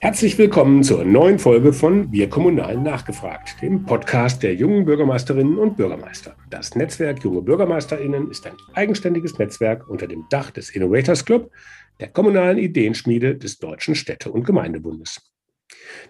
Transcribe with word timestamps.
Herzlich 0.00 0.36
willkommen 0.36 0.82
zur 0.82 1.04
neuen 1.04 1.38
Folge 1.38 1.72
von 1.72 2.12
Wir 2.12 2.28
Kommunal 2.28 2.76
nachgefragt, 2.76 3.56
dem 3.62 3.84
Podcast 3.84 4.42
der 4.42 4.54
jungen 4.54 4.84
Bürgermeisterinnen 4.84 5.56
und 5.56 5.78
Bürgermeister. 5.78 6.36
Das 6.50 6.74
Netzwerk 6.74 7.24
Junge 7.24 7.40
Bürgermeisterinnen 7.40 8.30
ist 8.30 8.46
ein 8.46 8.56
eigenständiges 8.74 9.38
Netzwerk 9.38 9.88
unter 9.88 10.06
dem 10.06 10.26
Dach 10.28 10.50
des 10.50 10.68
Innovators 10.68 11.24
Club, 11.24 11.50
der 11.98 12.08
kommunalen 12.08 12.58
Ideenschmiede 12.58 13.36
des 13.36 13.58
Deutschen 13.58 13.94
Städte- 13.94 14.30
und 14.30 14.44
Gemeindebundes. 14.44 15.32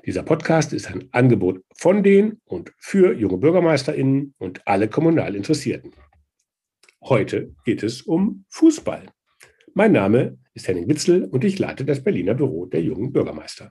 Dieser 0.05 0.25
Podcast 0.25 0.73
ist 0.73 0.91
ein 0.91 1.09
Angebot 1.13 1.63
von 1.77 2.03
den 2.03 2.41
und 2.45 2.73
für 2.79 3.13
junge 3.15 3.39
Bürgermeisterinnen 3.39 4.35
und 4.39 4.67
alle 4.67 4.89
kommunal 4.89 5.37
Interessierten. 5.37 5.93
Heute 7.05 7.55
geht 7.65 7.85
es 7.85 8.03
um 8.03 8.45
Fußball. 8.49 9.05
Mein 9.75 9.93
Name 9.93 10.39
ist 10.55 10.69
Henning 10.69 10.89
Witzel 10.89 11.25
und 11.25 11.45
ich 11.45 11.59
leite 11.59 11.85
das 11.85 12.03
Berliner 12.03 12.35
Büro 12.35 12.67
der 12.67 12.83
jungen 12.83 13.13
Bürgermeister. 13.13 13.71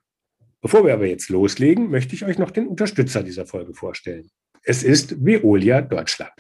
Bevor 0.62 0.86
wir 0.86 0.94
aber 0.94 1.08
jetzt 1.08 1.30
loslegen, 1.30 1.90
möchte 1.90 2.16
ich 2.16 2.26
euch 2.26 2.38
noch 2.38 2.52
den 2.52 2.68
Unterstützer 2.68 3.24
dieser 3.24 3.46
Folge 3.46 3.74
vorstellen. 3.74 4.30
Es 4.64 4.84
ist 4.84 5.26
Veolia 5.26 5.82
Deutschland. 5.82 6.34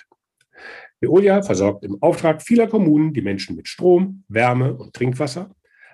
Veolia 1.01 1.41
versorgt 1.41 1.83
im 1.83 2.01
Auftrag 2.01 2.41
vieler 2.41 2.67
Kommunen 2.67 3.13
die 3.13 3.21
Menschen 3.21 3.57
mit 3.57 3.67
Strom, 3.67 4.23
Wärme 4.29 4.73
und 4.73 4.93
Trinkwasser, 4.93 5.53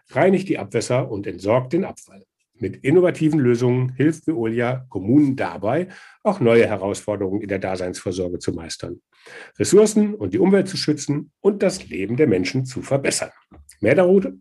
reinigt 0.09 0.49
die 0.49 0.59
Abwässer 0.59 1.09
und 1.09 1.25
entsorgt 1.25 1.73
den 1.73 1.85
Abfall. 1.85 2.23
Mit 2.53 2.83
innovativen 2.83 3.39
Lösungen 3.39 3.93
hilft 3.93 4.27
Veolia 4.27 4.85
Kommunen 4.89 5.35
dabei, 5.35 5.87
auch 6.23 6.39
neue 6.39 6.67
Herausforderungen 6.67 7.41
in 7.41 7.47
der 7.47 7.59
Daseinsvorsorge 7.59 8.37
zu 8.37 8.51
meistern, 8.51 9.01
Ressourcen 9.57 10.13
und 10.13 10.33
die 10.33 10.39
Umwelt 10.39 10.67
zu 10.67 10.77
schützen 10.77 11.31
und 11.39 11.63
das 11.63 11.87
Leben 11.87 12.17
der 12.17 12.27
Menschen 12.27 12.65
zu 12.65 12.81
verbessern. 12.81 13.31
Mehr 13.81 13.95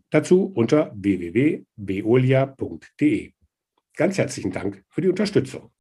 dazu 0.09 0.51
unter 0.53 0.91
www.veolia.de. 0.95 3.31
Ganz 3.95 4.17
herzlichen 4.17 4.51
Dank 4.51 4.83
für 4.89 4.99
die 4.99 5.07
Unterstützung. 5.07 5.71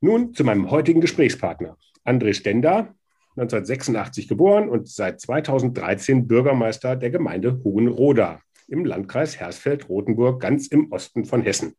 Nun 0.00 0.32
zu 0.32 0.44
meinem 0.44 0.70
heutigen 0.70 1.00
Gesprächspartner, 1.00 1.76
André 2.04 2.34
Stender, 2.34 2.94
1986 3.36 4.28
geboren 4.28 4.68
und 4.68 4.88
seit 4.88 5.20
2013 5.20 6.28
Bürgermeister 6.28 6.94
der 6.94 7.10
Gemeinde 7.10 7.60
Hohenroda 7.64 8.40
im 8.68 8.84
Landkreis 8.84 9.40
Hersfeld-Rotenburg, 9.40 10.40
ganz 10.40 10.68
im 10.68 10.92
Osten 10.92 11.24
von 11.24 11.42
Hessen, 11.42 11.74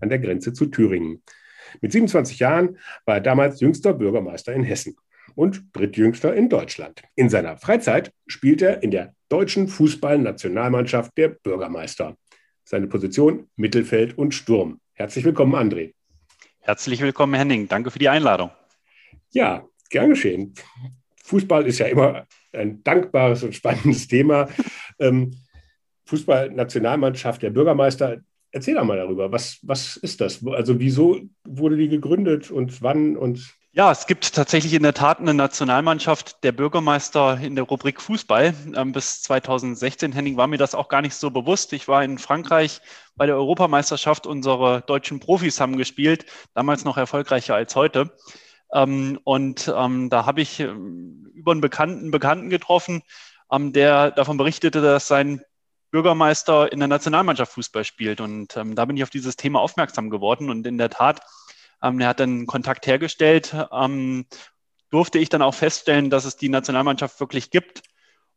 an 0.00 0.08
der 0.08 0.20
Grenze 0.20 0.54
zu 0.54 0.64
Thüringen. 0.66 1.22
Mit 1.82 1.92
27 1.92 2.38
Jahren 2.38 2.78
war 3.04 3.16
er 3.16 3.20
damals 3.20 3.60
jüngster 3.60 3.92
Bürgermeister 3.92 4.54
in 4.54 4.62
Hessen 4.62 4.96
und 5.34 5.64
drittjüngster 5.72 6.34
in 6.34 6.48
Deutschland. 6.48 7.02
In 7.14 7.28
seiner 7.28 7.56
Freizeit 7.56 8.12
spielt 8.26 8.62
er 8.62 8.82
in 8.82 8.90
der 8.90 9.14
deutschen 9.28 9.68
Fußballnationalmannschaft 9.68 11.16
der 11.16 11.28
Bürgermeister. 11.28 12.16
Seine 12.64 12.86
Position 12.86 13.48
Mittelfeld 13.56 14.16
und 14.16 14.34
Sturm. 14.34 14.80
Herzlich 14.94 15.24
willkommen, 15.24 15.54
André. 15.54 15.94
Herzlich 16.60 17.00
willkommen, 17.00 17.34
Henning. 17.34 17.66
Danke 17.68 17.90
für 17.90 17.98
die 17.98 18.08
Einladung. 18.08 18.50
Ja, 19.30 19.66
gern 19.90 20.10
geschehen. 20.10 20.54
Fußball 21.24 21.66
ist 21.66 21.78
ja 21.78 21.86
immer 21.86 22.26
ein 22.52 22.82
dankbares 22.84 23.42
und 23.42 23.54
spannendes 23.54 24.06
Thema. 24.06 24.48
Ähm, 24.98 25.32
Fußballnationalmannschaft 26.04 27.42
der 27.42 27.50
Bürgermeister. 27.50 28.18
Erzähl 28.50 28.74
doch 28.74 28.84
mal 28.84 28.98
darüber. 28.98 29.32
Was, 29.32 29.58
was 29.62 29.96
ist 29.96 30.20
das? 30.20 30.46
Also, 30.46 30.78
wieso 30.78 31.20
wurde 31.44 31.76
die 31.76 31.88
gegründet 31.88 32.50
und 32.50 32.82
wann 32.82 33.16
und 33.16 33.54
ja, 33.74 33.90
es 33.90 34.06
gibt 34.06 34.34
tatsächlich 34.34 34.74
in 34.74 34.82
der 34.82 34.92
Tat 34.92 35.18
eine 35.18 35.32
Nationalmannschaft 35.32 36.44
der 36.44 36.52
Bürgermeister 36.52 37.38
in 37.40 37.54
der 37.54 37.64
Rubrik 37.64 38.02
Fußball. 38.02 38.54
Ähm, 38.74 38.92
bis 38.92 39.22
2016, 39.22 40.12
Henning, 40.12 40.36
war 40.36 40.46
mir 40.46 40.58
das 40.58 40.74
auch 40.74 40.88
gar 40.88 41.00
nicht 41.00 41.14
so 41.14 41.30
bewusst. 41.30 41.72
Ich 41.72 41.88
war 41.88 42.04
in 42.04 42.18
Frankreich 42.18 42.82
bei 43.16 43.24
der 43.24 43.36
Europameisterschaft. 43.36 44.26
Unsere 44.26 44.82
deutschen 44.82 45.20
Profis 45.20 45.58
haben 45.58 45.78
gespielt, 45.78 46.26
damals 46.52 46.84
noch 46.84 46.98
erfolgreicher 46.98 47.54
als 47.54 47.74
heute. 47.74 48.14
Ähm, 48.74 49.18
und 49.24 49.72
ähm, 49.74 50.10
da 50.10 50.26
habe 50.26 50.42
ich 50.42 50.60
über 50.60 51.52
einen 51.52 51.62
Bekannten, 51.62 52.10
Bekannten 52.10 52.50
getroffen, 52.50 53.02
der 53.50 54.10
davon 54.10 54.36
berichtete, 54.38 54.80
dass 54.80 55.08
sein 55.08 55.42
Bürgermeister 55.90 56.72
in 56.72 56.78
der 56.78 56.88
Nationalmannschaft 56.88 57.52
Fußball 57.52 57.84
spielt. 57.84 58.22
Und 58.22 58.56
da 58.56 58.84
bin 58.86 58.96
ich 58.96 59.02
auf 59.02 59.10
dieses 59.10 59.36
Thema 59.36 59.60
aufmerksam 59.60 60.08
geworden. 60.08 60.48
Und 60.48 60.66
in 60.66 60.78
der 60.78 60.88
Tat, 60.88 61.20
ähm, 61.82 62.00
er 62.00 62.08
hat 62.08 62.20
dann 62.20 62.46
Kontakt 62.46 62.86
hergestellt, 62.86 63.54
ähm, 63.72 64.26
durfte 64.90 65.18
ich 65.18 65.28
dann 65.28 65.42
auch 65.42 65.54
feststellen, 65.54 66.10
dass 66.10 66.24
es 66.24 66.36
die 66.36 66.48
Nationalmannschaft 66.48 67.18
wirklich 67.18 67.50
gibt 67.50 67.82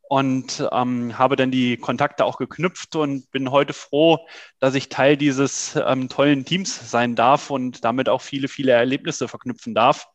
und 0.08 0.66
ähm, 0.72 1.18
habe 1.18 1.36
dann 1.36 1.50
die 1.50 1.76
Kontakte 1.76 2.24
auch 2.24 2.38
geknüpft 2.38 2.96
und 2.96 3.30
bin 3.30 3.50
heute 3.50 3.72
froh, 3.72 4.26
dass 4.58 4.74
ich 4.74 4.88
Teil 4.88 5.16
dieses 5.16 5.76
ähm, 5.76 6.08
tollen 6.08 6.44
Teams 6.44 6.90
sein 6.90 7.14
darf 7.14 7.50
und 7.50 7.84
damit 7.84 8.08
auch 8.08 8.22
viele, 8.22 8.48
viele 8.48 8.72
Erlebnisse 8.72 9.28
verknüpfen 9.28 9.74
darf. 9.74 10.06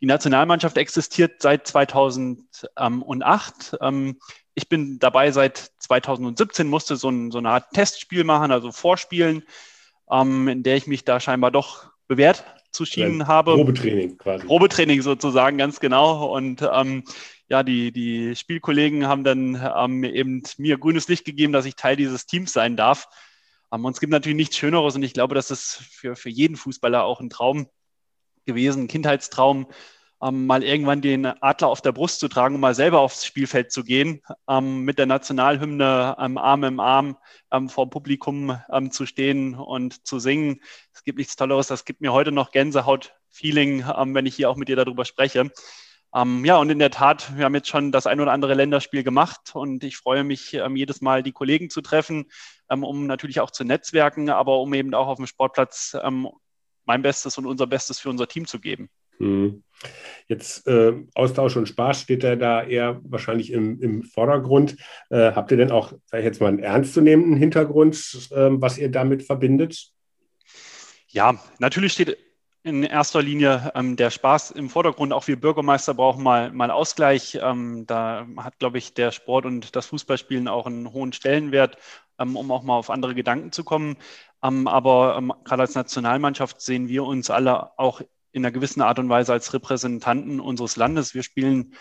Die 0.00 0.06
Nationalmannschaft 0.06 0.78
existiert 0.78 1.42
seit 1.42 1.66
2008. 1.66 3.76
Ähm, 3.80 4.18
ich 4.54 4.68
bin 4.68 4.98
dabei 4.98 5.30
seit 5.32 5.70
2017, 5.78 6.66
musste 6.66 6.96
so, 6.96 7.12
so 7.30 7.38
eine 7.38 7.50
Art 7.50 7.72
Testspiel 7.72 8.24
machen, 8.24 8.52
also 8.52 8.72
Vorspielen, 8.72 9.44
ähm, 10.10 10.48
in 10.48 10.62
der 10.62 10.76
ich 10.76 10.86
mich 10.86 11.04
da 11.04 11.20
scheinbar 11.20 11.50
doch 11.50 11.90
bewährt 12.06 12.44
zu 12.72 12.84
schienen 12.84 13.20
ja, 13.20 13.26
habe. 13.26 13.54
Probetraining 13.54 14.18
quasi. 14.18 14.46
Probetraining 14.46 15.02
sozusagen, 15.02 15.58
ganz 15.58 15.80
genau. 15.80 16.34
Und 16.34 16.62
ähm, 16.72 17.04
ja, 17.48 17.62
die, 17.62 17.92
die 17.92 18.36
Spielkollegen 18.36 19.06
haben 19.06 19.24
dann 19.24 19.60
ähm, 19.76 20.04
eben 20.04 20.42
mir 20.56 20.78
grünes 20.78 21.08
Licht 21.08 21.24
gegeben, 21.24 21.52
dass 21.52 21.66
ich 21.66 21.74
Teil 21.74 21.96
dieses 21.96 22.26
Teams 22.26 22.52
sein 22.52 22.76
darf. 22.76 23.08
Ähm, 23.72 23.84
und 23.84 23.92
es 23.92 24.00
gibt 24.00 24.12
natürlich 24.12 24.36
nichts 24.36 24.56
Schöneres 24.56 24.94
und 24.94 25.02
ich 25.02 25.14
glaube, 25.14 25.34
das 25.34 25.50
ist 25.50 25.82
für, 25.90 26.16
für 26.16 26.30
jeden 26.30 26.56
Fußballer 26.56 27.04
auch 27.04 27.20
ein 27.20 27.30
Traum 27.30 27.68
gewesen, 28.46 28.84
ein 28.84 28.88
Kindheitstraum, 28.88 29.66
ähm, 30.22 30.46
mal 30.46 30.62
irgendwann 30.62 31.00
den 31.00 31.26
Adler 31.26 31.68
auf 31.68 31.80
der 31.80 31.92
Brust 31.92 32.20
zu 32.20 32.28
tragen 32.28 32.54
und 32.54 32.60
mal 32.60 32.74
selber 32.74 33.00
aufs 33.00 33.24
Spielfeld 33.24 33.72
zu 33.72 33.84
gehen, 33.84 34.22
ähm, 34.48 34.82
mit 34.82 34.98
der 34.98 35.06
Nationalhymne 35.06 36.16
ähm, 36.18 36.38
Arm 36.38 36.64
im 36.64 36.80
Arm 36.80 37.16
ähm, 37.50 37.68
vor 37.68 37.88
Publikum 37.90 38.58
ähm, 38.70 38.90
zu 38.90 39.06
stehen 39.06 39.54
und 39.54 40.06
zu 40.06 40.18
singen. 40.18 40.60
Es 40.92 41.04
gibt 41.04 41.18
nichts 41.18 41.36
Tolleres, 41.36 41.68
das 41.68 41.84
gibt 41.84 42.00
mir 42.00 42.12
heute 42.12 42.32
noch 42.32 42.50
Gänsehaut-Feeling, 42.52 43.84
ähm, 43.96 44.14
wenn 44.14 44.26
ich 44.26 44.36
hier 44.36 44.50
auch 44.50 44.56
mit 44.56 44.68
dir 44.68 44.76
darüber 44.76 45.04
spreche. 45.04 45.50
ja, 46.12 46.56
und 46.56 46.70
in 46.70 46.80
der 46.80 46.90
Tat, 46.90 47.36
wir 47.36 47.44
haben 47.44 47.54
jetzt 47.54 47.68
schon 47.68 47.92
das 47.92 48.08
ein 48.08 48.20
oder 48.20 48.32
andere 48.32 48.54
Länderspiel 48.54 49.04
gemacht 49.04 49.52
und 49.54 49.84
ich 49.84 49.96
freue 49.96 50.24
mich 50.24 50.50
jedes 50.74 51.00
Mal, 51.00 51.22
die 51.22 51.30
Kollegen 51.30 51.70
zu 51.70 51.82
treffen, 51.82 52.26
um 52.68 53.06
natürlich 53.06 53.38
auch 53.38 53.52
zu 53.52 53.62
netzwerken, 53.62 54.28
aber 54.28 54.58
um 54.58 54.74
eben 54.74 54.92
auch 54.92 55.06
auf 55.06 55.18
dem 55.18 55.28
Sportplatz 55.28 55.96
mein 56.84 57.02
Bestes 57.02 57.38
und 57.38 57.46
unser 57.46 57.68
Bestes 57.68 58.00
für 58.00 58.10
unser 58.10 58.26
Team 58.26 58.48
zu 58.48 58.58
geben. 58.58 58.90
Hm. 59.20 59.62
Jetzt 60.26 60.66
äh, 60.66 60.92
Austausch 61.14 61.56
und 61.56 61.66
Spaß 61.66 62.02
steht 62.02 62.22
ja 62.22 62.36
da 62.36 62.62
eher 62.62 63.00
wahrscheinlich 63.04 63.52
im, 63.52 63.80
im 63.80 64.02
Vordergrund. 64.02 64.76
Äh, 65.08 65.32
habt 65.32 65.50
ihr 65.50 65.56
denn 65.56 65.70
auch, 65.70 65.92
sag 66.06 66.18
ich 66.20 66.24
jetzt 66.24 66.40
mal, 66.40 66.48
einen 66.48 66.58
ernstzunehmenden 66.58 67.36
Hintergrund, 67.36 67.96
äh, 68.30 68.48
was 68.50 68.78
ihr 68.78 68.90
damit 68.90 69.22
verbindet? 69.22 69.90
Ja, 71.08 71.42
natürlich 71.58 71.92
steht 71.94 72.16
in 72.62 72.82
erster 72.82 73.22
Linie 73.22 73.72
ähm, 73.74 73.96
der 73.96 74.10
Spaß 74.10 74.52
im 74.52 74.68
Vordergrund. 74.68 75.12
Auch 75.12 75.26
wir 75.26 75.40
Bürgermeister 75.40 75.94
brauchen 75.94 76.22
mal, 76.22 76.52
mal 76.52 76.70
Ausgleich. 76.70 77.38
Ähm, 77.42 77.86
da 77.86 78.26
hat, 78.36 78.58
glaube 78.58 78.78
ich, 78.78 78.94
der 78.94 79.12
Sport 79.12 79.46
und 79.46 79.74
das 79.74 79.86
Fußballspielen 79.86 80.46
auch 80.46 80.66
einen 80.66 80.92
hohen 80.92 81.12
Stellenwert, 81.12 81.78
ähm, 82.18 82.36
um 82.36 82.50
auch 82.52 82.62
mal 82.62 82.76
auf 82.76 82.90
andere 82.90 83.14
Gedanken 83.14 83.50
zu 83.50 83.64
kommen. 83.64 83.96
Ähm, 84.42 84.68
aber 84.68 85.16
ähm, 85.18 85.32
gerade 85.44 85.62
als 85.62 85.74
Nationalmannschaft 85.74 86.60
sehen 86.60 86.88
wir 86.88 87.04
uns 87.04 87.30
alle 87.30 87.78
auch 87.78 88.02
in 88.32 88.44
einer 88.44 88.52
gewissen 88.52 88.82
Art 88.82 88.98
und 88.98 89.08
Weise 89.08 89.32
als 89.32 89.52
Repräsentanten 89.52 90.40
unseres 90.40 90.76
Landes. 90.76 91.14
Wir 91.14 91.22
spielen 91.22 91.74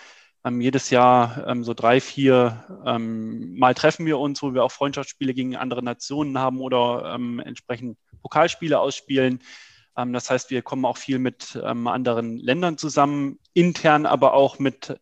ähm, 0.45 0.61
jedes 0.61 0.89
Jahr 0.89 1.45
ähm, 1.47 1.63
so 1.63 1.73
drei, 1.73 1.99
vier 1.99 2.63
ähm, 2.85 3.57
Mal 3.57 3.73
treffen 3.75 4.05
wir 4.05 4.19
uns, 4.19 4.41
wo 4.41 4.53
wir 4.53 4.63
auch 4.63 4.71
Freundschaftsspiele 4.71 5.33
gegen 5.33 5.55
andere 5.55 5.83
Nationen 5.83 6.37
haben 6.37 6.61
oder 6.61 7.13
ähm, 7.13 7.39
entsprechend 7.39 7.97
Pokalspiele 8.21 8.79
ausspielen. 8.79 9.41
Ähm, 9.97 10.13
das 10.13 10.29
heißt, 10.29 10.49
wir 10.49 10.61
kommen 10.61 10.85
auch 10.85 10.97
viel 10.97 11.19
mit 11.19 11.59
ähm, 11.61 11.87
anderen 11.87 12.37
Ländern 12.37 12.77
zusammen, 12.77 13.39
intern, 13.53 14.05
aber 14.05 14.33
auch 14.33 14.59
mit, 14.59 14.97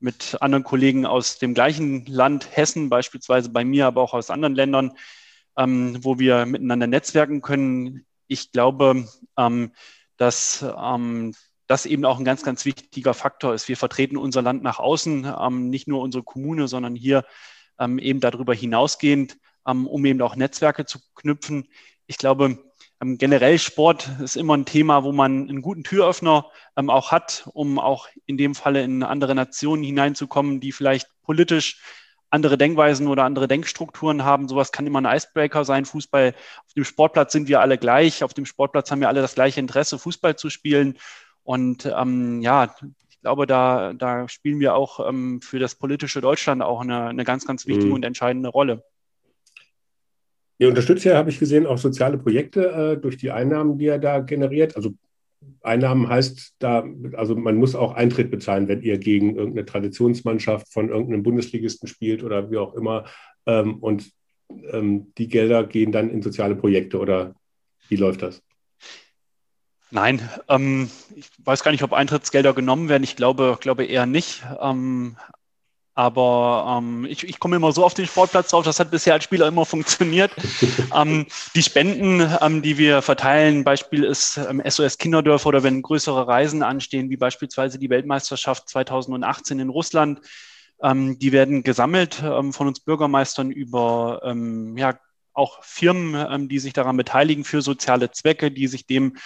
mit 0.00 0.36
anderen 0.40 0.64
Kollegen 0.64 1.06
aus 1.06 1.38
dem 1.38 1.54
gleichen 1.54 2.06
Land, 2.06 2.48
Hessen 2.50 2.88
beispielsweise 2.88 3.50
bei 3.50 3.64
mir, 3.64 3.86
aber 3.86 4.02
auch 4.02 4.14
aus 4.14 4.30
anderen 4.30 4.56
Ländern, 4.56 4.92
wo 5.54 6.18
wir 6.18 6.44
miteinander 6.44 6.88
netzwerken 6.88 7.40
können. 7.40 8.04
Ich 8.26 8.50
glaube, 8.50 9.06
dass 10.16 10.64
ähm, 10.78 11.34
das 11.66 11.86
eben 11.86 12.04
auch 12.04 12.18
ein 12.18 12.24
ganz, 12.24 12.42
ganz 12.42 12.64
wichtiger 12.64 13.14
Faktor 13.14 13.54
ist. 13.54 13.68
Wir 13.68 13.76
vertreten 13.76 14.16
unser 14.16 14.42
Land 14.42 14.62
nach 14.62 14.78
außen, 14.78 15.32
ähm, 15.40 15.68
nicht 15.68 15.88
nur 15.88 16.00
unsere 16.00 16.22
Kommune, 16.22 16.68
sondern 16.68 16.94
hier 16.94 17.24
ähm, 17.78 17.98
eben 17.98 18.20
darüber 18.20 18.54
hinausgehend, 18.54 19.36
ähm, 19.66 19.86
um 19.86 20.04
eben 20.04 20.22
auch 20.22 20.36
Netzwerke 20.36 20.86
zu 20.86 20.98
knüpfen. 21.14 21.68
Ich 22.06 22.18
glaube, 22.18 22.58
ähm, 23.00 23.18
generell 23.18 23.58
Sport 23.58 24.08
ist 24.20 24.36
immer 24.36 24.56
ein 24.56 24.64
Thema, 24.64 25.04
wo 25.04 25.12
man 25.12 25.48
einen 25.48 25.62
guten 25.62 25.84
Türöffner 25.84 26.50
ähm, 26.76 26.88
auch 26.88 27.10
hat, 27.10 27.48
um 27.52 27.78
auch 27.78 28.08
in 28.26 28.36
dem 28.38 28.54
Falle 28.54 28.82
in 28.82 29.02
andere 29.02 29.34
Nationen 29.34 29.82
hineinzukommen, 29.82 30.60
die 30.60 30.72
vielleicht 30.72 31.08
politisch 31.22 31.80
andere 32.36 32.56
Denkweisen 32.56 33.08
oder 33.08 33.24
andere 33.24 33.48
Denkstrukturen 33.48 34.24
haben. 34.24 34.48
Sowas 34.48 34.70
kann 34.70 34.86
immer 34.86 35.00
ein 35.00 35.16
Icebreaker 35.16 35.64
sein. 35.64 35.84
Fußball, 35.84 36.34
auf 36.64 36.72
dem 36.74 36.84
Sportplatz 36.84 37.32
sind 37.32 37.48
wir 37.48 37.60
alle 37.60 37.78
gleich. 37.78 38.22
Auf 38.22 38.34
dem 38.34 38.46
Sportplatz 38.46 38.90
haben 38.90 39.00
wir 39.00 39.08
alle 39.08 39.22
das 39.22 39.34
gleiche 39.34 39.58
Interesse, 39.58 39.98
Fußball 39.98 40.36
zu 40.36 40.48
spielen. 40.48 40.96
Und 41.42 41.86
ähm, 41.86 42.40
ja, 42.42 42.74
ich 43.10 43.20
glaube, 43.20 43.46
da, 43.46 43.92
da 43.92 44.28
spielen 44.28 44.60
wir 44.60 44.74
auch 44.74 45.08
ähm, 45.08 45.40
für 45.40 45.58
das 45.58 45.74
politische 45.74 46.20
Deutschland 46.20 46.62
auch 46.62 46.80
eine, 46.80 47.08
eine 47.08 47.24
ganz, 47.24 47.46
ganz 47.46 47.66
wichtige 47.66 47.88
mhm. 47.88 47.94
und 47.94 48.04
entscheidende 48.04 48.50
Rolle. 48.50 48.84
Ihr 50.58 50.68
unterstützt 50.68 51.04
ja, 51.04 51.16
habe 51.16 51.30
ich 51.30 51.38
gesehen, 51.38 51.66
auch 51.66 51.78
soziale 51.78 52.16
Projekte 52.16 52.70
äh, 52.70 53.00
durch 53.00 53.16
die 53.16 53.30
Einnahmen, 53.30 53.78
die 53.78 53.86
er 53.86 53.98
da 53.98 54.20
generiert. 54.20 54.76
Also 54.76 54.94
Einnahmen 55.62 56.08
heißt 56.08 56.56
da, 56.58 56.84
also 57.14 57.34
man 57.34 57.56
muss 57.56 57.74
auch 57.74 57.94
Eintritt 57.94 58.30
bezahlen, 58.30 58.68
wenn 58.68 58.82
ihr 58.82 58.98
gegen 58.98 59.36
irgendeine 59.36 59.66
Traditionsmannschaft 59.66 60.72
von 60.72 60.88
irgendeinem 60.88 61.22
Bundesligisten 61.22 61.88
spielt 61.88 62.22
oder 62.22 62.50
wie 62.50 62.58
auch 62.58 62.74
immer. 62.74 63.04
Ähm, 63.46 63.78
und 63.78 64.10
ähm, 64.70 65.12
die 65.18 65.28
Gelder 65.28 65.64
gehen 65.64 65.92
dann 65.92 66.10
in 66.10 66.22
soziale 66.22 66.54
Projekte 66.54 66.98
oder 66.98 67.34
wie 67.88 67.96
läuft 67.96 68.22
das? 68.22 68.42
Nein, 69.90 70.20
ähm, 70.48 70.90
ich 71.14 71.28
weiß 71.44 71.62
gar 71.62 71.70
nicht, 71.70 71.84
ob 71.84 71.92
Eintrittsgelder 71.92 72.52
genommen 72.54 72.88
werden. 72.88 73.04
Ich 73.04 73.16
glaube, 73.16 73.56
glaube 73.60 73.84
eher 73.84 74.06
nicht. 74.06 74.44
Ähm, 74.60 75.16
aber 75.96 76.78
ähm, 76.78 77.06
ich, 77.06 77.24
ich 77.24 77.40
komme 77.40 77.56
immer 77.56 77.72
so 77.72 77.82
auf 77.82 77.94
den 77.94 78.06
Sportplatz 78.06 78.50
drauf, 78.50 78.66
das 78.66 78.78
hat 78.78 78.90
bisher 78.90 79.14
als 79.14 79.24
Spieler 79.24 79.48
immer 79.48 79.64
funktioniert. 79.64 80.30
ähm, 80.94 81.26
die 81.54 81.62
Spenden, 81.62 82.20
ähm, 82.42 82.60
die 82.60 82.76
wir 82.76 83.00
verteilen, 83.00 83.64
Beispiel 83.64 84.04
ist 84.04 84.36
ähm, 84.36 84.62
SOS 84.62 84.98
Kinderdörfer 84.98 85.48
oder 85.48 85.62
wenn 85.62 85.80
größere 85.80 86.28
Reisen 86.28 86.62
anstehen, 86.62 87.08
wie 87.08 87.16
beispielsweise 87.16 87.78
die 87.78 87.88
Weltmeisterschaft 87.88 88.68
2018 88.68 89.58
in 89.58 89.70
Russland, 89.70 90.20
ähm, 90.82 91.18
die 91.18 91.32
werden 91.32 91.62
gesammelt 91.62 92.22
ähm, 92.22 92.52
von 92.52 92.66
uns 92.66 92.80
Bürgermeistern 92.80 93.50
über 93.50 94.20
ähm, 94.22 94.76
ja, 94.76 94.98
auch 95.32 95.64
Firmen, 95.64 96.14
ähm, 96.30 96.48
die 96.50 96.58
sich 96.58 96.74
daran 96.74 96.98
beteiligen 96.98 97.44
für 97.44 97.62
soziale 97.62 98.10
Zwecke, 98.10 98.50
die 98.50 98.66
sich 98.66 98.86
dem 98.86 99.16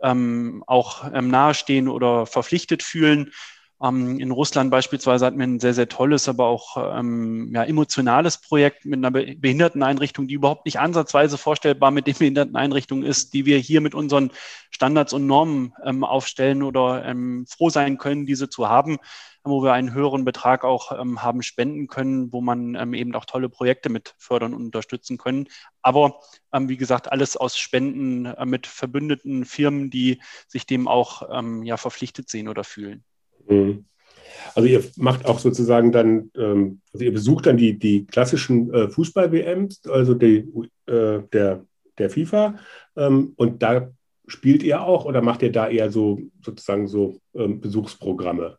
ähm, 0.00 0.62
auch 0.68 1.12
ähm, 1.12 1.28
nahestehen 1.28 1.88
oder 1.88 2.26
verpflichtet 2.26 2.84
fühlen. 2.84 3.32
Ähm, 3.82 4.20
in 4.20 4.30
Russland 4.30 4.70
beispielsweise 4.70 5.26
hatten 5.26 5.38
wir 5.38 5.46
ein 5.46 5.58
sehr, 5.58 5.74
sehr 5.74 5.88
tolles, 5.88 6.28
aber 6.28 6.46
auch 6.46 6.76
ähm, 6.98 7.50
ja, 7.52 7.64
emotionales 7.64 8.38
Projekt 8.38 8.84
mit 8.84 9.04
einer 9.04 9.10
Behinderteneinrichtung, 9.10 10.28
die 10.28 10.34
überhaupt 10.34 10.66
nicht 10.66 10.78
ansatzweise 10.78 11.36
vorstellbar 11.36 11.90
mit 11.90 12.06
den 12.06 12.14
Behinderteneinrichtungen 12.16 13.04
ist, 13.04 13.34
die 13.34 13.44
wir 13.44 13.58
hier 13.58 13.80
mit 13.80 13.94
unseren 13.94 14.30
Standards 14.70 15.12
und 15.12 15.26
Normen 15.26 15.74
ähm, 15.84 16.04
aufstellen 16.04 16.62
oder 16.62 17.04
ähm, 17.04 17.44
froh 17.48 17.70
sein 17.70 17.98
können, 17.98 18.24
diese 18.24 18.48
zu 18.48 18.68
haben, 18.68 18.98
wo 19.42 19.64
wir 19.64 19.72
einen 19.72 19.92
höheren 19.92 20.24
Betrag 20.24 20.64
auch 20.64 20.92
ähm, 21.00 21.22
haben 21.22 21.42
spenden 21.42 21.88
können, 21.88 22.32
wo 22.32 22.40
man 22.40 22.76
ähm, 22.76 22.94
eben 22.94 23.12
auch 23.16 23.24
tolle 23.24 23.48
Projekte 23.48 23.88
mit 23.88 24.14
fördern 24.18 24.54
und 24.54 24.66
unterstützen 24.66 25.18
können. 25.18 25.48
Aber 25.82 26.20
wie 26.56 26.76
gesagt, 26.76 27.10
alles 27.10 27.36
aus 27.36 27.58
Spenden 27.58 28.26
äh, 28.26 28.46
mit 28.46 28.68
verbündeten 28.68 29.44
Firmen, 29.44 29.90
die 29.90 30.22
sich 30.46 30.66
dem 30.66 30.86
auch 30.86 31.22
ja, 31.64 31.76
verpflichtet 31.76 32.28
sehen 32.28 32.48
oder 32.48 32.62
fühlen. 32.62 33.04
Mhm. 33.48 33.84
Also 34.54 34.68
ihr 34.68 34.82
macht 34.96 35.24
auch 35.24 35.38
sozusagen 35.38 35.92
dann, 35.92 36.30
ähm, 36.36 36.80
also 36.92 37.04
ihr 37.04 37.12
besucht 37.12 37.46
dann 37.46 37.56
die, 37.56 37.78
die 37.78 38.06
klassischen 38.06 38.72
äh, 38.72 38.88
Fußball-WMs, 38.88 39.86
also 39.86 40.14
die, 40.14 40.48
äh, 40.86 41.20
der, 41.32 41.64
der 41.98 42.10
FIFA, 42.10 42.56
ähm, 42.96 43.32
und 43.36 43.62
da 43.62 43.90
spielt 44.26 44.62
ihr 44.62 44.82
auch 44.82 45.04
oder 45.04 45.22
macht 45.22 45.42
ihr 45.42 45.52
da 45.52 45.68
eher 45.68 45.90
so 45.90 46.20
sozusagen 46.42 46.86
so 46.86 47.18
ähm, 47.34 47.60
Besuchsprogramme? 47.60 48.58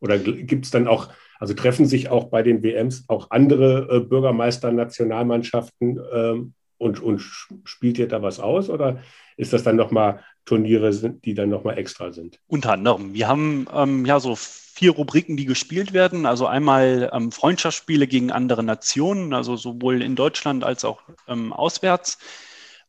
Oder 0.00 0.18
gibt 0.18 0.66
es 0.66 0.70
dann 0.70 0.86
auch, 0.86 1.08
also 1.38 1.54
treffen 1.54 1.86
sich 1.86 2.08
auch 2.10 2.24
bei 2.24 2.42
den 2.42 2.62
WMs 2.62 3.04
auch 3.08 3.30
andere 3.30 3.88
äh, 3.90 4.00
Bürgermeister, 4.00 4.70
Nationalmannschaften 4.72 5.98
und, 6.78 7.00
und 7.00 7.20
spielt 7.64 7.98
ihr 7.98 8.08
da 8.08 8.22
was 8.22 8.40
aus? 8.40 8.70
Oder 8.70 9.00
ist 9.36 9.52
das 9.52 9.62
dann 9.62 9.76
nochmal 9.76 10.20
Turniere, 10.44 10.92
die 10.92 11.34
dann 11.34 11.48
nochmal 11.48 11.78
extra 11.78 12.12
sind? 12.12 12.38
Unter 12.46 12.72
anderem. 12.72 13.14
Wir 13.14 13.28
haben 13.28 13.66
ähm, 13.72 14.04
ja 14.04 14.20
so 14.20 14.36
vier 14.36 14.90
Rubriken, 14.90 15.36
die 15.36 15.46
gespielt 15.46 15.92
werden. 15.92 16.26
Also 16.26 16.46
einmal 16.46 17.10
ähm, 17.12 17.30
Freundschaftsspiele 17.32 18.06
gegen 18.06 18.32
andere 18.32 18.62
Nationen, 18.62 19.32
also 19.32 19.56
sowohl 19.56 20.02
in 20.02 20.16
Deutschland 20.16 20.64
als 20.64 20.84
auch 20.84 21.00
ähm, 21.28 21.52
auswärts. 21.52 22.18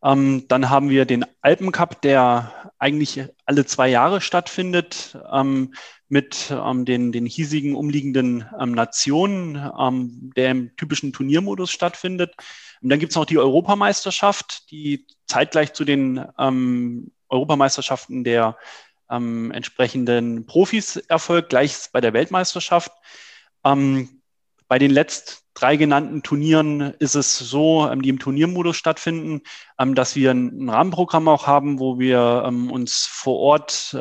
Ähm, 0.06 0.48
dann 0.48 0.70
haben 0.70 0.90
wir 0.90 1.06
den 1.06 1.26
Alpencup, 1.42 2.00
der 2.02 2.72
eigentlich 2.78 3.24
alle 3.46 3.66
zwei 3.66 3.88
Jahre 3.88 4.22
stattfindet, 4.22 5.18
ähm, 5.34 5.74
mit 6.08 6.52
ähm, 6.52 6.86
den, 6.86 7.12
den 7.12 7.26
hiesigen 7.26 7.76
umliegenden 7.76 8.46
ähm, 8.60 8.74
Nationen, 8.74 9.56
ähm, 9.80 10.32
der 10.36 10.52
im 10.52 10.76
typischen 10.76 11.12
Turniermodus 11.12 11.72
stattfindet. 11.72 12.36
Und 12.82 12.90
dann 12.90 13.00
gibt 13.00 13.14
es 13.14 13.16
noch 13.16 13.26
die 13.26 13.40
Europameisterschaft, 13.40 14.70
die 14.70 15.08
zeitgleich 15.26 15.74
zu 15.74 15.86
den 15.86 16.24
ähm, 16.38 17.12
Europameisterschaften 17.30 18.24
der 18.24 18.58
entsprechenden 19.08 20.48
Profis 20.48 20.96
erfolgt, 20.96 21.50
gleich 21.50 21.78
bei 21.94 22.02
der 22.02 22.14
Weltmeisterschaft. 22.14 22.92
Ähm, 23.64 24.24
bei 24.68 24.80
den 24.80 24.92
letzten 24.92 25.46
drei 25.56 25.78
genannten 25.78 26.22
Turnieren 26.22 26.82
ist 27.00 27.16
es 27.16 27.40
so, 27.40 27.90
ähm, 27.90 28.02
die 28.02 28.10
im 28.10 28.20
Turniermodus 28.20 28.76
stattfinden, 28.76 29.42
ähm, 29.80 29.96
dass 29.96 30.16
wir 30.16 30.32
ein 30.32 30.70
Rahmenprogramm 30.70 31.28
auch 31.28 31.48
haben, 31.48 31.80
wo 31.80 31.98
wir 31.98 32.44
ähm, 32.46 32.70
uns 32.70 33.06
vor 33.06 33.40
Ort 33.40 33.98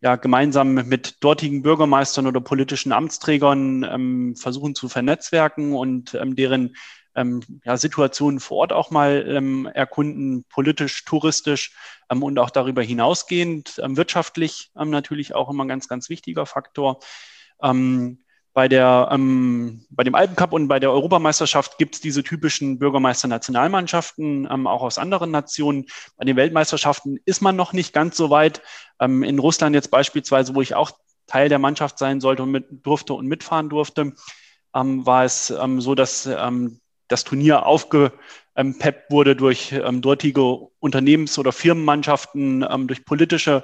ja, 0.00 0.16
gemeinsam 0.16 0.74
mit 0.74 1.24
dortigen 1.24 1.62
Bürgermeistern 1.62 2.26
oder 2.26 2.40
politischen 2.40 2.92
Amtsträgern 2.92 4.36
versuchen 4.36 4.74
zu 4.74 4.90
vernetzwerken 4.90 5.72
und 5.72 6.12
deren 6.12 6.76
ja, 7.64 7.76
Situationen 7.78 8.38
vor 8.38 8.58
Ort 8.58 8.74
auch 8.74 8.90
mal 8.90 9.72
erkunden, 9.72 10.44
politisch, 10.50 11.06
touristisch 11.06 11.74
und 12.10 12.38
auch 12.38 12.50
darüber 12.50 12.82
hinausgehend, 12.82 13.80
wirtschaftlich 13.82 14.72
natürlich 14.74 15.34
auch 15.34 15.48
immer 15.48 15.64
ein 15.64 15.68
ganz, 15.68 15.88
ganz 15.88 16.10
wichtiger 16.10 16.44
Faktor. 16.44 16.98
Ähm, 17.62 18.23
bei, 18.54 18.68
der, 18.68 19.08
bei 19.10 20.04
dem 20.04 20.14
Alpencup 20.14 20.52
und 20.52 20.68
bei 20.68 20.78
der 20.78 20.92
Europameisterschaft 20.92 21.76
gibt 21.76 21.96
es 21.96 22.00
diese 22.00 22.22
typischen 22.22 22.78
Bürgermeister-Nationalmannschaften, 22.78 24.46
auch 24.46 24.82
aus 24.82 24.96
anderen 24.96 25.32
Nationen. 25.32 25.86
Bei 26.16 26.24
den 26.24 26.36
Weltmeisterschaften 26.36 27.18
ist 27.24 27.42
man 27.42 27.56
noch 27.56 27.72
nicht 27.72 27.92
ganz 27.92 28.16
so 28.16 28.30
weit. 28.30 28.62
in 29.00 29.38
Russland 29.40 29.74
jetzt 29.74 29.90
beispielsweise, 29.90 30.54
wo 30.54 30.62
ich 30.62 30.76
auch 30.76 30.92
Teil 31.26 31.48
der 31.48 31.58
Mannschaft 31.58 31.98
sein 31.98 32.20
sollte 32.20 32.44
und 32.44 32.52
mit 32.52 32.66
durfte 32.70 33.14
und 33.14 33.26
mitfahren 33.26 33.68
durfte, 33.68 34.12
war 34.72 35.24
es 35.24 35.48
so, 35.48 35.94
dass 35.96 36.28
das 37.08 37.24
Turnier 37.24 37.66
aufgepeppt 37.66 39.10
wurde 39.10 39.36
durch 39.36 39.72
ähm, 39.72 40.00
dortige 40.00 40.68
Unternehmens- 40.80 41.38
oder 41.38 41.52
Firmenmannschaften, 41.52 42.66
ähm, 42.68 42.86
durch 42.86 43.04
politische 43.04 43.62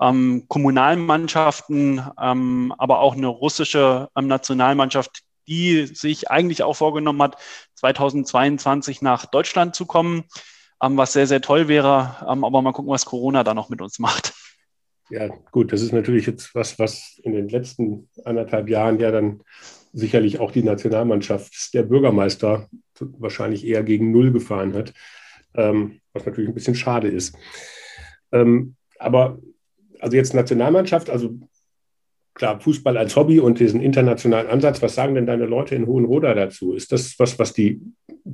ähm, 0.00 0.44
Kommunalmannschaften, 0.48 2.02
ähm, 2.20 2.74
aber 2.78 3.00
auch 3.00 3.14
eine 3.14 3.28
russische 3.28 4.08
ähm, 4.16 4.26
Nationalmannschaft, 4.26 5.22
die 5.48 5.86
sich 5.86 6.30
eigentlich 6.30 6.62
auch 6.62 6.74
vorgenommen 6.74 7.22
hat, 7.22 7.36
2022 7.74 9.02
nach 9.02 9.26
Deutschland 9.26 9.74
zu 9.74 9.86
kommen, 9.86 10.24
ähm, 10.82 10.96
was 10.96 11.12
sehr, 11.12 11.26
sehr 11.26 11.40
toll 11.40 11.68
wäre. 11.68 12.16
aber 12.26 12.62
mal 12.62 12.72
gucken, 12.72 12.90
was 12.90 13.06
Corona 13.06 13.44
da 13.44 13.54
noch 13.54 13.68
mit 13.68 13.80
uns 13.80 13.98
macht. 13.98 14.34
Ja, 15.08 15.28
gut, 15.52 15.72
das 15.72 15.82
ist 15.82 15.92
natürlich 15.92 16.26
jetzt 16.26 16.54
was, 16.54 16.78
was 16.80 17.20
in 17.22 17.32
den 17.32 17.48
letzten 17.48 18.08
anderthalb 18.24 18.68
Jahren 18.68 18.98
ja 18.98 19.12
dann 19.12 19.40
sicherlich 19.92 20.40
auch 20.40 20.50
die 20.50 20.64
Nationalmannschaft 20.64 21.72
der 21.74 21.84
Bürgermeister 21.84 22.68
wahrscheinlich 22.98 23.64
eher 23.64 23.84
gegen 23.84 24.10
Null 24.10 24.32
gefahren 24.32 24.74
hat, 24.74 24.92
ähm, 25.54 26.00
was 26.12 26.26
natürlich 26.26 26.48
ein 26.50 26.54
bisschen 26.54 26.74
schade 26.74 27.08
ist. 27.08 27.36
Ähm, 28.32 28.74
aber 28.98 29.38
also 30.00 30.16
jetzt 30.16 30.34
Nationalmannschaft, 30.34 31.10
also 31.10 31.38
klar, 32.34 32.60
Fußball 32.60 32.96
als 32.96 33.16
Hobby 33.16 33.40
und 33.40 33.58
diesen 33.58 33.80
internationalen 33.80 34.48
Ansatz, 34.48 34.82
was 34.82 34.94
sagen 34.94 35.14
denn 35.14 35.26
deine 35.26 35.46
Leute 35.46 35.74
in 35.74 35.86
Hohenroda 35.86 36.34
dazu? 36.34 36.74
Ist 36.74 36.92
das 36.92 37.18
was, 37.18 37.38
was 37.38 37.52
die 37.52 37.80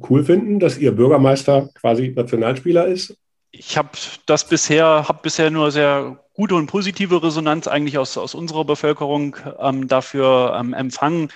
cool 0.08 0.24
finden, 0.24 0.58
dass 0.58 0.78
ihr 0.78 0.92
Bürgermeister 0.92 1.70
quasi 1.74 2.12
Nationalspieler 2.14 2.86
ist? 2.86 3.16
Ich 3.52 3.76
habe 3.76 3.90
das 4.26 4.48
bisher, 4.48 5.06
habe 5.08 5.20
bisher 5.22 5.50
nur 5.50 5.70
sehr 5.70 6.18
gute 6.34 6.54
und 6.54 6.66
positive 6.66 7.22
Resonanz 7.22 7.68
eigentlich 7.68 7.98
aus, 7.98 8.16
aus 8.16 8.34
unserer 8.34 8.64
Bevölkerung 8.64 9.36
ähm, 9.60 9.88
dafür 9.88 10.56
ähm, 10.58 10.72
empfangen. 10.72 11.28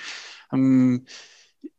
Ähm, 0.52 1.06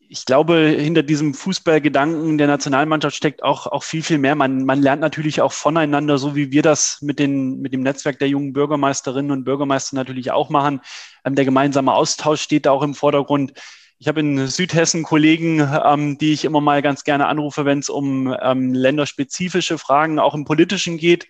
ich 0.09 0.25
glaube, 0.25 0.75
hinter 0.77 1.03
diesem 1.03 1.33
Fußballgedanken 1.33 2.37
der 2.37 2.47
Nationalmannschaft 2.47 3.15
steckt 3.15 3.43
auch, 3.43 3.67
auch 3.67 3.83
viel, 3.83 4.03
viel 4.03 4.17
mehr. 4.17 4.35
Man, 4.35 4.63
man 4.65 4.81
lernt 4.81 5.01
natürlich 5.01 5.41
auch 5.41 5.51
voneinander, 5.51 6.17
so 6.17 6.35
wie 6.35 6.51
wir 6.51 6.61
das 6.61 7.01
mit, 7.01 7.19
den, 7.19 7.59
mit 7.59 7.73
dem 7.73 7.81
Netzwerk 7.81 8.19
der 8.19 8.29
jungen 8.29 8.53
Bürgermeisterinnen 8.53 9.31
und 9.31 9.43
Bürgermeister 9.43 9.95
natürlich 9.95 10.31
auch 10.31 10.49
machen. 10.49 10.81
Ähm, 11.25 11.35
der 11.35 11.45
gemeinsame 11.45 11.93
Austausch 11.93 12.41
steht 12.41 12.65
da 12.65 12.71
auch 12.71 12.83
im 12.83 12.93
Vordergrund. 12.93 13.53
Ich 13.99 14.07
habe 14.07 14.19
in 14.19 14.47
Südhessen 14.47 15.03
Kollegen, 15.03 15.67
ähm, 15.83 16.17
die 16.17 16.33
ich 16.33 16.45
immer 16.45 16.61
mal 16.61 16.81
ganz 16.81 17.03
gerne 17.03 17.27
anrufe, 17.27 17.65
wenn 17.65 17.79
es 17.79 17.89
um 17.89 18.35
ähm, 18.41 18.73
länderspezifische 18.73 19.77
Fragen 19.77 20.19
auch 20.19 20.35
im 20.35 20.45
Politischen 20.45 20.97
geht 20.97 21.27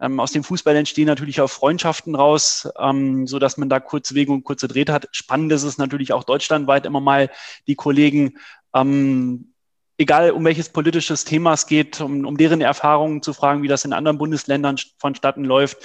Ähm, 0.00 0.20
aus 0.20 0.32
dem 0.32 0.44
Fußball 0.44 0.76
entstehen 0.76 1.06
natürlich 1.06 1.40
auch 1.40 1.48
Freundschaften 1.48 2.14
raus, 2.14 2.68
ähm, 2.78 3.26
so 3.26 3.38
dass 3.38 3.56
man 3.56 3.68
da 3.68 3.80
kurze 3.80 4.14
Wege 4.14 4.32
und 4.32 4.44
kurze 4.44 4.68
Drehte 4.68 4.92
hat. 4.92 5.08
Spannend 5.12 5.52
ist 5.52 5.62
es 5.62 5.78
natürlich 5.78 6.12
auch 6.12 6.24
deutschlandweit 6.24 6.84
immer 6.86 7.00
mal 7.00 7.30
die 7.66 7.76
Kollegen, 7.76 8.38
ähm, 8.74 9.52
egal 9.98 10.32
um 10.32 10.44
welches 10.44 10.68
politisches 10.68 11.24
Thema 11.24 11.54
es 11.54 11.66
geht, 11.66 12.00
um, 12.00 12.26
um 12.26 12.36
deren 12.36 12.60
Erfahrungen 12.60 13.22
zu 13.22 13.32
fragen, 13.32 13.62
wie 13.62 13.68
das 13.68 13.84
in 13.84 13.94
anderen 13.94 14.18
Bundesländern 14.18 14.76
vonstatten 14.98 15.44
läuft. 15.44 15.78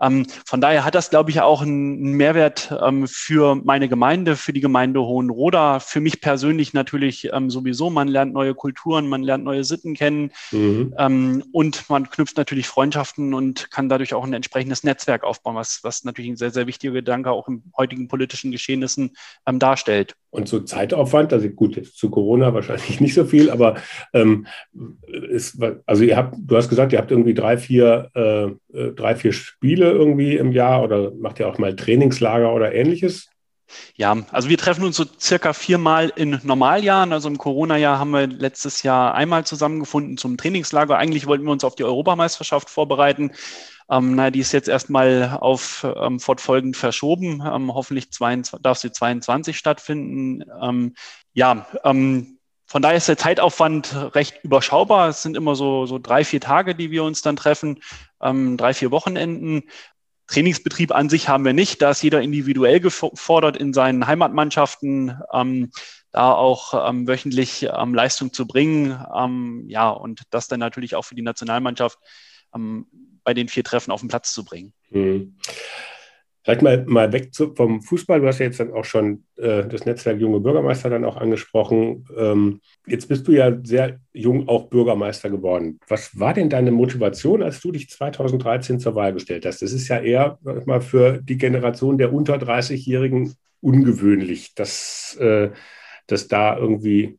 Ähm, 0.00 0.26
von 0.44 0.60
daher 0.60 0.84
hat 0.84 0.94
das, 0.94 1.10
glaube 1.10 1.30
ich, 1.30 1.40
auch 1.40 1.62
einen 1.62 2.12
Mehrwert 2.12 2.74
ähm, 2.82 3.06
für 3.08 3.54
meine 3.54 3.88
Gemeinde, 3.88 4.36
für 4.36 4.52
die 4.52 4.60
Gemeinde 4.60 5.00
Hohenroda, 5.00 5.80
für 5.80 6.00
mich 6.00 6.20
persönlich 6.20 6.74
natürlich 6.74 7.30
ähm, 7.32 7.50
sowieso. 7.50 7.90
Man 7.90 8.08
lernt 8.08 8.34
neue 8.34 8.54
Kulturen, 8.54 9.08
man 9.08 9.22
lernt 9.22 9.44
neue 9.44 9.64
Sitten 9.64 9.94
kennen 9.94 10.32
mhm. 10.52 10.94
Ähm, 10.98 11.44
und 11.52 11.88
man 11.88 12.10
knüpft 12.10 12.36
natürlich 12.36 12.66
Freundschaften 12.68 13.34
und 13.34 13.70
kann 13.70 13.88
dadurch 13.88 14.14
auch 14.14 14.24
ein 14.24 14.32
entsprechendes 14.32 14.84
Netzwerk 14.84 15.24
aufbauen, 15.24 15.56
was, 15.56 15.80
was 15.82 16.04
natürlich 16.04 16.30
ein 16.30 16.36
sehr, 16.36 16.50
sehr 16.50 16.66
wichtiger 16.66 16.92
Gedanke 16.92 17.30
auch 17.30 17.48
im 17.48 17.62
heutigen 17.76 18.08
politischen 18.08 18.50
Geschehnissen 18.50 19.16
ähm, 19.46 19.58
darstellt. 19.58 20.16
Und 20.36 20.48
so 20.48 20.60
Zeitaufwand, 20.60 21.32
also 21.32 21.48
gut, 21.48 21.76
jetzt 21.76 21.96
zu 21.96 22.10
Corona 22.10 22.52
wahrscheinlich 22.52 23.00
nicht 23.00 23.14
so 23.14 23.24
viel, 23.24 23.48
aber 23.50 23.76
ähm, 24.12 24.46
ist, 25.30 25.58
also 25.86 26.04
ihr 26.04 26.14
habt, 26.14 26.36
du 26.38 26.56
hast 26.58 26.68
gesagt, 26.68 26.92
ihr 26.92 26.98
habt 26.98 27.10
irgendwie 27.10 27.32
drei, 27.32 27.56
vier, 27.56 28.10
äh, 28.14 28.44
äh, 28.78 28.92
drei, 28.92 29.16
vier 29.16 29.32
Spiele 29.32 29.90
irgendwie 29.90 30.36
im 30.36 30.52
Jahr 30.52 30.82
oder 30.82 31.10
macht 31.18 31.40
ihr 31.40 31.48
auch 31.48 31.56
mal 31.56 31.74
Trainingslager 31.74 32.52
oder 32.52 32.74
ähnliches? 32.74 33.30
Ja, 33.94 34.14
also 34.30 34.50
wir 34.50 34.58
treffen 34.58 34.84
uns 34.84 34.96
so 34.96 35.06
circa 35.18 35.54
viermal 35.54 36.12
in 36.14 36.38
Normaljahren. 36.42 37.14
Also 37.14 37.28
im 37.28 37.38
Corona-Jahr 37.38 37.98
haben 37.98 38.10
wir 38.10 38.26
letztes 38.26 38.82
Jahr 38.82 39.14
einmal 39.14 39.46
zusammengefunden 39.46 40.18
zum 40.18 40.36
Trainingslager. 40.36 40.98
Eigentlich 40.98 41.26
wollten 41.26 41.44
wir 41.44 41.52
uns 41.52 41.64
auf 41.64 41.76
die 41.76 41.84
Europameisterschaft 41.84 42.68
vorbereiten. 42.68 43.32
Ähm, 43.90 44.14
na, 44.16 44.30
die 44.30 44.40
ist 44.40 44.52
jetzt 44.52 44.68
erstmal 44.68 45.38
auf 45.40 45.86
ähm, 45.96 46.18
fortfolgend 46.18 46.76
verschoben. 46.76 47.42
Ähm, 47.46 47.72
hoffentlich 47.72 48.10
22, 48.12 48.62
darf 48.62 48.78
sie 48.78 48.90
22 48.90 49.56
stattfinden. 49.56 50.44
Ähm, 50.60 50.94
ja, 51.32 51.66
ähm, 51.84 52.38
von 52.66 52.82
daher 52.82 52.96
ist 52.96 53.08
der 53.08 53.16
Zeitaufwand 53.16 54.14
recht 54.14 54.42
überschaubar. 54.42 55.08
Es 55.08 55.22
sind 55.22 55.36
immer 55.36 55.54
so, 55.54 55.86
so 55.86 55.98
drei, 55.98 56.24
vier 56.24 56.40
Tage, 56.40 56.74
die 56.74 56.90
wir 56.90 57.04
uns 57.04 57.22
dann 57.22 57.36
treffen, 57.36 57.78
ähm, 58.20 58.56
drei, 58.56 58.74
vier 58.74 58.90
Wochenenden. 58.90 59.62
Trainingsbetrieb 60.26 60.92
an 60.92 61.08
sich 61.08 61.28
haben 61.28 61.44
wir 61.44 61.52
nicht. 61.52 61.80
Da 61.80 61.90
ist 61.90 62.02
jeder 62.02 62.20
individuell 62.20 62.80
gefordert 62.80 63.56
in 63.56 63.72
seinen 63.72 64.08
Heimatmannschaften, 64.08 65.20
ähm, 65.32 65.70
da 66.10 66.32
auch 66.32 66.88
ähm, 66.88 67.06
wöchentlich 67.06 67.68
ähm, 67.72 67.94
Leistung 67.94 68.32
zu 68.32 68.48
bringen. 68.48 68.98
Ähm, 69.14 69.66
ja, 69.68 69.88
und 69.90 70.22
das 70.30 70.48
dann 70.48 70.58
natürlich 70.58 70.96
auch 70.96 71.04
für 71.04 71.14
die 71.14 71.22
Nationalmannschaft 71.22 72.00
ähm, 72.52 72.86
bei 73.26 73.34
den 73.34 73.48
vier 73.48 73.64
Treffen 73.64 73.90
auf 73.90 74.00
den 74.00 74.08
Platz 74.08 74.32
zu 74.32 74.44
bringen. 74.44 74.72
Hm. 74.90 75.34
Vielleicht 76.44 76.62
mal, 76.62 76.84
mal 76.86 77.12
weg 77.12 77.34
zu, 77.34 77.56
vom 77.56 77.82
Fußball. 77.82 78.20
Du 78.20 78.28
hast 78.28 78.38
ja 78.38 78.46
jetzt 78.46 78.60
dann 78.60 78.72
auch 78.72 78.84
schon 78.84 79.24
äh, 79.34 79.66
das 79.66 79.84
Netzwerk 79.84 80.20
Junge 80.20 80.38
Bürgermeister 80.38 80.88
dann 80.88 81.04
auch 81.04 81.16
angesprochen. 81.16 82.06
Ähm, 82.16 82.60
jetzt 82.86 83.08
bist 83.08 83.26
du 83.26 83.32
ja 83.32 83.52
sehr 83.64 83.98
jung 84.12 84.48
auch 84.48 84.68
Bürgermeister 84.68 85.28
geworden. 85.28 85.80
Was 85.88 86.20
war 86.20 86.34
denn 86.34 86.48
deine 86.48 86.70
Motivation, 86.70 87.42
als 87.42 87.60
du 87.60 87.72
dich 87.72 87.90
2013 87.90 88.78
zur 88.78 88.94
Wahl 88.94 89.12
gestellt 89.12 89.44
hast? 89.44 89.60
Das 89.60 89.72
ist 89.72 89.88
ja 89.88 89.98
eher 89.98 90.38
mal 90.66 90.80
für 90.80 91.20
die 91.20 91.36
Generation 91.36 91.98
der 91.98 92.12
unter 92.12 92.36
30-Jährigen 92.36 93.34
ungewöhnlich, 93.60 94.54
dass, 94.54 95.16
äh, 95.16 95.50
dass 96.06 96.28
da 96.28 96.56
irgendwie 96.56 97.18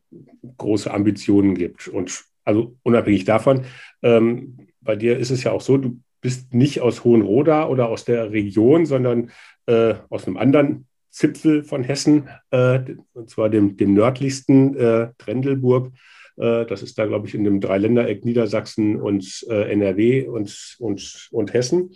große 0.56 0.90
Ambitionen 0.90 1.54
gibt. 1.54 1.86
Und 1.86 2.24
also 2.46 2.76
unabhängig 2.82 3.26
davon, 3.26 3.66
ähm, 4.02 4.67
bei 4.80 4.96
dir 4.96 5.18
ist 5.18 5.30
es 5.30 5.44
ja 5.44 5.52
auch 5.52 5.60
so, 5.60 5.76
du 5.76 6.00
bist 6.20 6.52
nicht 6.54 6.80
aus 6.80 7.04
Hohenroda 7.04 7.68
oder 7.68 7.88
aus 7.88 8.04
der 8.04 8.32
Region, 8.32 8.86
sondern 8.86 9.30
äh, 9.66 9.94
aus 10.08 10.26
einem 10.26 10.36
anderen 10.36 10.86
Zipfel 11.10 11.62
von 11.64 11.84
Hessen, 11.84 12.28
äh, 12.50 12.80
und 13.12 13.30
zwar 13.30 13.48
dem, 13.48 13.76
dem 13.76 13.94
nördlichsten 13.94 14.76
äh, 14.76 15.08
Trendelburg. 15.18 15.92
Äh, 16.36 16.66
das 16.66 16.82
ist 16.82 16.98
da, 16.98 17.06
glaube 17.06 17.26
ich, 17.26 17.34
in 17.34 17.44
dem 17.44 17.60
Dreiländereck 17.60 18.24
Niedersachsen 18.24 19.00
und 19.00 19.46
äh, 19.48 19.72
NRW 19.72 20.26
und, 20.26 20.76
und, 20.78 21.28
und 21.30 21.52
Hessen. 21.52 21.90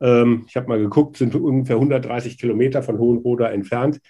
Ähm, 0.00 0.44
ich 0.48 0.56
habe 0.56 0.68
mal 0.68 0.78
geguckt, 0.78 1.16
sind 1.16 1.34
ungefähr 1.34 1.76
130 1.76 2.38
Kilometer 2.38 2.82
von 2.82 2.98
Hohenroda 2.98 3.50
entfernt. 3.50 4.00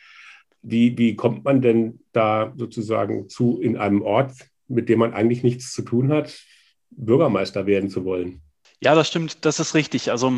Wie, 0.62 0.96
wie 0.98 1.16
kommt 1.16 1.44
man 1.44 1.62
denn 1.62 2.00
da 2.12 2.52
sozusagen 2.56 3.28
zu 3.28 3.60
in 3.60 3.76
einem 3.76 4.02
Ort, 4.02 4.32
mit 4.68 4.88
dem 4.88 4.98
man 4.98 5.14
eigentlich 5.14 5.42
nichts 5.42 5.72
zu 5.72 5.82
tun 5.82 6.12
hat? 6.12 6.38
Bürgermeister 6.90 7.66
werden 7.66 7.90
zu 7.90 8.04
wollen. 8.04 8.42
Ja, 8.82 8.94
das 8.94 9.08
stimmt, 9.08 9.44
das 9.44 9.60
ist 9.60 9.74
richtig. 9.74 10.10
Also 10.10 10.32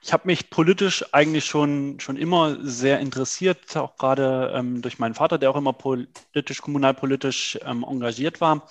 ich 0.00 0.14
habe 0.14 0.26
mich 0.26 0.48
politisch 0.48 1.04
eigentlich 1.12 1.44
schon, 1.44 2.00
schon 2.00 2.16
immer 2.16 2.56
sehr 2.62 3.00
interessiert, 3.00 3.76
auch 3.76 3.96
gerade 3.96 4.50
ähm, 4.54 4.80
durch 4.80 4.98
meinen 4.98 5.14
Vater, 5.14 5.36
der 5.36 5.50
auch 5.50 5.56
immer 5.56 5.74
politisch, 5.74 6.62
kommunalpolitisch 6.62 7.58
ähm, 7.66 7.84
engagiert 7.86 8.40
war. 8.40 8.66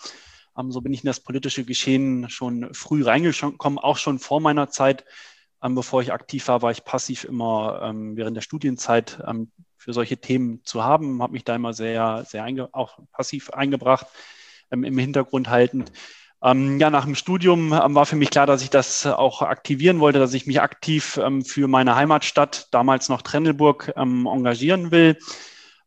Ähm, 0.57 0.71
so 0.71 0.81
bin 0.81 0.91
ich 0.91 1.01
in 1.03 1.07
das 1.07 1.19
politische 1.19 1.63
Geschehen 1.65 2.29
schon 2.31 2.73
früh 2.73 3.03
reingekommen, 3.03 3.77
auch 3.77 3.97
schon 3.97 4.17
vor 4.17 4.41
meiner 4.41 4.69
Zeit. 4.69 5.05
Ähm, 5.61 5.75
bevor 5.75 6.01
ich 6.01 6.11
aktiv 6.11 6.47
war, 6.47 6.63
war 6.63 6.71
ich 6.71 6.83
passiv 6.83 7.23
immer 7.23 7.79
ähm, 7.83 8.17
während 8.17 8.35
der 8.35 8.41
Studienzeit 8.41 9.21
ähm, 9.27 9.51
für 9.77 9.93
solche 9.93 10.17
Themen 10.17 10.61
zu 10.63 10.83
haben, 10.83 11.21
habe 11.21 11.33
mich 11.33 11.43
da 11.43 11.55
immer 11.55 11.73
sehr, 11.73 12.25
sehr 12.27 12.69
auch 12.71 12.97
passiv 13.11 13.51
eingebracht, 13.51 14.07
im 14.71 14.97
Hintergrund 14.97 15.49
haltend. 15.49 15.91
Ähm, 16.43 16.79
ja, 16.79 16.89
nach 16.89 17.05
dem 17.05 17.15
Studium 17.15 17.71
ähm, 17.71 17.93
war 17.93 18.05
für 18.05 18.15
mich 18.15 18.31
klar, 18.31 18.47
dass 18.47 18.63
ich 18.63 18.71
das 18.71 19.05
auch 19.05 19.43
aktivieren 19.43 19.99
wollte, 19.99 20.17
dass 20.17 20.33
ich 20.33 20.47
mich 20.47 20.59
aktiv 20.59 21.17
ähm, 21.21 21.45
für 21.45 21.67
meine 21.67 21.95
Heimatstadt, 21.95 22.67
damals 22.71 23.09
noch 23.09 23.21
Trendelburg, 23.21 23.93
ähm, 23.95 24.25
engagieren 24.25 24.89
will. 24.91 25.17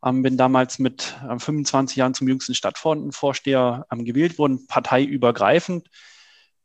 Ähm, 0.04 0.22
bin 0.22 0.36
damals 0.36 0.78
mit 0.78 1.16
25 1.38 1.96
äh, 1.96 2.00
Jahren 2.00 2.14
zum 2.14 2.28
jüngsten 2.28 2.54
Stadtvorsteher 2.54 3.86
ähm, 3.90 4.04
gewählt 4.04 4.38
worden, 4.38 4.66
parteiübergreifend. 4.68 5.88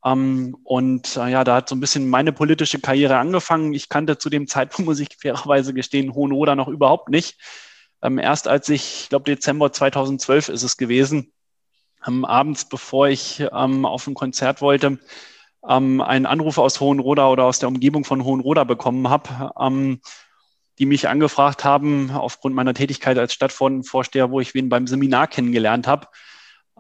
und 0.02 1.18
äh, 1.18 1.32
ja, 1.32 1.44
da 1.44 1.56
hat 1.56 1.70
so 1.70 1.76
ein 1.76 1.80
bisschen 1.80 2.10
meine 2.10 2.32
politische 2.32 2.80
Karriere 2.80 3.18
angefangen. 3.18 3.74
Ich 3.74 3.90
kannte 3.90 4.18
zu 4.18 4.30
dem 4.30 4.48
Zeitpunkt, 4.48 4.86
muss 4.90 5.00
ich 5.00 5.18
fairerweise 5.20 5.74
gestehen, 5.74 6.14
Hohenroda 6.14 6.56
noch 6.56 6.68
überhaupt 6.68 7.10
nicht. 7.10 7.40
erst 8.02 8.48
als 8.48 8.70
ich, 8.70 9.04
ich 9.04 9.10
glaube 9.10 9.26
Dezember 9.26 9.72
2012 9.74 10.50
ist 10.50 10.64
es 10.64 10.78
gewesen, 10.78 11.34
ähm, 12.08 12.26
abends, 12.26 12.66
bevor 12.66 13.08
ich 13.08 13.44
ähm, 13.52 13.86
auf 13.86 14.08
ein 14.08 14.14
Konzert 14.14 14.62
wollte, 14.62 15.00
ähm, 15.68 16.02
einen 16.02 16.26
Anruf 16.26 16.58
aus 16.58 16.80
Hohenroda 16.80 17.30
oder 17.30 17.46
aus 17.46 17.60
der 17.60 17.70
Umgebung 17.70 18.06
von 18.06 18.24
Hohenroda 18.24 18.64
bekommen 18.64 19.10
habe, 19.10 19.52
ähm, 19.60 20.00
die 20.78 20.86
mich 20.86 21.10
angefragt 21.10 21.66
haben, 21.66 22.12
aufgrund 22.12 22.56
meiner 22.56 22.74
Tätigkeit 22.74 23.18
als 23.18 23.34
Stadtvorsteher, 23.34 24.32
wo 24.32 24.40
ich 24.40 24.54
wen 24.54 24.70
beim 24.70 24.88
Seminar 24.88 25.28
kennengelernt 25.28 25.88
habe, 25.88 26.08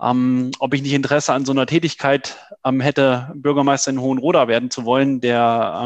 ähm, 0.01 0.51
ob 0.59 0.73
ich 0.73 0.81
nicht 0.81 0.93
Interesse 0.93 1.33
an 1.33 1.43
so 1.43 1.51
einer 1.51 1.65
Tätigkeit 1.65 2.37
ähm, 2.63 2.79
hätte, 2.79 3.33
Bürgermeister 3.35 3.91
in 3.91 3.99
Hohenroda 3.99 4.47
werden 4.47 4.71
zu 4.71 4.85
wollen. 4.85 5.19
Der 5.19 5.85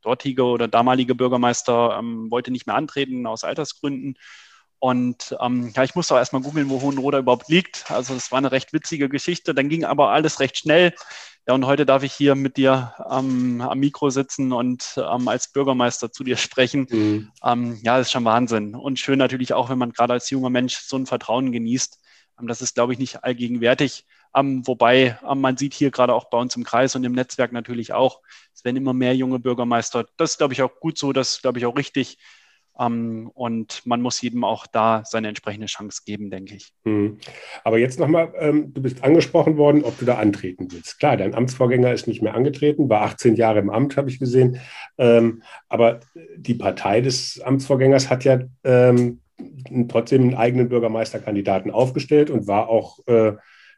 dortige 0.00 0.44
oder 0.44 0.68
damalige 0.68 1.14
Bürgermeister 1.14 2.00
wollte 2.30 2.50
nicht 2.50 2.66
mehr 2.66 2.76
antreten 2.76 3.26
aus 3.26 3.44
Altersgründen. 3.44 4.16
Und 4.80 5.36
ähm, 5.40 5.72
ja, 5.76 5.84
ich 5.84 5.94
musste 5.94 6.14
auch 6.14 6.18
erstmal 6.18 6.42
googeln, 6.42 6.70
wo 6.70 6.80
Hohenroda 6.80 7.18
überhaupt 7.18 7.48
liegt. 7.48 7.90
Also 7.90 8.14
es 8.14 8.32
war 8.32 8.38
eine 8.38 8.50
recht 8.50 8.72
witzige 8.72 9.10
Geschichte. 9.10 9.54
Dann 9.54 9.68
ging 9.68 9.84
aber 9.84 10.10
alles 10.10 10.40
recht 10.40 10.56
schnell. 10.56 10.94
Ja, 11.46 11.54
und 11.54 11.66
heute 11.66 11.84
darf 11.84 12.02
ich 12.02 12.14
hier 12.14 12.34
mit 12.34 12.56
dir 12.56 12.94
ähm, 13.10 13.60
am 13.60 13.78
Mikro 13.78 14.08
sitzen 14.08 14.52
und 14.52 14.94
ähm, 14.96 15.28
als 15.28 15.52
Bürgermeister 15.52 16.10
zu 16.10 16.24
dir 16.24 16.38
sprechen. 16.38 16.86
Mhm. 16.90 17.32
Ähm, 17.44 17.78
ja, 17.82 17.98
das 17.98 18.08
ist 18.08 18.12
schon 18.12 18.24
Wahnsinn. 18.24 18.74
Und 18.74 18.98
schön 18.98 19.18
natürlich 19.18 19.52
auch, 19.52 19.68
wenn 19.68 19.78
man 19.78 19.92
gerade 19.92 20.14
als 20.14 20.30
junger 20.30 20.50
Mensch 20.50 20.76
so 20.78 20.96
ein 20.96 21.06
Vertrauen 21.06 21.52
genießt. 21.52 21.98
Ähm, 22.40 22.46
das 22.46 22.62
ist, 22.62 22.74
glaube 22.74 22.94
ich, 22.94 22.98
nicht 22.98 23.22
allgegenwärtig. 23.22 24.06
Ähm, 24.34 24.66
wobei 24.66 25.18
ähm, 25.28 25.40
man 25.42 25.58
sieht 25.58 25.74
hier 25.74 25.90
gerade 25.90 26.14
auch 26.14 26.30
bei 26.30 26.38
uns 26.38 26.56
im 26.56 26.64
Kreis 26.64 26.94
und 26.94 27.04
im 27.04 27.12
Netzwerk 27.12 27.52
natürlich 27.52 27.92
auch, 27.92 28.20
es 28.54 28.64
werden 28.64 28.76
immer 28.76 28.94
mehr 28.94 29.14
junge 29.14 29.40
Bürgermeister. 29.40 30.06
Das 30.16 30.32
ist, 30.32 30.38
glaube 30.38 30.54
ich, 30.54 30.62
auch 30.62 30.80
gut 30.80 30.96
so, 30.96 31.12
das 31.12 31.32
ist, 31.32 31.42
glaube 31.42 31.58
ich, 31.58 31.66
auch 31.66 31.76
richtig. 31.76 32.16
Ähm, 32.80 33.30
und 33.34 33.82
man 33.84 34.00
muss 34.00 34.20
jedem 34.22 34.42
auch 34.42 34.66
da 34.66 35.02
seine 35.04 35.28
entsprechende 35.28 35.66
Chance 35.66 36.02
geben, 36.06 36.30
denke 36.30 36.54
ich. 36.54 36.72
Hm. 36.84 37.18
Aber 37.62 37.78
jetzt 37.78 38.00
nochmal, 38.00 38.32
ähm, 38.38 38.72
du 38.72 38.80
bist 38.80 39.04
angesprochen 39.04 39.58
worden, 39.58 39.84
ob 39.84 39.98
du 39.98 40.06
da 40.06 40.16
antreten 40.16 40.68
willst. 40.70 40.98
Klar, 40.98 41.18
dein 41.18 41.34
Amtsvorgänger 41.34 41.92
ist 41.92 42.08
nicht 42.08 42.22
mehr 42.22 42.34
angetreten, 42.34 42.88
war 42.88 43.02
18 43.02 43.36
Jahre 43.36 43.58
im 43.58 43.70
Amt, 43.70 43.96
habe 43.98 44.08
ich 44.08 44.18
gesehen. 44.18 44.58
Ähm, 44.96 45.42
aber 45.68 46.00
die 46.36 46.54
Partei 46.54 47.02
des 47.02 47.40
Amtsvorgängers 47.44 48.08
hat 48.08 48.24
ja 48.24 48.40
ähm, 48.64 49.20
trotzdem 49.88 50.22
einen 50.22 50.34
eigenen 50.34 50.68
Bürgermeisterkandidaten 50.70 51.70
aufgestellt 51.70 52.30
und 52.30 52.46
war 52.46 52.68
auch 52.68 53.06
äh, 53.06 53.32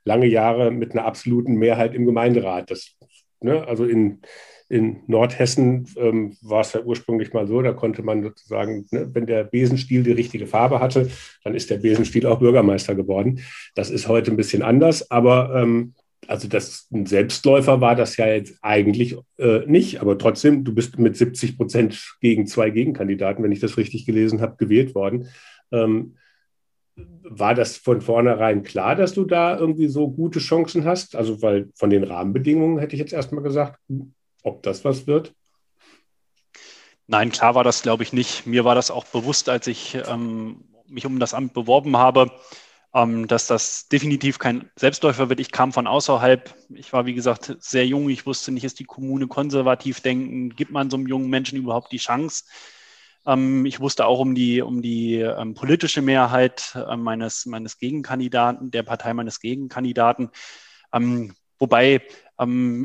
lange 0.05 0.27
Jahre 0.27 0.71
mit 0.71 0.93
einer 0.93 1.05
absoluten 1.05 1.55
Mehrheit 1.55 1.95
im 1.95 2.07
Gemeinderat. 2.07 2.71
Das, 2.71 2.97
ne, 3.41 3.67
also 3.67 3.85
in 3.85 4.23
in 4.73 5.01
Nordhessen 5.07 5.87
ähm, 5.99 6.35
war 6.41 6.63
es 6.63 6.73
ja 6.73 6.81
ursprünglich 6.81 7.35
mal 7.35 7.47
so, 7.47 7.61
da 7.61 7.75
konnte 7.75 8.03
man 8.03 8.23
sozusagen, 8.23 8.87
ne, 8.91 9.07
wenn 9.13 9.27
der 9.27 9.45
Besenstiel 9.45 10.03
die 10.03 10.13
richtige 10.13 10.47
Farbe 10.47 10.81
hatte, 10.81 11.11
dann 11.45 11.55
ist 11.55 11.69
der 11.69 11.77
Besenstiel 11.77 12.25
auch 12.25 12.39
Bürgermeister 12.39 12.95
geworden. 12.95 13.41
Das 13.75 13.91
ist 13.91 14.09
heute 14.09 14.31
ein 14.31 14.39
bisschen 14.39 14.63
anders, 14.63 15.11
aber 15.11 15.55
ähm, 15.55 15.93
also 16.27 16.49
das 16.49 16.89
ein 16.91 17.05
Selbstläufer 17.05 17.83
war 17.83 17.95
das 17.97 18.17
ja 18.17 18.27
jetzt 18.29 18.55
eigentlich 18.63 19.15
äh, 19.37 19.61
nicht, 19.67 20.01
aber 20.01 20.17
trotzdem, 20.17 20.65
du 20.65 20.75
bist 20.75 20.99
mit 20.99 21.19
70 21.19 21.59
Prozent 21.59 22.17
gegen 22.23 22.47
zwei 22.47 22.71
Gegenkandidaten, 22.71 23.45
wenn 23.45 23.53
ich 23.53 23.61
das 23.61 23.77
richtig 23.77 24.07
gelesen 24.07 24.41
habe, 24.41 24.57
gewählt 24.57 24.95
worden. 24.95 25.29
Ähm, 25.71 26.15
war 26.97 27.55
das 27.55 27.77
von 27.77 28.01
vornherein 28.01 28.63
klar, 28.63 28.97
dass 28.97 29.13
du 29.13 29.27
da 29.27 29.59
irgendwie 29.59 29.89
so 29.89 30.11
gute 30.11 30.39
Chancen 30.39 30.87
hast? 30.87 31.15
Also, 31.15 31.43
weil 31.43 31.69
von 31.75 31.91
den 31.91 32.05
Rahmenbedingungen 32.05 32.79
hätte 32.79 32.95
ich 32.95 33.01
jetzt 33.01 33.13
erstmal 33.13 33.43
gesagt, 33.43 33.79
ob 34.43 34.63
das 34.63 34.85
was 34.85 35.07
wird? 35.07 35.35
Nein, 37.07 37.31
klar 37.31 37.55
war 37.55 37.65
das, 37.65 37.83
glaube 37.83 38.03
ich, 38.03 38.13
nicht. 38.13 38.47
Mir 38.47 38.65
war 38.65 38.75
das 38.75 38.91
auch 38.91 39.05
bewusst, 39.05 39.49
als 39.49 39.67
ich 39.67 39.97
ähm, 40.07 40.65
mich 40.87 41.05
um 41.07 41.19
das 41.19 41.35
Amt 41.35 41.53
beworben 41.53 41.97
habe, 41.97 42.31
ähm, 42.95 43.27
dass 43.27 43.47
das 43.47 43.89
definitiv 43.89 44.39
kein 44.39 44.71
Selbstläufer 44.77 45.29
wird. 45.29 45.41
Ich 45.41 45.51
kam 45.51 45.73
von 45.73 45.87
außerhalb. 45.87 46.55
Ich 46.75 46.93
war, 46.93 47.07
wie 47.07 47.15
gesagt, 47.15 47.57
sehr 47.61 47.87
jung. 47.87 48.09
Ich 48.09 48.27
wusste 48.27 48.53
nicht, 48.53 48.65
ist 48.65 48.79
die 48.79 48.85
Kommune 48.85 49.27
konservativ 49.27 50.01
denken? 50.01 50.51
Gibt 50.51 50.71
man 50.71 50.91
so 50.91 50.97
einem 50.97 51.07
jungen 51.07 51.29
Menschen 51.29 51.59
überhaupt 51.59 51.93
die 51.93 51.99
Chance? 51.99 52.45
Ähm, 53.27 53.67
ich 53.67 53.81
wusste 53.81 54.07
auch 54.07 54.21
um 54.21 54.35
die, 54.35 54.63
um 54.63 54.83
die 54.83 55.17
ähm, 55.17 55.55
politische 55.55 56.03
Mehrheit 56.03 56.75
äh, 56.75 56.97
meines, 56.97 57.47
meines 57.47 57.79
Gegenkandidaten, 57.79 58.71
der 58.71 58.83
Partei 58.83 59.15
meines 59.15 59.41
Gegenkandidaten. 59.41 60.31
Ähm, 60.93 61.35
wobei 61.59 62.03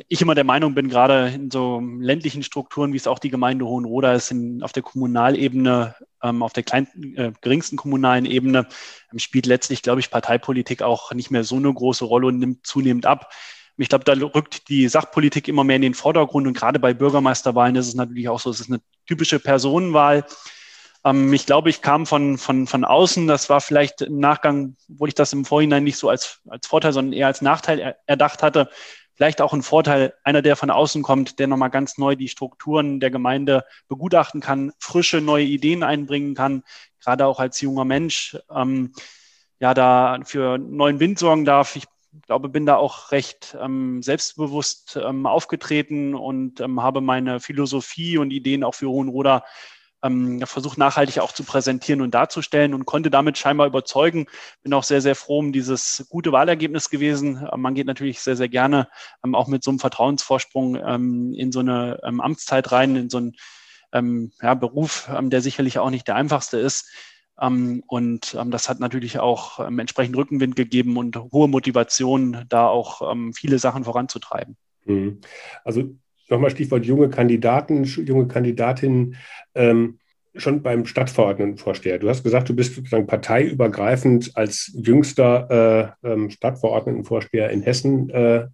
ich 0.08 0.22
immer 0.22 0.36
der 0.36 0.44
Meinung 0.44 0.74
bin, 0.74 0.90
gerade 0.90 1.30
in 1.30 1.52
so 1.52 1.80
ländlichen 1.80 2.44
Strukturen, 2.44 2.94
wie 2.94 2.98
es 2.98 3.08
auch 3.08 3.20
die 3.20 3.30
Gemeinde 3.30 3.66
Hohenroda 3.66 4.14
ist, 4.14 4.32
in, 4.32 4.62
auf 4.64 4.74
der 4.74 4.84
Kommunalebene, 4.84 5.96
ähm, 6.24 6.44
auf 6.44 6.54
der 6.54 6.64
kleinsten, 6.64 7.16
äh, 7.16 7.32
geringsten 7.42 7.78
kommunalen 7.78 8.26
Ebene, 8.26 8.68
ähm, 9.12 9.20
spielt 9.20 9.46
letztlich, 9.46 9.82
glaube 9.82 10.00
ich, 10.00 10.12
Parteipolitik 10.12 10.82
auch 10.82 11.14
nicht 11.14 11.32
mehr 11.32 11.44
so 11.44 11.56
eine 11.56 11.74
große 11.74 12.06
Rolle 12.06 12.28
und 12.28 12.40
nimmt 12.40 12.66
zunehmend 12.66 13.06
ab. 13.06 13.32
Ich 13.78 13.90
glaube, 13.90 14.06
da 14.06 14.14
rückt 14.14 14.70
die 14.70 14.88
Sachpolitik 14.88 15.48
immer 15.48 15.64
mehr 15.64 15.76
in 15.76 15.84
den 15.84 15.94
Vordergrund 15.94 16.48
und 16.48 16.54
gerade 16.54 16.80
bei 16.80 16.94
Bürgermeisterwahlen 16.94 17.76
ist 17.76 17.88
es 17.88 17.96
natürlich 17.96 18.28
auch 18.30 18.40
so, 18.40 18.50
es 18.50 18.60
ist 18.60 18.70
eine 18.70 18.82
typische 19.06 19.40
Personenwahl. 19.40 20.26
Ähm, 21.06 21.32
ich 21.34 21.46
glaube, 21.46 21.70
ich 21.70 21.82
kam 21.82 22.06
von, 22.06 22.38
von, 22.38 22.68
von 22.68 22.84
außen. 22.84 23.28
Das 23.28 23.50
war 23.50 23.62
vielleicht 23.62 24.02
im 24.02 24.20
Nachgang, 24.20 24.76
wo 24.88 25.06
ich 25.06 25.14
das 25.16 25.34
im 25.34 25.46
Vorhinein 25.46 25.84
nicht 25.84 25.98
so 25.98 26.10
als, 26.10 26.42
als 26.48 26.68
Vorteil, 26.68 26.94
sondern 26.94 27.14
eher 27.14 27.28
als 27.28 27.42
Nachteil 27.42 27.96
erdacht 28.06 28.44
hatte, 28.44 28.70
vielleicht 29.18 29.42
auch 29.42 29.52
ein 29.54 29.64
Vorteil, 29.64 30.14
einer, 30.24 30.44
der 30.44 30.56
von 30.56 30.70
außen 30.70 31.02
kommt, 31.02 31.40
der 31.40 31.48
nochmal 31.48 31.72
ganz 31.72 31.98
neu 31.98 32.16
die 32.16 32.30
Strukturen 32.30 33.00
der 33.00 33.10
Gemeinde 33.10 33.66
begutachten 33.88 34.42
kann, 34.42 34.72
frische 34.80 35.22
neue 35.22 35.44
Ideen 35.44 35.84
einbringen 35.84 36.36
kann, 36.36 36.64
gerade 37.04 37.26
auch 37.26 37.40
als 37.40 37.60
junger 37.60 37.84
Mensch, 37.84 38.38
ähm, 38.56 38.94
ja, 39.60 39.74
da 39.74 40.20
für 40.24 40.60
neuen 40.60 41.00
Wind 41.00 41.18
sorgen 41.18 41.46
darf. 41.46 41.76
Ich 41.76 41.86
glaube, 42.28 42.48
bin 42.48 42.68
da 42.68 42.76
auch 42.76 43.12
recht 43.12 43.58
ähm, 43.60 44.04
selbstbewusst 44.04 45.00
ähm, 45.04 45.26
aufgetreten 45.26 46.14
und 46.14 46.62
ähm, 46.62 46.82
habe 46.84 47.02
meine 47.02 47.40
Philosophie 47.40 48.20
und 48.20 48.30
Ideen 48.30 48.64
auch 48.64 48.76
für 48.76 48.88
Hohenroda 48.88 49.44
ähm, 50.04 50.42
versucht 50.46 50.78
nachhaltig 50.78 51.20
auch 51.20 51.32
zu 51.32 51.44
präsentieren 51.44 52.02
und 52.02 52.14
darzustellen 52.14 52.74
und 52.74 52.86
konnte 52.86 53.10
damit 53.10 53.38
scheinbar 53.38 53.68
überzeugen. 53.68 54.28
Bin 54.62 54.74
auch 54.74 54.84
sehr, 54.84 55.02
sehr 55.02 55.16
froh 55.16 55.40
um 55.40 55.52
dieses 55.52 56.06
gute 56.10 56.32
Wahlergebnis 56.32 56.90
gewesen. 56.90 57.48
Man 57.56 57.74
geht 57.74 57.88
natürlich 57.88 58.22
sehr, 58.22 58.36
sehr 58.36 58.50
gerne 58.50 58.90
ähm, 59.24 59.36
auch 59.36 59.48
mit 59.48 59.64
so 59.64 59.72
einem 59.72 59.80
Vertrauensvorsprung 59.80 60.76
ähm, 60.76 61.34
in 61.34 61.52
so 61.52 61.60
eine 61.60 62.00
ähm, 62.04 62.22
Amtszeit 62.22 62.72
rein, 62.72 62.96
in 62.96 63.10
so 63.10 63.18
einen 63.18 63.34
ähm, 63.94 64.32
ja, 64.42 64.54
Beruf, 64.54 65.10
ähm, 65.16 65.30
der 65.30 65.42
sicherlich 65.42 65.80
auch 65.80 65.90
nicht 65.90 66.08
der 66.08 66.16
einfachste 66.16 66.58
ist. 66.58 66.90
und 67.40 68.36
das 68.46 68.68
hat 68.68 68.80
natürlich 68.80 69.20
auch 69.20 69.60
entsprechend 69.60 70.18
Rückenwind 70.18 70.56
gegeben 70.56 70.98
und 70.98 71.16
hohe 71.32 71.48
Motivation, 71.48 72.46
da 72.50 72.66
auch 72.68 73.16
viele 73.36 73.60
Sachen 73.60 73.84
voranzutreiben. 73.84 74.58
Mhm. 74.86 75.22
Also 75.64 75.94
nochmal 76.30 76.52
Stichwort 76.52 76.86
junge 76.86 77.10
Kandidaten, 77.10 77.84
junge 77.84 78.28
Kandidatinnen, 78.28 79.16
ähm, 79.56 80.00
schon 80.36 80.62
beim 80.62 80.86
Stadtverordnetenvorsteher. 80.86 82.00
Du 82.00 82.10
hast 82.10 82.24
gesagt, 82.24 82.50
du 82.50 82.56
bist 82.56 82.76
sozusagen 82.76 83.08
parteiübergreifend 83.08 84.36
als 84.36 84.72
jüngster 84.76 85.96
äh, 86.04 86.08
ähm, 86.08 86.30
Stadtverordnetenvorsteher 86.30 87.50
in 87.50 87.64
Hessen 87.64 88.10
äh, 88.10 88.48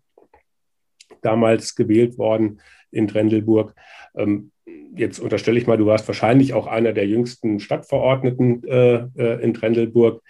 damals 1.21 1.75
gewählt 1.75 2.17
worden 2.17 2.61
in 2.91 3.07
Trendelburg. 3.07 3.75
Ähm, 4.15 4.51
jetzt 4.95 5.19
unterstelle 5.19 5.57
ich 5.57 5.67
mal, 5.67 5.77
du 5.77 5.85
warst 5.85 6.07
wahrscheinlich 6.07 6.53
auch 6.53 6.67
einer 6.67 6.93
der 6.93 7.07
jüngsten 7.07 7.59
Stadtverordneten 7.59 8.63
äh, 8.63 9.07
äh 9.17 9.43
in 9.43 9.53
Trendelburg. 9.53 10.21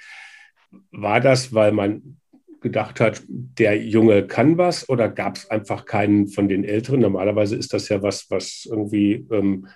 War 0.91 1.19
das, 1.19 1.53
weil 1.53 1.71
man 1.71 2.17
gedacht 2.63 2.99
hat, 2.99 3.21
der 3.27 3.77
Junge 3.77 4.25
kann 4.25 4.57
was 4.57 4.89
oder 4.89 5.09
gab 5.09 5.35
es 5.35 5.49
einfach 5.49 5.85
keinen 5.85 6.27
von 6.27 6.47
den 6.47 6.63
Älteren? 6.63 7.01
Normalerweise 7.01 7.55
ist 7.55 7.73
das 7.73 7.89
ja 7.89 8.01
was, 8.01 8.31
was 8.31 8.67
irgendwie, 8.69 9.27
ähm, 9.31 9.67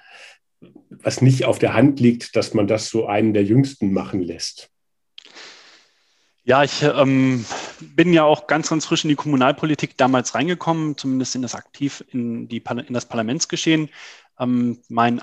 was 0.90 1.22
nicht 1.22 1.46
auf 1.46 1.60
der 1.60 1.76
Hand 1.76 2.00
liegt, 2.00 2.36
dass 2.36 2.56
man 2.56 2.66
das 2.66 2.90
so 2.90 3.06
einen 3.06 3.34
der 3.34 3.44
Jüngsten 3.44 3.94
machen 3.94 4.24
lässt. 4.24 4.72
Ja, 6.44 6.64
ich 6.64 6.82
ähm, 6.82 7.46
bin 7.82 8.14
ja 8.14 8.24
auch 8.24 8.48
ganz, 8.48 8.70
ganz 8.70 8.86
frisch 8.86 9.04
in 9.04 9.10
die 9.10 9.16
Kommunalpolitik 9.16 9.98
damals 9.98 10.34
reingekommen, 10.34 10.98
zumindest 10.98 11.36
in 11.36 11.42
das 11.42 11.56
aktiv 11.56 12.04
in, 12.12 12.48
die, 12.48 12.64
in 12.88 12.94
das 12.94 13.06
Parlamentsgeschehen. 13.06 13.90
Ähm, 14.40 14.80
mein 14.88 15.22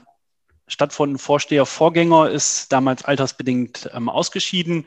Stadtvorsteher 0.67 1.67
Vorgänger 1.67 2.31
ist 2.31 2.73
damals 2.73 3.05
altersbedingt 3.05 3.91
ähm, 3.95 4.11
ausgeschieden. 4.11 4.87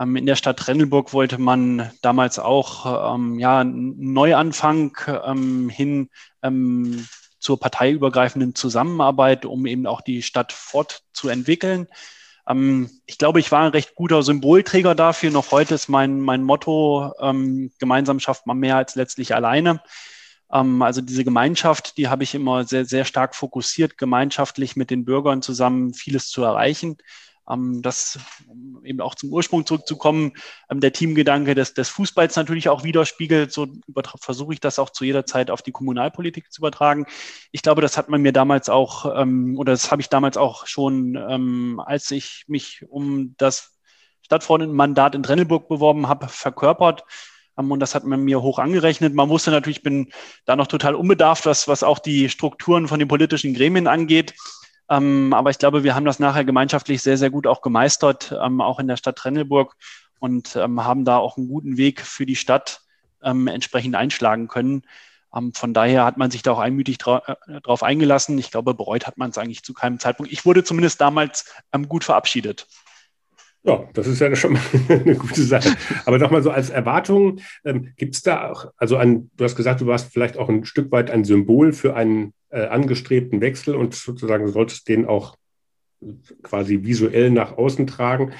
Ähm, 0.00 0.16
in 0.16 0.26
der 0.26 0.36
Stadt 0.36 0.66
Rennelburg 0.66 1.12
wollte 1.12 1.38
man 1.38 1.90
damals 2.02 2.38
auch 2.38 3.14
ähm, 3.14 3.38
ja, 3.38 3.60
einen 3.60 4.12
Neuanfang 4.12 4.96
ähm, 5.24 5.68
hin 5.68 6.08
ähm, 6.42 7.06
zur 7.38 7.60
parteiübergreifenden 7.60 8.54
Zusammenarbeit, 8.54 9.44
um 9.44 9.66
eben 9.66 9.86
auch 9.86 10.00
die 10.00 10.22
Stadt 10.22 10.52
fortzuentwickeln. 10.52 11.86
Ähm, 12.48 12.90
ich 13.06 13.18
glaube, 13.18 13.40
ich 13.40 13.52
war 13.52 13.62
ein 13.62 13.72
recht 13.72 13.94
guter 13.94 14.22
Symbolträger 14.22 14.94
dafür. 14.94 15.30
Noch 15.30 15.50
heute 15.52 15.74
ist 15.74 15.88
mein, 15.88 16.20
mein 16.20 16.42
Motto, 16.42 17.12
ähm, 17.20 17.70
gemeinsam 17.78 18.20
schafft 18.20 18.46
man 18.46 18.58
mehr 18.58 18.76
als 18.76 18.94
letztlich 18.94 19.34
alleine. 19.34 19.82
also 20.48 21.00
diese 21.00 21.24
Gemeinschaft, 21.24 21.96
die 21.96 22.08
habe 22.08 22.24
ich 22.24 22.34
immer 22.34 22.64
sehr, 22.64 22.84
sehr 22.84 23.04
stark 23.04 23.36
fokussiert, 23.36 23.96
gemeinschaftlich 23.98 24.74
mit 24.74 24.90
den 24.90 25.04
Bürgern 25.04 25.42
zusammen 25.42 25.94
vieles 25.94 26.28
zu 26.28 26.42
erreichen. 26.42 26.96
Ähm, 27.50 27.82
das, 27.82 28.18
um 28.46 28.84
eben 28.84 29.00
auch 29.00 29.14
zum 29.14 29.32
Ursprung 29.32 29.66
zurückzukommen, 29.66 30.32
ähm, 30.70 30.80
der 30.80 30.92
Teamgedanke 30.92 31.54
des, 31.54 31.74
des 31.74 31.88
Fußballs 31.88 32.36
natürlich 32.36 32.68
auch 32.68 32.84
widerspiegelt. 32.84 33.52
So 33.52 33.68
versuche 34.20 34.52
ich 34.54 34.60
das 34.60 34.78
auch 34.78 34.90
zu 34.90 35.04
jeder 35.04 35.26
Zeit 35.26 35.50
auf 35.50 35.62
die 35.62 35.72
Kommunalpolitik 35.72 36.52
zu 36.52 36.60
übertragen. 36.60 37.06
Ich 37.52 37.62
glaube, 37.62 37.82
das 37.82 37.96
hat 37.96 38.08
man 38.08 38.22
mir 38.22 38.32
damals 38.32 38.68
auch, 38.68 39.20
ähm, 39.20 39.58
oder 39.58 39.72
das 39.72 39.90
habe 39.90 40.02
ich 40.02 40.08
damals 40.08 40.36
auch 40.36 40.66
schon, 40.66 41.16
als 41.80 42.10
ich 42.10 42.44
mich 42.46 42.84
um 42.88 43.34
das 43.36 43.76
Stadtverordnetenmandat 44.22 45.14
in 45.14 45.22
Trennelburg 45.22 45.68
beworben 45.68 46.08
habe, 46.08 46.28
verkörpert. 46.28 47.04
Und 47.56 47.80
das 47.80 47.94
hat 47.94 48.04
man 48.04 48.22
mir 48.22 48.40
hoch 48.42 48.58
angerechnet. 48.58 49.14
Man 49.14 49.28
wusste 49.28 49.50
natürlich, 49.50 49.78
ich 49.78 49.82
bin 49.82 50.12
da 50.46 50.56
noch 50.56 50.66
total 50.66 50.94
unbedarft, 50.94 51.46
was, 51.46 51.68
was 51.68 51.82
auch 51.82 51.98
die 51.98 52.28
Strukturen 52.28 52.88
von 52.88 52.98
den 52.98 53.08
politischen 53.08 53.54
Gremien 53.54 53.86
angeht. 53.86 54.34
Ähm, 54.90 55.32
aber 55.32 55.50
ich 55.50 55.58
glaube, 55.58 55.84
wir 55.84 55.94
haben 55.94 56.04
das 56.04 56.18
nachher 56.18 56.44
gemeinschaftlich 56.44 57.00
sehr, 57.00 57.16
sehr 57.16 57.30
gut 57.30 57.46
auch 57.46 57.62
gemeistert, 57.62 58.36
ähm, 58.42 58.60
auch 58.60 58.80
in 58.80 58.88
der 58.88 58.96
Stadt 58.96 59.16
Trennelburg 59.16 59.76
und 60.18 60.56
ähm, 60.56 60.84
haben 60.84 61.04
da 61.04 61.16
auch 61.16 61.36
einen 61.36 61.48
guten 61.48 61.76
Weg 61.76 62.00
für 62.00 62.26
die 62.26 62.36
Stadt 62.36 62.82
ähm, 63.22 63.46
entsprechend 63.46 63.94
einschlagen 63.94 64.48
können. 64.48 64.82
Ähm, 65.34 65.52
von 65.54 65.72
daher 65.72 66.04
hat 66.04 66.16
man 66.16 66.32
sich 66.32 66.42
da 66.42 66.52
auch 66.52 66.58
einmütig 66.58 66.98
dra 66.98 67.22
äh, 67.46 67.60
drauf 67.60 67.84
eingelassen. 67.84 68.36
Ich 68.38 68.50
glaube, 68.50 68.74
bereut 68.74 69.06
hat 69.06 69.16
man 69.16 69.30
es 69.30 69.38
eigentlich 69.38 69.62
zu 69.62 69.74
keinem 69.74 70.00
Zeitpunkt. 70.00 70.32
Ich 70.32 70.44
wurde 70.44 70.64
zumindest 70.64 71.00
damals 71.00 71.52
ähm, 71.72 71.88
gut 71.88 72.02
verabschiedet. 72.02 72.66
Ja, 73.62 73.84
das 73.94 74.08
ist 74.08 74.20
ja 74.20 74.34
schon 74.34 74.54
mal 74.54 74.62
eine 74.88 75.14
gute 75.14 75.44
Sache. 75.44 75.76
Aber 76.04 76.18
nochmal 76.18 76.42
so 76.42 76.50
als 76.50 76.70
Erwartung, 76.70 77.40
ähm, 77.64 77.92
gibt 77.96 78.16
es 78.16 78.22
da 78.22 78.50
auch, 78.50 78.72
also 78.76 78.96
ein, 78.96 79.30
du 79.36 79.44
hast 79.44 79.54
gesagt, 79.54 79.80
du 79.80 79.86
warst 79.86 80.12
vielleicht 80.12 80.36
auch 80.36 80.48
ein 80.48 80.64
Stück 80.64 80.90
weit 80.90 81.10
ein 81.10 81.24
Symbol 81.24 81.72
für 81.72 81.94
einen 81.94 82.32
äh, 82.50 82.66
angestrebten 82.66 83.40
Wechsel 83.40 83.74
und 83.74 83.94
sozusagen 83.94 84.48
solltest 84.48 84.88
den 84.88 85.06
auch 85.06 85.36
quasi 86.42 86.84
visuell 86.84 87.30
nach 87.30 87.56
außen 87.56 87.86
tragen. 87.86 88.32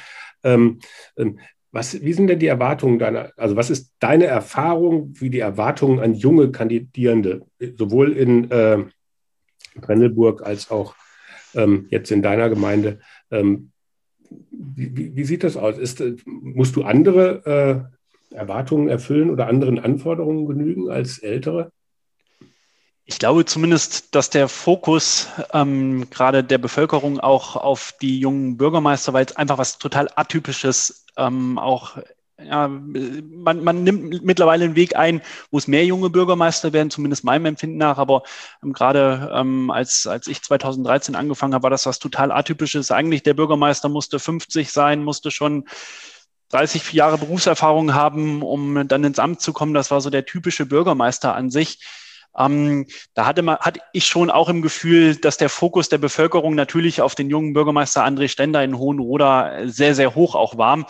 Ähm, 0.42 0.80
ähm, 1.16 1.38
was, 1.72 2.02
wie 2.02 2.12
sind 2.12 2.26
denn 2.26 2.40
die 2.40 2.48
Erwartungen 2.48 2.98
deiner, 2.98 3.30
also 3.36 3.54
was 3.54 3.70
ist 3.70 3.92
deine 4.00 4.24
Erfahrung, 4.24 5.14
wie 5.20 5.30
die 5.30 5.38
Erwartungen 5.38 6.00
an 6.00 6.14
junge 6.14 6.50
Kandidierende, 6.50 7.46
sowohl 7.76 8.12
in 8.16 8.50
äh, 8.50 8.84
Brennelburg 9.76 10.42
als 10.42 10.70
auch 10.70 10.96
ähm, 11.54 11.86
jetzt 11.90 12.10
in 12.10 12.22
deiner 12.22 12.48
Gemeinde, 12.48 12.98
ähm, 13.30 13.70
wie, 14.50 15.16
wie, 15.16 15.24
sieht 15.24 15.44
das 15.44 15.56
aus? 15.56 15.78
Ist, 15.78 16.02
musst 16.26 16.76
du 16.76 16.82
andere 16.82 17.88
äh, 18.32 18.34
Erwartungen 18.36 18.88
erfüllen 18.88 19.30
oder 19.30 19.48
anderen 19.48 19.78
Anforderungen 19.78 20.46
genügen 20.46 20.88
als 20.88 21.18
Ältere? 21.18 21.72
Ich 23.10 23.18
glaube 23.18 23.44
zumindest, 23.44 24.14
dass 24.14 24.30
der 24.30 24.48
Fokus 24.48 25.26
ähm, 25.52 26.08
gerade 26.10 26.44
der 26.44 26.58
Bevölkerung 26.58 27.18
auch 27.18 27.56
auf 27.56 27.92
die 28.00 28.20
jungen 28.20 28.56
Bürgermeister, 28.56 29.12
weil 29.12 29.24
es 29.24 29.34
einfach 29.34 29.58
was 29.58 29.78
total 29.78 30.08
Atypisches 30.14 31.06
ähm, 31.16 31.58
auch 31.58 31.96
ja, 32.40 32.68
man, 32.68 33.64
man 33.64 33.82
nimmt 33.82 34.24
mittlerweile 34.24 34.64
einen 34.64 34.76
Weg 34.76 34.94
ein, 34.94 35.22
wo 35.50 35.58
es 35.58 35.66
mehr 35.66 35.84
junge 35.84 36.08
Bürgermeister 36.08 36.72
werden, 36.72 36.88
zumindest 36.90 37.24
meinem 37.24 37.46
Empfinden 37.46 37.78
nach. 37.78 37.98
Aber 37.98 38.22
ähm, 38.62 38.72
gerade 38.72 39.28
ähm, 39.34 39.72
als, 39.72 40.06
als 40.06 40.28
ich 40.28 40.40
2013 40.40 41.16
angefangen 41.16 41.52
habe, 41.52 41.64
war 41.64 41.70
das 41.70 41.86
was 41.86 41.98
total 41.98 42.30
atypisches. 42.30 42.92
Eigentlich 42.92 43.24
der 43.24 43.34
Bürgermeister 43.34 43.88
musste 43.88 44.20
50 44.20 44.70
sein, 44.70 45.02
musste 45.02 45.32
schon 45.32 45.68
30 46.50 46.92
Jahre 46.92 47.18
Berufserfahrung 47.18 47.92
haben, 47.92 48.42
um 48.42 48.86
dann 48.86 49.02
ins 49.02 49.18
Amt 49.18 49.40
zu 49.40 49.52
kommen. 49.52 49.74
Das 49.74 49.90
war 49.90 50.00
so 50.00 50.10
der 50.10 50.26
typische 50.26 50.64
Bürgermeister 50.64 51.34
an 51.34 51.50
sich. 51.50 51.80
Ähm, 52.36 52.86
da 53.14 53.26
hatte, 53.26 53.42
man, 53.42 53.58
hatte 53.58 53.80
ich 53.92 54.06
schon 54.06 54.30
auch 54.30 54.48
im 54.48 54.62
Gefühl, 54.62 55.16
dass 55.16 55.36
der 55.36 55.48
Fokus 55.48 55.88
der 55.88 55.98
Bevölkerung 55.98 56.54
natürlich 56.54 57.02
auf 57.02 57.14
den 57.14 57.28
jungen 57.30 57.52
Bürgermeister 57.52 58.04
André 58.04 58.28
Stender 58.28 58.62
in 58.62 58.78
Hohenroda 58.78 59.68
sehr, 59.68 59.94
sehr 59.94 60.14
hoch 60.14 60.34
auch 60.34 60.56
war. 60.56 60.86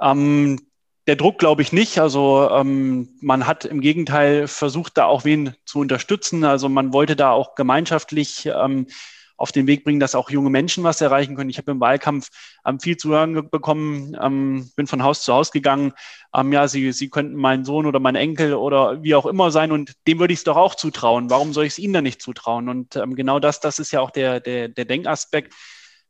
Ähm, 0.00 0.60
der 1.06 1.16
Druck 1.16 1.38
glaube 1.38 1.62
ich 1.62 1.72
nicht. 1.72 1.98
Also 1.98 2.48
ähm, 2.50 3.10
man 3.20 3.46
hat 3.46 3.64
im 3.64 3.80
Gegenteil 3.80 4.48
versucht, 4.48 4.96
da 4.96 5.04
auch 5.04 5.24
wen 5.24 5.54
zu 5.64 5.78
unterstützen. 5.78 6.44
Also 6.44 6.68
man 6.68 6.92
wollte 6.92 7.14
da 7.14 7.30
auch 7.30 7.54
gemeinschaftlich 7.54 8.46
ähm, 8.46 8.86
auf 9.36 9.52
den 9.52 9.66
Weg 9.66 9.84
bringen, 9.84 10.00
dass 10.00 10.14
auch 10.14 10.30
junge 10.30 10.50
Menschen 10.50 10.84
was 10.84 11.00
erreichen 11.00 11.34
können. 11.34 11.50
Ich 11.50 11.58
habe 11.58 11.72
im 11.72 11.80
Wahlkampf 11.80 12.28
ähm, 12.64 12.80
viel 12.80 12.96
zu 12.96 13.10
hören 13.10 13.48
bekommen, 13.50 14.16
ähm, 14.20 14.70
bin 14.76 14.86
von 14.86 15.02
Haus 15.02 15.22
zu 15.22 15.32
Haus 15.32 15.50
gegangen. 15.50 15.92
Ähm, 16.34 16.52
ja, 16.52 16.68
Sie, 16.68 16.92
Sie 16.92 17.10
könnten 17.10 17.36
mein 17.36 17.64
Sohn 17.64 17.86
oder 17.86 18.00
mein 18.00 18.14
Enkel 18.14 18.54
oder 18.54 19.02
wie 19.02 19.14
auch 19.14 19.26
immer 19.26 19.50
sein 19.50 19.72
und 19.72 19.92
dem 20.06 20.18
würde 20.18 20.32
ich 20.32 20.40
es 20.40 20.44
doch 20.44 20.56
auch 20.56 20.74
zutrauen. 20.74 21.30
Warum 21.30 21.52
soll 21.52 21.64
ich 21.64 21.72
es 21.72 21.78
Ihnen 21.78 21.94
dann 21.94 22.04
nicht 22.04 22.22
zutrauen? 22.22 22.68
Und 22.68 22.96
ähm, 22.96 23.14
genau 23.16 23.40
das, 23.40 23.60
das 23.60 23.78
ist 23.78 23.90
ja 23.90 24.00
auch 24.00 24.10
der, 24.10 24.40
der, 24.40 24.68
der 24.68 24.84
Denkaspekt. 24.84 25.52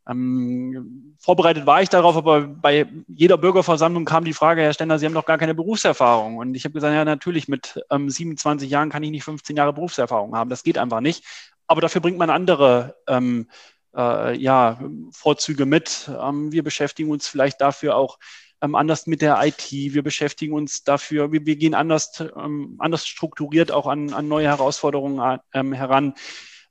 Ähm, 0.07 1.17
vorbereitet 1.19 1.65
war 1.65 1.81
ich 1.81 1.89
darauf, 1.89 2.17
aber 2.17 2.43
bei 2.43 2.87
jeder 3.09 3.39
Bürgerversammlung 3.39 4.05
kam 4.05 4.25
die 4.25 4.35
Frage, 4.35 4.61
Herr 4.61 4.75
Stender, 4.75 4.99
Sie 4.99 5.07
haben 5.07 5.15
doch 5.15 5.25
gar 5.25 5.39
keine 5.39 5.55
Berufserfahrung. 5.55 6.37
Und 6.37 6.55
ich 6.55 6.65
habe 6.65 6.75
gesagt, 6.75 6.95
ja, 6.95 7.05
natürlich, 7.07 7.49
mit 7.49 7.83
ähm, 7.91 8.11
27 8.11 8.69
Jahren 8.69 8.91
kann 8.91 9.03
ich 9.03 9.11
nicht 9.11 9.25
15 9.25 9.57
Jahre 9.57 9.73
Berufserfahrung 9.73 10.37
haben. 10.37 10.51
Das 10.51 10.63
geht 10.63 10.77
einfach 10.77 11.01
nicht. 11.01 11.25
Aber 11.67 11.81
dafür 11.81 12.01
bringt 12.01 12.19
man 12.19 12.31
andere 12.31 12.97
ähm, 13.07 13.49
äh, 13.97 14.37
ja, 14.37 14.79
Vorzüge 15.13 15.67
mit. 15.67 16.11
Ähm, 16.21 16.53
wir 16.53 16.63
beschäftigen 16.63 17.11
uns 17.11 17.29
vielleicht 17.29 17.61
dafür 17.61 17.97
auch 17.97 18.19
ähm, 18.61 18.75
anders 18.75 19.07
mit 19.07 19.23
der 19.23 19.41
IT. 19.45 19.71
Wir 19.71 20.03
beschäftigen 20.03 20.55
uns 20.55 20.85
dafür, 20.85 21.33
wir, 21.33 21.47
wir 21.47 21.57
gehen 21.57 21.75
anders, 21.75 22.13
ähm, 22.37 22.77
anders 22.79 23.07
strukturiert 23.07 23.71
auch 23.71 23.87
an, 23.87 24.13
an 24.13 24.29
neue 24.29 24.49
Herausforderungen 24.49 25.41
ähm, 25.53 25.73
heran. 25.73 26.15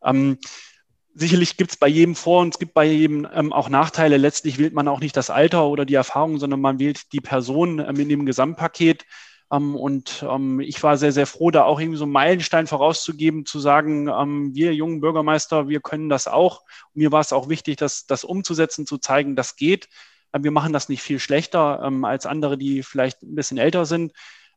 Ähm, 0.04 0.38
sicherlich 1.14 1.58
gibt 1.58 1.72
es 1.72 1.78
bei 1.78 1.88
jedem 1.88 2.16
Vor- 2.16 2.42
und 2.42 2.56
es 2.56 2.60
gibt 2.60 2.74
bei 2.74 2.86
jedem 2.86 3.28
ähm, 3.34 3.54
auch 3.54 3.70
Nachteile. 3.70 4.18
Letztlich 4.18 4.58
wählt 4.58 4.74
man 4.74 4.88
auch 4.88 5.00
nicht 5.00 5.16
das 5.16 5.30
Alter 5.30 5.68
oder 5.68 5.86
die 5.86 5.94
Erfahrung, 5.94 6.40
sondern 6.40 6.62
man 6.62 6.80
wählt 6.80 7.14
die 7.14 7.22
Person 7.22 7.80
ähm, 7.80 8.00
in 8.00 8.10
dem 8.10 8.26
Gesamtpaket. 8.26 9.06
Ähm, 9.54 9.76
und 9.76 10.26
ähm, 10.28 10.60
ich 10.60 10.82
war 10.84 10.98
sehr, 10.98 11.12
sehr 11.12 11.28
froh, 11.28 11.52
da 11.52 11.63
auch 11.63 11.80
irgendwie 11.80 11.98
so 11.98 12.06
einen 12.06 12.13
Meilenstein 12.13 12.68
vorauszugeben, 12.68 13.46
zu 13.46 13.60
sagen, 13.60 14.08
ähm, 14.08 14.56
wir 14.56 14.74
jungen 14.74 15.02
Bürgermeister, 15.02 15.70
wir 15.70 15.80
können 15.80 16.10
das 16.10 16.28
auch. 16.28 16.62
Und 16.94 17.02
mir 17.02 17.12
war 17.12 17.22
es 17.22 17.34
auch 17.34 17.50
wichtig, 17.50 17.78
das, 17.78 18.06
das 18.08 18.24
umzusetzen, 18.24 18.88
zu 18.88 18.98
zeigen, 18.98 19.36
das 19.36 19.56
geht. 19.56 19.89
Wir 20.36 20.52
machen 20.52 20.74
das 20.74 20.89
nicht 20.89 21.04
viel 21.04 21.20
schlechter 21.20 21.82
als 22.04 22.26
andere, 22.26 22.58
die 22.58 22.82
vielleicht 22.82 23.22
ein 23.22 23.36
bisschen 23.36 23.60
älter 23.60 23.86
sind. 23.86 24.13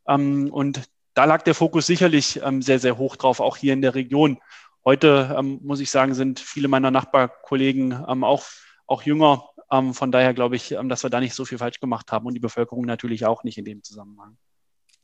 und 0.07 0.83
da 1.13 1.25
lag 1.27 1.43
der 1.43 1.55
Fokus 1.55 1.87
sicherlich 1.87 2.41
sehr, 2.61 2.79
sehr 2.79 2.97
hoch 2.97 3.17
drauf, 3.17 3.41
auch 3.41 3.59
hier 3.59 3.75
in 3.75 3.83
der 3.83 3.95
Region. 3.95 4.39
Heute, 4.87 5.39
muss 5.43 5.81
ich 5.81 5.91
sagen, 5.91 6.15
sind 6.15 6.41
viele 6.41 6.69
meiner 6.69 6.91
Nachbarkollegen 6.91 7.93
auch, 8.25 8.45
auch 8.87 9.03
jünger. 9.03 9.51
Von 9.69 10.13
daher 10.13 10.33
glaube 10.33 10.57
ich, 10.57 10.75
dass 10.85 11.03
wir 11.03 11.11
da 11.11 11.21
nicht 11.21 11.35
so 11.35 11.45
viel 11.45 11.59
falsch 11.59 11.79
gemacht 11.79 12.11
haben 12.11 12.25
und 12.25 12.33
die 12.33 12.41
Bevölkerung 12.41 12.87
natürlich 12.87 13.27
auch 13.27 13.45
nicht 13.45 13.59
in 13.59 13.67
dem 13.67 13.83
Zusammenhang. 13.83 14.39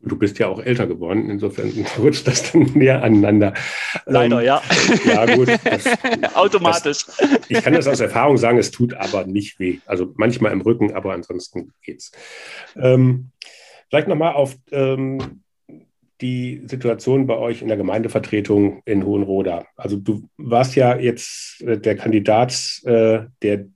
Du 0.04 0.16
bist 0.16 0.38
ja 0.38 0.48
auch 0.48 0.60
älter 0.60 0.86
geworden, 0.86 1.30
insofern 1.30 1.72
rutscht 1.98 2.26
das 2.26 2.52
dann 2.52 2.62
näher 2.74 3.02
aneinander. 3.02 3.54
Leider, 4.06 4.40
ähm, 4.40 4.46
ja. 4.46 4.62
Ja, 5.04 5.34
gut. 5.34 5.48
Das, 5.64 6.34
Automatisch. 6.34 7.06
Das, 7.06 7.40
ich 7.48 7.62
kann 7.62 7.74
das 7.74 7.86
aus 7.86 8.00
Erfahrung 8.00 8.36
sagen, 8.36 8.58
es 8.58 8.70
tut 8.70 8.94
aber 8.94 9.26
nicht 9.26 9.58
weh. 9.58 9.78
Also 9.86 10.12
manchmal 10.16 10.52
im 10.52 10.60
Rücken, 10.60 10.92
aber 10.94 11.12
ansonsten 11.12 11.72
geht's. 11.82 12.12
Ähm, 12.76 13.30
vielleicht 13.88 14.08
nochmal 14.08 14.34
auf 14.34 14.56
ähm, 14.70 15.42
die 16.22 16.62
Situation 16.66 17.26
bei 17.26 17.36
euch 17.36 17.60
in 17.60 17.68
der 17.68 17.76
Gemeindevertretung 17.76 18.82
in 18.86 19.04
Hohenroda? 19.04 19.66
Also 19.76 19.96
du 19.96 20.28
warst 20.36 20.76
ja 20.76 20.96
jetzt 20.96 21.60
äh, 21.62 21.78
der 21.78 21.96
Kandidat 21.96 22.80
äh, 22.84 23.24
der, 23.42 23.66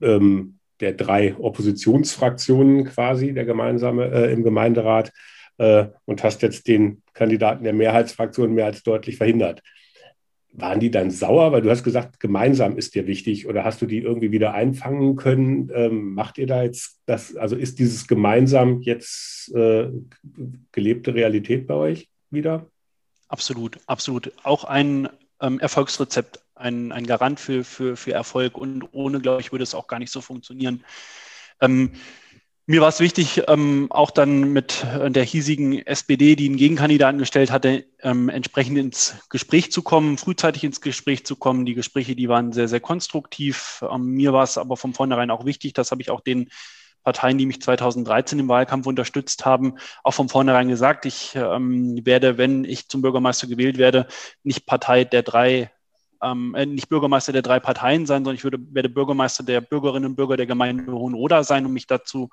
ähm, 0.00 0.57
der 0.80 0.92
drei 0.92 1.36
Oppositionsfraktionen 1.36 2.84
quasi, 2.84 3.32
der 3.32 3.44
gemeinsame 3.44 4.10
äh, 4.10 4.32
im 4.32 4.42
Gemeinderat 4.42 5.12
äh, 5.58 5.86
und 6.04 6.22
hast 6.22 6.42
jetzt 6.42 6.68
den 6.68 7.02
Kandidaten 7.14 7.64
der 7.64 7.72
Mehrheitsfraktion 7.72 8.54
mehr 8.54 8.66
als 8.66 8.82
deutlich 8.82 9.16
verhindert 9.16 9.62
waren 10.60 10.80
die 10.80 10.90
dann 10.90 11.10
sauer, 11.10 11.52
weil 11.52 11.62
du 11.62 11.70
hast 11.70 11.84
gesagt, 11.84 12.20
gemeinsam 12.20 12.76
ist 12.76 12.94
dir 12.94 13.06
wichtig 13.06 13.46
oder 13.46 13.64
hast 13.64 13.80
du 13.80 13.86
die 13.86 13.98
irgendwie 13.98 14.32
wieder 14.32 14.54
einfangen 14.54 15.16
können? 15.16 15.70
Ähm, 15.72 16.14
macht 16.14 16.38
ihr 16.38 16.46
da 16.46 16.62
jetzt 16.62 17.00
das, 17.06 17.36
also 17.36 17.56
ist 17.56 17.78
dieses 17.78 18.06
gemeinsam 18.08 18.80
jetzt 18.82 19.54
äh, 19.54 19.88
gelebte 20.72 21.14
Realität 21.14 21.66
bei 21.66 21.74
euch 21.74 22.08
wieder? 22.30 22.66
Absolut, 23.28 23.78
absolut. 23.86 24.32
Auch 24.42 24.64
ein 24.64 25.08
ähm, 25.40 25.60
Erfolgsrezept, 25.60 26.40
ein, 26.58 26.92
ein 26.92 27.06
Garant 27.06 27.40
für, 27.40 27.64
für, 27.64 27.96
für 27.96 28.12
Erfolg 28.12 28.58
und 28.58 28.88
ohne, 28.92 29.20
glaube 29.20 29.40
ich, 29.40 29.52
würde 29.52 29.62
es 29.62 29.74
auch 29.74 29.86
gar 29.86 29.98
nicht 29.98 30.12
so 30.12 30.20
funktionieren. 30.20 30.84
Ähm, 31.60 31.92
mir 32.70 32.82
war 32.82 32.90
es 32.90 33.00
wichtig, 33.00 33.44
ähm, 33.48 33.86
auch 33.88 34.10
dann 34.10 34.52
mit 34.52 34.84
der 34.84 35.24
hiesigen 35.24 35.86
SPD, 35.86 36.36
die 36.36 36.48
einen 36.48 36.58
Gegenkandidaten 36.58 37.18
gestellt 37.18 37.50
hatte, 37.50 37.86
ähm, 38.02 38.28
entsprechend 38.28 38.76
ins 38.76 39.16
Gespräch 39.30 39.72
zu 39.72 39.80
kommen, 39.80 40.18
frühzeitig 40.18 40.64
ins 40.64 40.82
Gespräch 40.82 41.24
zu 41.24 41.36
kommen. 41.36 41.64
Die 41.64 41.72
Gespräche, 41.72 42.14
die 42.14 42.28
waren 42.28 42.52
sehr, 42.52 42.68
sehr 42.68 42.80
konstruktiv. 42.80 43.82
Ähm, 43.90 44.08
mir 44.10 44.34
war 44.34 44.42
es 44.42 44.58
aber 44.58 44.76
von 44.76 44.92
vornherein 44.92 45.30
auch 45.30 45.46
wichtig, 45.46 45.72
das 45.72 45.92
habe 45.92 46.02
ich 46.02 46.10
auch 46.10 46.20
den 46.20 46.50
Parteien, 47.04 47.38
die 47.38 47.46
mich 47.46 47.62
2013 47.62 48.38
im 48.38 48.48
Wahlkampf 48.48 48.86
unterstützt 48.86 49.46
haben, 49.46 49.76
auch 50.04 50.12
von 50.12 50.28
vornherein 50.28 50.68
gesagt, 50.68 51.06
ich 51.06 51.34
ähm, 51.36 52.04
werde, 52.04 52.36
wenn 52.36 52.64
ich 52.64 52.90
zum 52.90 53.00
Bürgermeister 53.00 53.46
gewählt 53.46 53.78
werde, 53.78 54.08
nicht 54.42 54.66
Partei 54.66 55.04
der 55.04 55.22
drei 55.22 55.70
ähm, 56.22 56.54
äh, 56.54 56.66
nicht 56.66 56.88
Bürgermeister 56.88 57.32
der 57.32 57.42
drei 57.42 57.60
Parteien 57.60 58.06
sein, 58.06 58.24
sondern 58.24 58.36
ich 58.36 58.44
würde, 58.44 58.58
werde 58.72 58.88
Bürgermeister 58.88 59.42
der 59.42 59.60
Bürgerinnen 59.60 60.10
und 60.10 60.16
Bürger 60.16 60.36
der 60.36 60.46
Gemeinde 60.46 60.92
Hohenroda 60.92 61.44
sein, 61.44 61.66
um 61.66 61.72
mich 61.72 61.86
dazu 61.86 62.30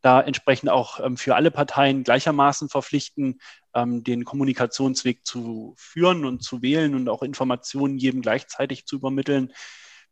da 0.00 0.20
entsprechend 0.20 0.70
auch 0.70 1.00
ähm, 1.00 1.16
für 1.16 1.34
alle 1.34 1.50
Parteien 1.50 2.04
gleichermaßen 2.04 2.68
verpflichten, 2.68 3.40
ähm, 3.74 4.04
den 4.04 4.24
Kommunikationsweg 4.24 5.26
zu 5.26 5.74
führen 5.76 6.24
und 6.24 6.42
zu 6.42 6.62
wählen 6.62 6.94
und 6.94 7.08
auch 7.08 7.22
Informationen 7.22 7.98
jedem 7.98 8.22
gleichzeitig 8.22 8.86
zu 8.86 8.96
übermitteln. 8.96 9.52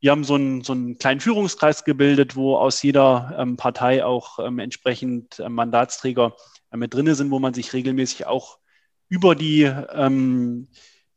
Wir 0.00 0.10
haben 0.10 0.24
so 0.24 0.34
einen, 0.34 0.62
so 0.62 0.72
einen 0.72 0.98
kleinen 0.98 1.20
Führungskreis 1.20 1.84
gebildet, 1.84 2.36
wo 2.36 2.56
aus 2.56 2.82
jeder 2.82 3.34
ähm, 3.38 3.56
Partei 3.56 4.04
auch 4.04 4.38
ähm, 4.38 4.58
entsprechend 4.58 5.38
äh, 5.38 5.48
Mandatsträger 5.48 6.36
äh, 6.70 6.76
mit 6.76 6.92
drin 6.92 7.14
sind, 7.14 7.30
wo 7.30 7.38
man 7.38 7.54
sich 7.54 7.72
regelmäßig 7.72 8.26
auch 8.26 8.58
über 9.08 9.34
die, 9.34 9.62
ähm, 9.62 10.68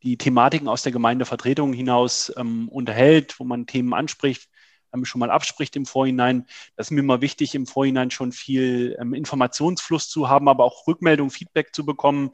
die 0.04 0.18
Thematiken 0.18 0.68
aus 0.68 0.84
der 0.84 0.92
Gemeindevertretung 0.92 1.74
hinaus 1.74 2.32
ähm, 2.38 2.70
unterhält, 2.70 3.40
wo 3.40 3.44
man 3.44 3.66
Themen 3.66 3.94
anspricht, 3.94 4.50
ähm, 4.94 5.06
schon 5.06 5.20
mal 5.20 5.32
abspricht 5.32 5.76
im 5.76 5.86
Vorhinein. 5.86 6.46
Das 6.76 6.88
ist 6.88 6.92
mir 6.92 7.02
immer 7.02 7.22
wichtig, 7.22 7.56
im 7.56 7.68
Vorhinein 7.68 8.12
schon 8.12 8.32
viel 8.32 8.98
ähm, 9.00 9.14
Informationsfluss 9.14 10.10
zu 10.10 10.30
haben, 10.30 10.48
aber 10.48 10.64
auch 10.64 10.88
Rückmeldung, 10.88 11.30
Feedback 11.30 11.74
zu 11.74 11.86
bekommen, 11.86 12.32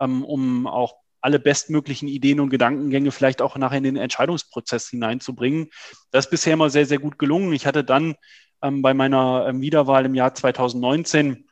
ähm, 0.00 0.24
um 0.24 0.66
auch 0.66 0.94
alle 1.20 1.40
bestmöglichen 1.40 2.08
Ideen 2.08 2.40
und 2.40 2.50
Gedankengänge 2.50 3.10
vielleicht 3.10 3.42
auch 3.42 3.56
nachher 3.56 3.78
in 3.78 3.84
den 3.84 3.96
Entscheidungsprozess 3.96 4.88
hineinzubringen. 4.88 5.68
Das 6.12 6.26
ist 6.26 6.30
bisher 6.30 6.52
immer 6.52 6.70
sehr, 6.70 6.86
sehr 6.86 6.98
gut 6.98 7.18
gelungen. 7.18 7.52
Ich 7.52 7.66
hatte 7.66 7.82
dann 7.82 8.14
ähm, 8.62 8.82
bei 8.82 8.94
meiner 8.94 9.46
ähm, 9.48 9.60
Wiederwahl 9.60 10.06
im 10.06 10.14
Jahr 10.14 10.34
2019 10.34 11.47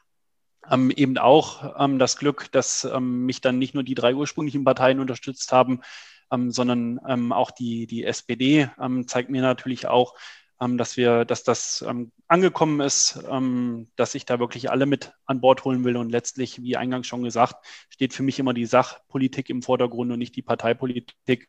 ähm, 0.70 0.90
eben 0.90 1.18
auch 1.18 1.74
ähm, 1.79 1.98
das 1.98 2.16
Glück, 2.16 2.50
dass 2.52 2.85
ähm, 2.85 3.26
mich 3.26 3.40
dann 3.40 3.59
nicht 3.59 3.74
nur 3.74 3.83
die 3.83 3.94
drei 3.94 4.14
ursprünglichen 4.14 4.64
Parteien 4.64 5.00
unterstützt 5.00 5.52
haben, 5.52 5.81
sondern 6.29 7.31
auch 7.31 7.52
die, 7.52 7.87
die 7.87 8.02
SPD 8.02 8.68
zeigt 9.07 9.31
mir 9.31 9.42
natürlich 9.42 9.87
auch, 9.87 10.16
ähm, 10.61 10.79
dass 10.79 10.96
wir, 10.96 11.24
dass 11.24 11.42
das 11.42 11.85
ähm, 11.87 12.12
angekommen 12.29 12.81
ist, 12.81 13.22
ähm, 13.31 13.88
dass 13.96 14.14
ich 14.14 14.24
da 14.24 14.38
wirklich 14.38 14.70
alle 14.70 14.87
mit 14.87 15.12
an 15.26 15.40
Bord 15.40 15.64
holen 15.64 15.85
will. 15.85 15.96
Und 15.96 16.11
letztlich, 16.11 16.62
wie 16.62 16.76
eingangs 16.76 17.07
schon 17.07 17.22
gesagt, 17.22 17.57
steht 17.90 18.14
für 18.14 18.22
mich 18.22 18.38
immer 18.38 18.55
die 18.55 18.66
Sachpolitik 18.66 19.50
im 19.50 19.62
Vordergrund 19.62 20.11
und 20.11 20.18
nicht 20.18 20.37
die 20.37 20.42
Parteipolitik. 20.42 21.48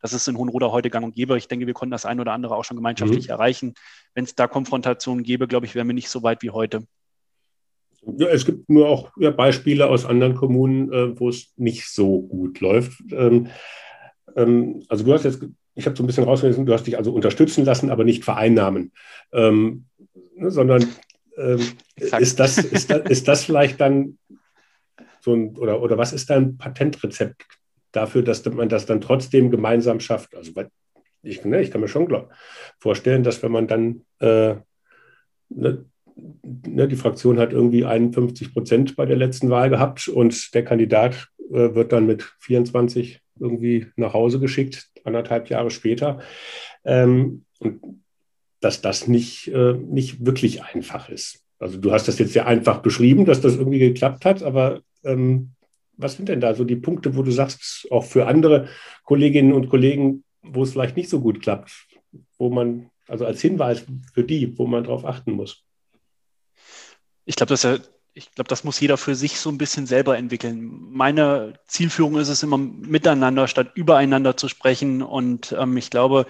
Das 0.00 0.12
ist 0.12 0.28
in 0.28 0.36
Hohenroda 0.36 0.70
heute 0.70 0.90
gang 0.90 1.04
und 1.04 1.14
gäbe. 1.14 1.38
Ich 1.38 1.48
denke, 1.48 1.66
wir 1.66 1.74
konnten 1.74 1.92
das 1.92 2.04
ein 2.04 2.20
oder 2.20 2.32
andere 2.32 2.56
auch 2.56 2.64
schon 2.64 2.76
gemeinschaftlich 2.76 3.26
mhm. 3.26 3.30
erreichen. 3.30 3.74
Wenn 4.14 4.24
es 4.24 4.34
da 4.34 4.46
Konfrontationen 4.48 5.24
gäbe, 5.24 5.48
glaube 5.48 5.66
ich, 5.66 5.74
wären 5.74 5.86
wir 5.86 5.94
nicht 5.94 6.10
so 6.10 6.22
weit 6.22 6.42
wie 6.42 6.50
heute. 6.50 6.86
Ja, 8.04 8.28
es 8.28 8.44
gibt 8.44 8.68
nur 8.68 8.88
auch 8.88 9.12
ja, 9.16 9.30
Beispiele 9.30 9.88
aus 9.88 10.04
anderen 10.04 10.34
Kommunen, 10.34 10.92
äh, 10.92 11.18
wo 11.18 11.28
es 11.28 11.52
nicht 11.56 11.88
so 11.88 12.22
gut 12.22 12.60
läuft. 12.60 13.00
Ähm, 13.12 13.48
ähm, 14.34 14.82
also 14.88 15.04
du 15.04 15.12
hast 15.12 15.24
jetzt 15.24 15.42
ich 15.74 15.86
habe 15.86 15.96
so 15.96 16.02
ein 16.02 16.06
bisschen 16.06 16.24
rausgelesen, 16.24 16.66
du 16.66 16.72
hast 16.72 16.86
dich 16.86 16.98
also 16.98 17.12
unterstützen 17.12 17.64
lassen, 17.64 17.90
aber 17.90 18.04
nicht 18.04 18.24
vereinnahmen, 18.24 18.92
ähm, 19.32 19.86
ne, 20.36 20.50
sondern 20.50 20.86
ähm, 21.36 21.60
ist, 21.96 22.38
das, 22.38 22.58
ist, 22.58 22.90
das, 22.90 23.10
ist 23.10 23.28
das 23.28 23.44
vielleicht 23.44 23.80
dann 23.80 24.18
so 25.20 25.34
ein, 25.34 25.56
oder, 25.56 25.80
oder 25.80 25.96
was 25.96 26.12
ist 26.12 26.28
dein 26.28 26.58
Patentrezept 26.58 27.46
dafür, 27.92 28.22
dass 28.22 28.44
man 28.44 28.68
das 28.68 28.86
dann 28.86 29.00
trotzdem 29.00 29.50
gemeinsam 29.50 30.00
schafft? 30.00 30.34
Also 30.34 30.52
ich, 31.22 31.44
ne, 31.44 31.62
ich 31.62 31.70
kann 31.70 31.80
mir 31.80 31.88
schon 31.88 32.08
vorstellen, 32.78 33.22
dass 33.22 33.42
wenn 33.42 33.52
man 33.52 33.66
dann 33.66 34.04
äh, 34.18 34.56
ne, 35.48 35.84
ne, 36.14 36.88
die 36.88 36.96
Fraktion 36.96 37.38
hat 37.38 37.52
irgendwie 37.52 37.84
51 37.84 38.52
Prozent 38.52 38.96
bei 38.96 39.06
der 39.06 39.16
letzten 39.16 39.50
Wahl 39.50 39.70
gehabt 39.70 40.08
und 40.08 40.54
der 40.54 40.64
Kandidat 40.64 41.28
äh, 41.50 41.74
wird 41.74 41.92
dann 41.92 42.06
mit 42.06 42.34
24 42.40 43.20
irgendwie 43.38 43.86
nach 43.96 44.14
Hause 44.14 44.40
geschickt, 44.40 44.90
anderthalb 45.04 45.48
Jahre 45.48 45.70
später. 45.70 46.20
Ähm, 46.84 47.44
und 47.58 47.80
dass 48.60 48.80
das 48.80 49.08
nicht, 49.08 49.48
äh, 49.48 49.74
nicht 49.74 50.24
wirklich 50.24 50.62
einfach 50.62 51.08
ist. 51.08 51.44
Also 51.58 51.78
du 51.78 51.92
hast 51.92 52.08
das 52.08 52.18
jetzt 52.18 52.32
sehr 52.32 52.46
einfach 52.46 52.80
beschrieben, 52.80 53.24
dass 53.24 53.40
das 53.40 53.56
irgendwie 53.56 53.78
geklappt 53.78 54.24
hat, 54.24 54.42
aber 54.42 54.80
ähm, 55.04 55.52
was 55.96 56.16
sind 56.16 56.28
denn 56.28 56.40
da 56.40 56.54
so 56.54 56.64
die 56.64 56.76
Punkte, 56.76 57.16
wo 57.16 57.22
du 57.22 57.30
sagst, 57.30 57.86
auch 57.90 58.04
für 58.04 58.26
andere 58.26 58.68
Kolleginnen 59.04 59.52
und 59.52 59.68
Kollegen, 59.68 60.24
wo 60.42 60.62
es 60.62 60.72
vielleicht 60.72 60.96
nicht 60.96 61.08
so 61.08 61.20
gut 61.20 61.40
klappt, 61.42 61.86
wo 62.38 62.50
man, 62.50 62.90
also 63.06 63.26
als 63.26 63.40
Hinweis 63.40 63.84
für 64.12 64.24
die, 64.24 64.58
wo 64.58 64.66
man 64.66 64.84
darauf 64.84 65.04
achten 65.04 65.32
muss? 65.32 65.64
Ich 67.24 67.36
glaube, 67.36 67.50
dass 67.50 67.62
ja 67.62 67.78
das 68.36 68.64
muss 68.64 68.80
jeder 68.80 68.98
für 68.98 69.14
sich 69.14 69.38
so 69.38 69.48
ein 69.50 69.58
bisschen 69.58 69.86
selber 69.86 70.18
entwickeln. 70.18 70.90
Meine 70.90 71.54
Zielführung 71.66 72.18
ist 72.18 72.28
es 72.28 72.42
immer 72.42 72.58
miteinander 72.58 73.48
statt 73.48 73.72
übereinander 73.74 74.36
zu 74.36 74.48
sprechen. 74.48 75.02
Und 75.02 75.54
ähm, 75.58 75.76
ich 75.78 75.88
glaube, 75.88 76.26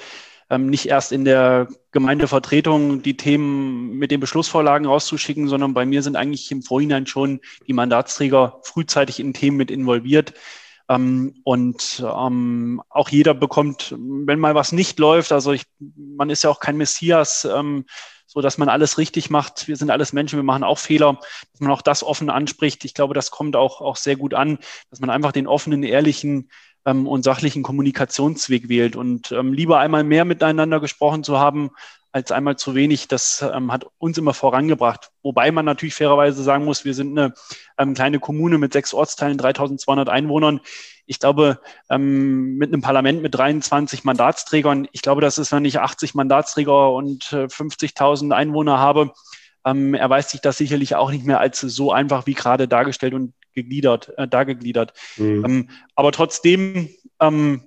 ähm, 0.48 0.68
nicht 0.68 0.86
erst 0.86 1.10
in 1.10 1.24
der 1.24 1.68
Gemeindevertretung 1.90 3.02
die 3.02 3.16
Themen 3.16 3.98
mit 3.98 4.12
den 4.12 4.20
Beschlussvorlagen 4.20 4.86
rauszuschicken, 4.86 5.48
sondern 5.48 5.74
bei 5.74 5.84
mir 5.84 6.02
sind 6.02 6.14
eigentlich 6.14 6.50
im 6.52 6.62
Vorhinein 6.62 7.06
schon 7.06 7.40
die 7.66 7.72
Mandatsträger 7.72 8.60
frühzeitig 8.62 9.18
in 9.18 9.34
Themen 9.34 9.56
mit 9.56 9.70
involviert. 9.70 10.34
Ähm, 10.88 11.34
und 11.42 12.04
ähm, 12.06 12.80
auch 12.90 13.08
jeder 13.08 13.34
bekommt, 13.34 13.94
wenn 13.98 14.38
mal 14.38 14.54
was 14.54 14.70
nicht 14.70 15.00
läuft, 15.00 15.32
also 15.32 15.52
ich, 15.52 15.64
man 15.96 16.30
ist 16.30 16.44
ja 16.44 16.50
auch 16.50 16.60
kein 16.60 16.76
Messias, 16.76 17.44
ähm, 17.44 17.86
so 18.32 18.40
dass 18.40 18.56
man 18.56 18.70
alles 18.70 18.96
richtig 18.96 19.28
macht. 19.28 19.68
Wir 19.68 19.76
sind 19.76 19.90
alles 19.90 20.14
Menschen, 20.14 20.38
wir 20.38 20.42
machen 20.42 20.64
auch 20.64 20.78
Fehler, 20.78 21.18
dass 21.52 21.60
man 21.60 21.70
auch 21.70 21.82
das 21.82 22.02
offen 22.02 22.30
anspricht. 22.30 22.84
Ich 22.86 22.94
glaube, 22.94 23.12
das 23.12 23.30
kommt 23.30 23.56
auch, 23.56 23.82
auch 23.82 23.96
sehr 23.96 24.16
gut 24.16 24.32
an, 24.32 24.58
dass 24.88 25.00
man 25.00 25.10
einfach 25.10 25.32
den 25.32 25.46
offenen, 25.46 25.82
ehrlichen 25.82 26.48
ähm, 26.86 27.06
und 27.06 27.24
sachlichen 27.24 27.62
Kommunikationsweg 27.62 28.70
wählt 28.70 28.96
und 28.96 29.32
ähm, 29.32 29.52
lieber 29.52 29.80
einmal 29.80 30.02
mehr 30.02 30.24
miteinander 30.24 30.80
gesprochen 30.80 31.24
zu 31.24 31.38
haben, 31.38 31.72
als 32.12 32.30
einmal 32.30 32.56
zu 32.56 32.74
wenig. 32.74 33.08
Das 33.08 33.42
ähm, 33.42 33.72
hat 33.72 33.86
uns 33.98 34.18
immer 34.18 34.34
vorangebracht. 34.34 35.10
Wobei 35.22 35.50
man 35.50 35.64
natürlich 35.64 35.94
fairerweise 35.94 36.42
sagen 36.42 36.64
muss, 36.64 36.84
wir 36.84 36.94
sind 36.94 37.18
eine 37.18 37.34
ähm, 37.78 37.94
kleine 37.94 38.20
Kommune 38.20 38.58
mit 38.58 38.72
sechs 38.72 38.94
Ortsteilen, 38.94 39.38
3200 39.38 40.08
Einwohnern. 40.08 40.60
Ich 41.06 41.18
glaube, 41.18 41.60
ähm, 41.90 42.56
mit 42.56 42.72
einem 42.72 42.82
Parlament 42.82 43.22
mit 43.22 43.34
23 43.34 44.04
Mandatsträgern, 44.04 44.86
ich 44.92 45.02
glaube, 45.02 45.20
dass 45.20 45.38
es, 45.38 45.50
wenn 45.50 45.64
ich 45.64 45.80
80 45.80 46.14
Mandatsträger 46.14 46.92
und 46.92 47.32
äh, 47.32 47.46
50.000 47.46 48.32
Einwohner 48.32 48.78
habe, 48.78 49.12
ähm, 49.64 49.94
erweist 49.94 50.30
sich 50.30 50.40
das 50.40 50.58
sicherlich 50.58 50.94
auch 50.94 51.10
nicht 51.10 51.24
mehr 51.24 51.40
als 51.40 51.60
so 51.60 51.92
einfach 51.92 52.26
wie 52.26 52.34
gerade 52.34 52.68
dargestellt 52.68 53.14
und 53.14 53.32
gegliedert, 53.54 54.12
äh, 54.16 54.28
dargegliedert. 54.28 54.92
Mhm. 55.16 55.44
Ähm, 55.44 55.70
aber 55.94 56.12
trotzdem 56.12 56.90
ähm, 57.20 57.64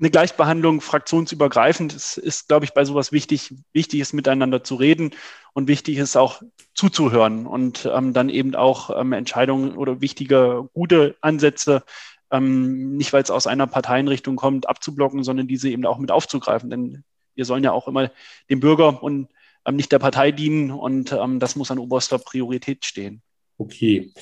eine 0.00 0.10
Gleichbehandlung 0.10 0.80
fraktionsübergreifend 0.80 1.94
ist, 1.94 2.16
ist, 2.16 2.48
glaube 2.48 2.64
ich, 2.64 2.72
bei 2.72 2.84
sowas 2.84 3.12
wichtig. 3.12 3.54
Wichtig 3.72 4.00
ist, 4.00 4.14
miteinander 4.14 4.64
zu 4.64 4.74
reden 4.74 5.10
und 5.52 5.68
wichtig 5.68 5.98
ist 5.98 6.16
auch 6.16 6.42
zuzuhören 6.74 7.46
und 7.46 7.88
ähm, 7.92 8.12
dann 8.12 8.30
eben 8.30 8.54
auch 8.54 8.98
ähm, 8.98 9.12
Entscheidungen 9.12 9.76
oder 9.76 10.00
wichtige, 10.00 10.68
gute 10.72 11.16
Ansätze, 11.20 11.82
ähm, 12.30 12.96
nicht 12.96 13.12
weil 13.12 13.22
es 13.22 13.30
aus 13.30 13.46
einer 13.46 13.66
Parteienrichtung 13.66 14.36
kommt, 14.36 14.68
abzublocken, 14.68 15.22
sondern 15.22 15.48
diese 15.48 15.68
eben 15.68 15.84
auch 15.84 15.98
mit 15.98 16.10
aufzugreifen. 16.10 16.70
Denn 16.70 17.04
wir 17.34 17.44
sollen 17.44 17.64
ja 17.64 17.72
auch 17.72 17.86
immer 17.86 18.10
dem 18.48 18.60
Bürger 18.60 19.02
und 19.02 19.28
ähm, 19.66 19.76
nicht 19.76 19.92
der 19.92 19.98
Partei 19.98 20.32
dienen 20.32 20.70
und 20.70 21.12
ähm, 21.12 21.40
das 21.40 21.56
muss 21.56 21.70
an 21.70 21.78
oberster 21.78 22.18
Priorität 22.18 22.84
stehen. 22.86 23.20
Okay. 23.58 24.12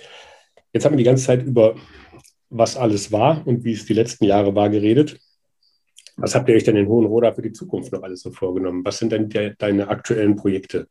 Jetzt 0.72 0.84
haben 0.84 0.92
wir 0.92 0.98
die 0.98 1.04
ganze 1.04 1.24
Zeit 1.24 1.44
über 1.44 1.76
was 2.50 2.76
alles 2.76 3.12
war 3.12 3.46
und 3.46 3.64
wie 3.64 3.72
es 3.72 3.86
die 3.86 3.94
letzten 3.94 4.24
Jahre 4.24 4.54
war 4.54 4.70
geredet. 4.70 5.20
Was 6.18 6.34
habt 6.34 6.48
ihr 6.48 6.56
euch 6.56 6.64
denn 6.64 6.76
in 6.76 6.88
Hohenroda 6.88 7.32
für 7.32 7.42
die 7.42 7.52
Zukunft 7.52 7.92
noch 7.92 8.02
alles 8.02 8.22
so 8.22 8.32
vorgenommen? 8.32 8.84
Was 8.84 8.98
sind 8.98 9.12
denn 9.12 9.28
de 9.28 9.54
deine 9.56 9.88
aktuellen 9.88 10.34
Projekte? 10.34 10.88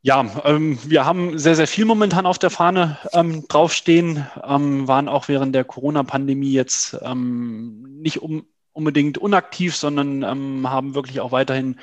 Ja, 0.00 0.26
ähm, 0.44 0.78
wir 0.84 1.04
haben 1.04 1.38
sehr, 1.38 1.54
sehr 1.54 1.68
viel 1.68 1.84
momentan 1.84 2.24
auf 2.24 2.38
der 2.38 2.50
Fahne 2.50 2.96
ähm, 3.12 3.44
draufstehen, 3.46 4.26
ähm, 4.42 4.88
waren 4.88 5.08
auch 5.08 5.28
während 5.28 5.54
der 5.54 5.64
Corona-Pandemie 5.64 6.50
jetzt 6.50 6.98
ähm, 7.02 8.00
nicht 8.00 8.22
um, 8.22 8.46
unbedingt 8.72 9.18
unaktiv, 9.18 9.76
sondern 9.76 10.22
ähm, 10.22 10.68
haben 10.68 10.94
wirklich 10.94 11.20
auch 11.20 11.30
weiterhin 11.30 11.78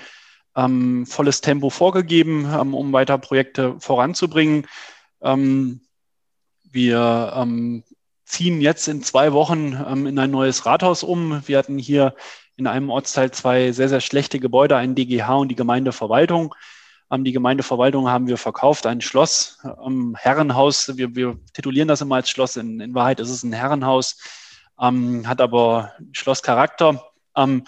ähm, 0.55 1.05
volles 1.05 1.41
Tempo 1.41 1.69
vorgegeben, 1.69 2.45
um 2.73 2.91
weiter 2.91 3.19
Projekte 3.19 3.79
voranzubringen. 3.79 4.65
wir 6.71 7.33
ziehen 8.29 8.61
jetzt 8.61 8.87
in 8.87 9.03
zwei 9.03 9.33
Wochen 9.33 9.77
ähm, 9.87 10.05
in 10.05 10.17
ein 10.19 10.31
neues 10.31 10.65
Rathaus 10.65 11.03
um. 11.03 11.41
Wir 11.47 11.57
hatten 11.57 11.77
hier 11.77 12.15
in 12.55 12.67
einem 12.67 12.89
Ortsteil 12.89 13.31
zwei 13.31 13.71
sehr, 13.71 13.89
sehr 13.89 14.01
schlechte 14.01 14.39
Gebäude, 14.39 14.77
ein 14.77 14.95
DGH 14.95 15.35
und 15.35 15.49
die 15.49 15.55
Gemeindeverwaltung. 15.55 16.53
Ähm, 17.11 17.23
die 17.23 17.31
Gemeindeverwaltung 17.31 18.07
haben 18.07 18.27
wir 18.27 18.37
verkauft, 18.37 18.85
ein 18.85 19.01
Schloss, 19.01 19.59
ähm, 19.83 20.15
Herrenhaus. 20.17 20.95
Wir, 20.95 21.15
wir, 21.15 21.39
titulieren 21.53 21.87
das 21.87 22.01
immer 22.01 22.15
als 22.15 22.29
Schloss. 22.29 22.55
In, 22.55 22.79
in 22.79 22.93
Wahrheit 22.93 23.19
ist 23.19 23.31
es 23.31 23.43
ein 23.43 23.53
Herrenhaus, 23.53 24.17
ähm, 24.79 25.27
hat 25.27 25.41
aber 25.41 25.93
Schlosscharakter. 26.11 27.03
Ähm, 27.35 27.63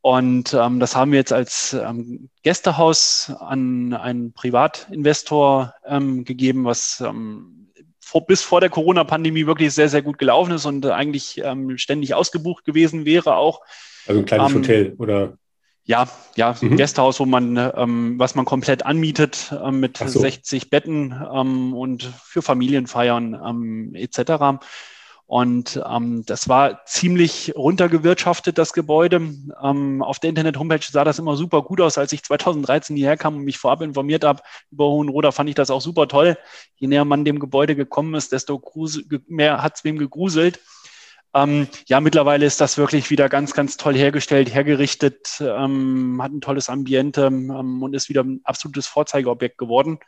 und 0.00 0.52
ähm, 0.52 0.80
das 0.80 0.96
haben 0.96 1.12
wir 1.12 1.20
jetzt 1.20 1.32
als 1.32 1.74
ähm, 1.74 2.28
Gästehaus 2.42 3.32
an 3.38 3.94
einen 3.94 4.32
Privatinvestor 4.32 5.74
ähm, 5.86 6.24
gegeben, 6.24 6.64
was 6.64 7.00
ähm, 7.00 7.61
vor, 8.12 8.26
bis 8.26 8.42
vor 8.42 8.60
der 8.60 8.68
Corona-Pandemie 8.68 9.46
wirklich 9.46 9.72
sehr, 9.72 9.88
sehr 9.88 10.02
gut 10.02 10.18
gelaufen 10.18 10.52
ist 10.52 10.66
und 10.66 10.84
eigentlich 10.84 11.40
ähm, 11.42 11.78
ständig 11.78 12.14
ausgebucht 12.14 12.64
gewesen 12.66 13.06
wäre 13.06 13.36
auch. 13.36 13.62
Also 14.06 14.20
ein 14.20 14.26
kleines 14.26 14.52
ähm, 14.52 14.58
Hotel 14.58 14.94
oder? 14.98 15.38
Ja, 15.84 16.08
ja, 16.36 16.54
mhm. 16.60 16.72
ein 16.72 16.76
Gasthaus, 16.76 17.18
wo 17.20 17.24
man, 17.24 17.56
ähm, 17.56 18.18
was 18.18 18.34
man 18.34 18.44
komplett 18.44 18.84
anmietet 18.84 19.50
äh, 19.64 19.70
mit 19.70 19.96
so. 19.96 20.20
60 20.20 20.68
Betten 20.68 21.14
ähm, 21.34 21.72
und 21.72 22.02
für 22.22 22.42
Familienfeiern 22.42 23.34
ähm, 23.34 23.94
etc. 23.94 24.62
Und 25.32 25.80
ähm, 25.88 26.24
das 26.26 26.46
war 26.50 26.84
ziemlich 26.84 27.54
runtergewirtschaftet, 27.56 28.58
das 28.58 28.74
Gebäude. 28.74 29.16
Ähm, 29.62 30.02
auf 30.02 30.18
der 30.18 30.28
Internet-Homepage 30.28 30.84
sah 30.86 31.04
das 31.04 31.18
immer 31.18 31.36
super 31.36 31.62
gut 31.62 31.80
aus. 31.80 31.96
Als 31.96 32.12
ich 32.12 32.22
2013 32.22 32.96
hierher 32.96 33.16
kam 33.16 33.36
und 33.36 33.44
mich 33.44 33.56
vorab 33.56 33.80
informiert 33.80 34.24
habe 34.24 34.42
über 34.70 34.88
Hohenroda, 34.88 35.32
fand 35.32 35.48
ich 35.48 35.54
das 35.54 35.70
auch 35.70 35.80
super 35.80 36.06
toll. 36.06 36.36
Je 36.76 36.86
näher 36.86 37.06
man 37.06 37.24
dem 37.24 37.38
Gebäude 37.38 37.74
gekommen 37.74 38.14
ist, 38.14 38.32
desto 38.32 38.62
mehr 39.26 39.62
hat 39.62 39.76
es 39.76 39.84
wem 39.84 39.96
gegruselt. 39.96 40.60
Ähm, 41.32 41.66
ja, 41.86 42.00
mittlerweile 42.02 42.44
ist 42.44 42.60
das 42.60 42.76
wirklich 42.76 43.08
wieder 43.08 43.30
ganz, 43.30 43.54
ganz 43.54 43.78
toll 43.78 43.96
hergestellt, 43.96 44.52
hergerichtet, 44.52 45.40
ähm, 45.40 46.20
hat 46.22 46.32
ein 46.32 46.42
tolles 46.42 46.68
Ambiente 46.68 47.28
ähm, 47.28 47.82
und 47.82 47.94
ist 47.94 48.10
wieder 48.10 48.22
ein 48.22 48.42
absolutes 48.44 48.86
Vorzeigeobjekt 48.86 49.56
geworden. 49.56 49.98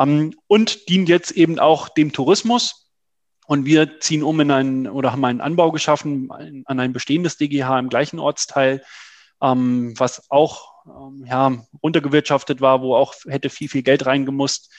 Ähm, 0.00 0.34
und 0.48 0.88
dient 0.88 1.08
jetzt 1.08 1.30
eben 1.30 1.60
auch 1.60 1.88
dem 1.88 2.12
Tourismus 2.12 2.87
und 3.48 3.64
wir 3.64 3.98
ziehen 4.00 4.22
um 4.22 4.38
in 4.40 4.50
einen 4.50 4.86
oder 4.86 5.10
haben 5.10 5.24
einen 5.24 5.40
Anbau 5.40 5.72
geschaffen 5.72 6.30
an 6.66 6.80
ein 6.80 6.92
bestehendes 6.92 7.38
DGH 7.38 7.78
im 7.78 7.88
gleichen 7.88 8.18
Ortsteil, 8.18 8.82
ähm, 9.42 9.94
was 9.96 10.30
auch 10.30 10.84
ähm, 10.86 11.24
ja, 11.26 11.56
runtergewirtschaftet 11.82 12.60
war, 12.60 12.82
wo 12.82 12.94
auch 12.94 13.14
hätte 13.26 13.48
viel, 13.48 13.70
viel 13.70 13.82
Geld 13.82 14.04
reingemusst. 14.04 14.70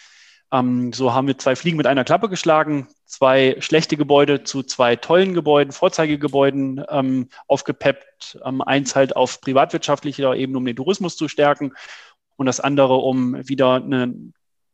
Ähm, 0.52 0.94
so 0.94 1.16
haben 1.16 1.26
wir 1.26 1.40
zwei 1.40 1.56
Fliegen 1.56 1.78
mit 1.78 1.88
einer 1.88 2.04
Klappe 2.04 2.30
geschlagen, 2.30 2.88
zwei 3.06 3.56
schlechte 3.60 3.98
Gebäude 3.98 4.44
zu 4.44 4.62
zwei 4.62 4.96
tollen 4.96 5.34
Gebäuden, 5.34 5.74
Vorzeigegebäuden 5.74 6.86
ähm, 6.90 7.30
aufgepeppt. 7.48 8.40
Ähm, 8.46 8.62
eins 8.62 8.96
halt 8.96 9.16
auf 9.16 9.42
privatwirtschaftlicher 9.42 10.36
Ebene, 10.36 10.60
um 10.60 10.66
den 10.66 10.76
Tourismus 10.76 11.18
zu 11.18 11.28
stärken 11.28 11.74
und 12.36 12.46
das 12.46 12.60
andere, 12.60 12.98
um 12.98 13.36
wieder 13.48 13.74
eine 13.74 14.14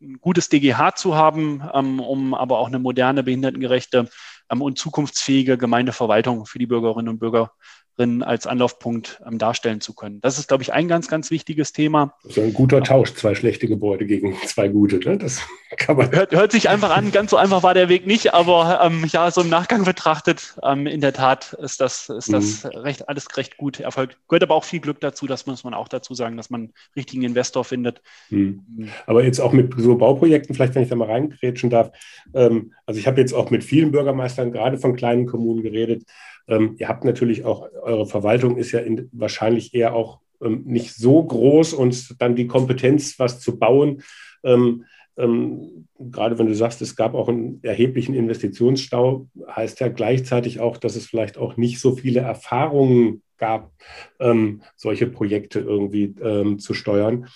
ein 0.01 0.19
gutes 0.19 0.49
DGH 0.49 0.95
zu 0.95 1.15
haben, 1.15 1.63
ähm, 1.73 1.99
um 1.99 2.33
aber 2.33 2.59
auch 2.59 2.67
eine 2.67 2.79
moderne, 2.79 3.23
behindertengerechte 3.23 4.09
ähm, 4.49 4.61
und 4.61 4.77
zukunftsfähige 4.77 5.57
Gemeindeverwaltung 5.57 6.45
für 6.45 6.59
die 6.59 6.67
Bürgerinnen 6.67 7.09
und 7.09 7.19
Bürger 7.19 7.51
als 7.97 8.45
Anlaufpunkt 8.45 9.21
ähm, 9.25 9.37
darstellen 9.37 9.79
zu 9.79 9.93
können. 9.93 10.19
Das 10.19 10.37
ist, 10.37 10.49
glaube 10.49 10.63
ich, 10.63 10.73
ein 10.73 10.87
ganz, 10.87 11.07
ganz 11.07 11.31
wichtiges 11.31 11.71
Thema. 11.71 12.13
So 12.23 12.41
ein 12.41 12.53
guter 12.53 12.83
Tausch, 12.83 13.13
zwei 13.13 13.35
schlechte 13.35 13.67
Gebäude 13.67 14.05
gegen 14.05 14.35
zwei 14.45 14.67
gute. 14.67 14.97
Ne? 14.97 15.17
Das 15.17 15.41
kann 15.77 15.95
man. 15.97 16.11
Hört, 16.11 16.31
hört, 16.31 16.51
sich 16.51 16.67
einfach 16.67 16.95
an, 16.95 17.11
ganz 17.11 17.31
so 17.31 17.37
einfach 17.37 17.63
war 17.63 17.73
der 17.73 17.87
Weg 17.87 18.05
nicht, 18.05 18.33
aber 18.33 18.81
ähm, 18.83 19.05
ja, 19.07 19.31
so 19.31 19.41
im 19.41 19.49
Nachgang 19.49 19.85
betrachtet, 19.85 20.55
ähm, 20.63 20.87
in 20.87 20.99
der 20.99 21.13
Tat 21.13 21.53
ist 21.53 21.79
das, 21.79 22.09
ist 22.09 22.33
das 22.33 22.65
mhm. 22.65 22.69
recht, 22.71 23.07
alles 23.07 23.37
recht 23.37 23.57
gut 23.57 23.79
erfolgt. 23.79 24.17
Gehört 24.27 24.43
aber 24.43 24.55
auch 24.55 24.65
viel 24.65 24.81
Glück 24.81 24.99
dazu, 24.99 25.25
das 25.25 25.45
muss 25.45 25.63
man 25.63 25.73
auch 25.73 25.87
dazu 25.87 26.13
sagen, 26.13 26.35
dass 26.35 26.49
man 26.49 26.61
einen 26.61 26.73
richtigen 26.95 27.23
Investor 27.23 27.63
findet. 27.63 28.01
Mhm. 28.29 28.65
mhm. 28.75 28.89
Aber 29.05 29.23
jetzt 29.23 29.39
auch 29.39 29.53
mit 29.53 29.73
so 29.77 29.95
Bauprojekten, 29.95 30.53
vielleicht 30.53 30.75
wenn 30.75 30.83
ich 30.83 30.89
da 30.89 30.95
mal 30.95 31.09
reingrätschen 31.09 31.69
darf. 31.69 31.91
Ähm, 32.33 32.73
also 32.85 32.99
ich 32.99 33.07
habe 33.07 33.21
jetzt 33.21 33.33
auch 33.33 33.51
mit 33.51 33.63
vielen 33.63 33.91
Bürgermeistern 33.91 34.51
gerade 34.51 34.77
von 34.77 34.95
kleinen 34.95 35.25
Kommunen 35.25 35.63
geredet 35.63 36.03
ähm, 36.47 36.75
ihr 36.77 36.87
habt 36.87 37.03
natürlich 37.03 37.43
auch, 37.43 37.67
eure 37.85 38.05
Verwaltung 38.05 38.57
ist 38.57 38.71
ja 38.71 38.79
in, 38.79 39.09
wahrscheinlich 39.11 39.73
eher 39.73 39.93
auch 39.93 40.19
ähm, 40.41 40.63
nicht 40.65 40.93
so 40.95 41.23
groß 41.23 41.73
und 41.73 42.21
dann 42.21 42.35
die 42.35 42.47
Kompetenz, 42.47 43.17
was 43.19 43.39
zu 43.39 43.57
bauen. 43.57 44.01
Ähm, 44.43 44.85
ähm, 45.17 45.87
gerade 45.97 46.37
wenn 46.37 46.47
du 46.47 46.55
sagst, 46.55 46.81
es 46.81 46.95
gab 46.95 47.13
auch 47.13 47.29
einen 47.29 47.59
erheblichen 47.63 48.13
Investitionsstau, 48.13 49.27
heißt 49.49 49.79
ja 49.79 49.87
gleichzeitig 49.87 50.59
auch, 50.59 50.77
dass 50.77 50.95
es 50.95 51.05
vielleicht 51.05 51.37
auch 51.37 51.55
nicht 51.55 51.79
so 51.79 51.95
viele 51.95 52.19
Erfahrungen 52.19 53.21
gab, 53.37 53.71
ähm, 54.19 54.61
solche 54.75 55.07
Projekte 55.07 55.59
irgendwie 55.59 56.15
ähm, 56.21 56.59
zu 56.59 56.73
steuern. 56.73 57.27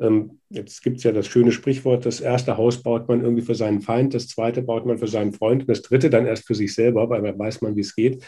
Ähm, 0.00 0.38
jetzt 0.50 0.82
gibt 0.82 0.98
es 0.98 1.04
ja 1.04 1.12
das 1.12 1.26
schöne 1.26 1.52
Sprichwort, 1.52 2.06
das 2.06 2.20
erste 2.20 2.56
Haus 2.56 2.82
baut 2.82 3.08
man 3.08 3.22
irgendwie 3.22 3.42
für 3.42 3.56
seinen 3.56 3.80
Feind, 3.80 4.14
das 4.14 4.28
zweite 4.28 4.62
baut 4.62 4.86
man 4.86 4.98
für 4.98 5.08
seinen 5.08 5.32
Freund 5.32 5.62
und 5.62 5.68
das 5.68 5.82
dritte 5.82 6.10
dann 6.10 6.26
erst 6.26 6.46
für 6.46 6.54
sich 6.54 6.74
selber, 6.74 7.10
weil 7.10 7.22
man 7.22 7.38
weiß 7.38 7.60
man, 7.60 7.76
wie 7.76 7.80
es 7.80 7.94
geht. 7.94 8.22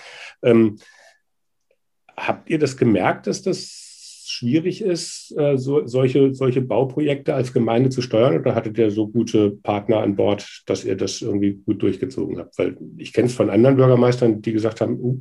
Habt 2.26 2.50
ihr 2.50 2.59
das 2.59 2.76
gemerkt, 2.76 3.26
dass 3.26 3.42
das 3.42 4.24
schwierig 4.26 4.83
ist, 4.83 5.35
äh, 5.37 5.56
so, 5.56 5.87
solche, 5.87 6.35
solche 6.35 6.61
Bauprojekte 6.61 7.35
als 7.35 7.52
Gemeinde 7.52 7.90
zu 7.90 8.02
steuern? 8.02 8.38
Oder 8.38 8.54
hattet 8.54 8.78
ihr 8.78 8.90
so 8.90 9.09
gute 9.09 9.50
Partner 9.50 10.00
an 10.00 10.16
Bord, 10.16 10.62
dass 10.66 10.85
ihr 10.85 10.96
das 10.96 11.22
irgendwie 11.22 11.54
gut 11.54 11.83
durchgezogen 11.83 12.38
habt? 12.38 12.56
Weil 12.59 12.76
ich 12.96 13.12
kenne 13.12 13.26
es 13.26 13.35
von 13.35 13.50
anderen 13.50 13.76
Bürgermeistern, 13.76 14.42
die 14.42 14.52
gesagt 14.52 14.80
haben, 14.80 15.00
uh, 15.00 15.20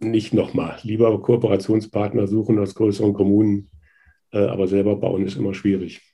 nicht 0.00 0.32
nochmal, 0.32 0.78
lieber 0.82 1.20
Kooperationspartner 1.20 2.26
suchen 2.26 2.58
aus 2.58 2.74
größeren 2.74 3.12
Kommunen, 3.12 3.70
äh, 4.32 4.38
aber 4.38 4.66
selber 4.68 4.96
bauen 4.96 5.26
ist 5.26 5.36
immer 5.36 5.54
schwierig. 5.54 6.13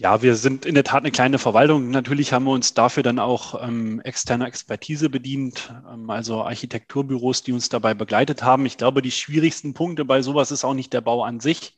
Ja, 0.00 0.22
wir 0.22 0.36
sind 0.36 0.64
in 0.64 0.76
der 0.76 0.84
Tat 0.84 1.02
eine 1.02 1.10
kleine 1.10 1.40
Verwaltung. 1.40 1.90
Natürlich 1.90 2.32
haben 2.32 2.44
wir 2.44 2.52
uns 2.52 2.72
dafür 2.72 3.02
dann 3.02 3.18
auch 3.18 3.60
ähm, 3.60 4.00
externe 4.02 4.46
Expertise 4.46 5.10
bedient, 5.10 5.74
ähm, 5.92 6.08
also 6.08 6.44
Architekturbüros, 6.44 7.42
die 7.42 7.52
uns 7.52 7.68
dabei 7.68 7.94
begleitet 7.94 8.44
haben. 8.44 8.64
Ich 8.64 8.76
glaube, 8.76 9.02
die 9.02 9.10
schwierigsten 9.10 9.74
Punkte 9.74 10.04
bei 10.04 10.22
sowas 10.22 10.52
ist 10.52 10.64
auch 10.64 10.74
nicht 10.74 10.92
der 10.92 11.00
Bau 11.00 11.24
an 11.24 11.40
sich. 11.40 11.76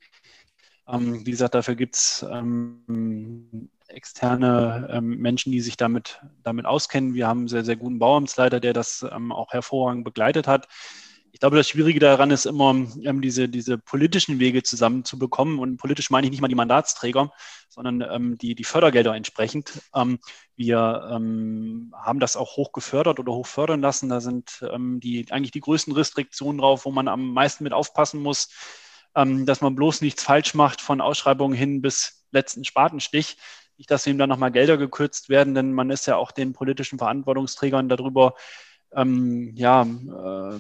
Ähm, 0.87 1.25
wie 1.25 1.31
gesagt, 1.31 1.55
dafür 1.55 1.77
gibt 1.77 1.97
es 1.97 2.27
ähm, 2.31 3.71
externe 3.89 4.91
ähm, 4.93 5.17
Menschen, 5.17 5.51
die 5.51 5.63
sich 5.63 5.79
damit, 5.79 6.21
damit 6.43 6.67
auskennen. 6.67 7.15
Wir 7.15 7.27
haben 7.27 7.39
einen 7.39 7.49
sehr, 7.49 7.65
sehr 7.65 7.77
guten 7.77 7.99
Bauamtsleiter, 7.99 8.61
der 8.61 8.75
das 8.75 9.03
ähm, 9.11 9.33
auch 9.33 9.55
hervorragend 9.55 10.05
begleitet 10.05 10.47
hat 10.47 10.69
ich 11.33 11.41
glaube, 11.41 11.57
das 11.57 11.69
Schwierige 11.69 12.01
daran 12.01 12.31
ist 12.31 12.47
immer, 12.47 12.71
ähm, 12.71 13.21
diese, 13.21 13.49
diese 13.49 13.79
politischen 13.79 14.39
Wege 14.39 14.63
zusammenzubekommen. 14.63 15.59
Und 15.59 15.77
politisch 15.77 16.11
meine 16.11 16.27
ich 16.27 16.31
nicht 16.31 16.41
mal 16.41 16.49
die 16.49 16.55
Mandatsträger, 16.55 17.33
sondern 17.69 18.03
ähm, 18.03 18.39
die, 18.39 18.55
die 18.55 18.65
Fördergelder 18.65 19.15
entsprechend. 19.15 19.81
Ähm, 19.95 20.19
wir 20.57 21.09
ähm, 21.13 21.95
haben 21.97 22.21
das 22.21 22.37
auch 22.37 22.57
hoch 22.57 22.73
gefördert 22.73 23.21
oder 23.21 23.33
hoch 23.33 23.47
fördern 23.47 23.81
lassen. 23.81 24.09
Da 24.09 24.21
sind 24.21 24.65
ähm, 24.71 25.01
die, 25.01 25.27
eigentlich 25.31 25.53
die 25.53 25.61
größten 25.61 25.93
Restriktionen 25.93 26.59
drauf, 26.59 26.85
wo 26.85 26.91
man 26.91 27.09
am 27.09 27.33
meisten 27.33 27.65
mit 27.65 27.73
aufpassen 27.73 28.21
muss, 28.21 28.51
ähm, 29.15 29.47
dass 29.47 29.61
man 29.61 29.75
bloß 29.75 30.01
nichts 30.01 30.23
falsch 30.23 30.55
macht 30.55 30.81
von 30.81 31.01
Ausschreibungen 31.01 31.57
hin 31.57 31.81
bis 31.81 32.27
letzten 32.33 32.65
Spatenstich. 32.65 33.37
Nicht, 33.79 33.91
dass 33.91 34.07
ihm 34.07 34.19
dann 34.19 34.29
nochmal 34.29 34.53
Gelder 34.53 34.77
gekürzt 34.77 35.29
werden, 35.29 35.55
denn 35.55 35.73
man 35.73 35.91
ist 35.91 36.07
ja 36.07 36.17
auch 36.17 36.33
den 36.33 36.53
politischen 36.53 36.99
Verantwortungsträgern 36.99 37.89
darüber 37.89 38.35
ähm, 38.95 39.53
ja, 39.55 39.83
äh, 39.83 40.59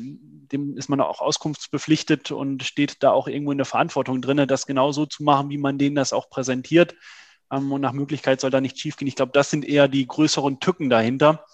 dem 0.52 0.76
ist 0.76 0.88
man 0.88 1.00
auch 1.00 1.20
auskunftsbepflichtet 1.20 2.30
und 2.30 2.62
steht 2.64 3.02
da 3.02 3.10
auch 3.12 3.28
irgendwo 3.28 3.52
in 3.52 3.58
der 3.58 3.64
Verantwortung 3.64 4.20
drin, 4.20 4.46
das 4.48 4.66
genau 4.66 4.92
so 4.92 5.06
zu 5.06 5.22
machen, 5.22 5.50
wie 5.50 5.58
man 5.58 5.78
denen 5.78 5.96
das 5.96 6.12
auch 6.12 6.30
präsentiert. 6.30 6.94
Ähm, 7.52 7.72
und 7.72 7.80
nach 7.80 7.92
Möglichkeit 7.92 8.40
soll 8.40 8.50
da 8.50 8.60
nicht 8.60 8.78
schiefgehen. 8.78 9.08
Ich 9.08 9.16
glaube, 9.16 9.32
das 9.32 9.50
sind 9.50 9.64
eher 9.64 9.88
die 9.88 10.06
größeren 10.06 10.60
Tücken 10.60 10.90
dahinter. 10.90 11.44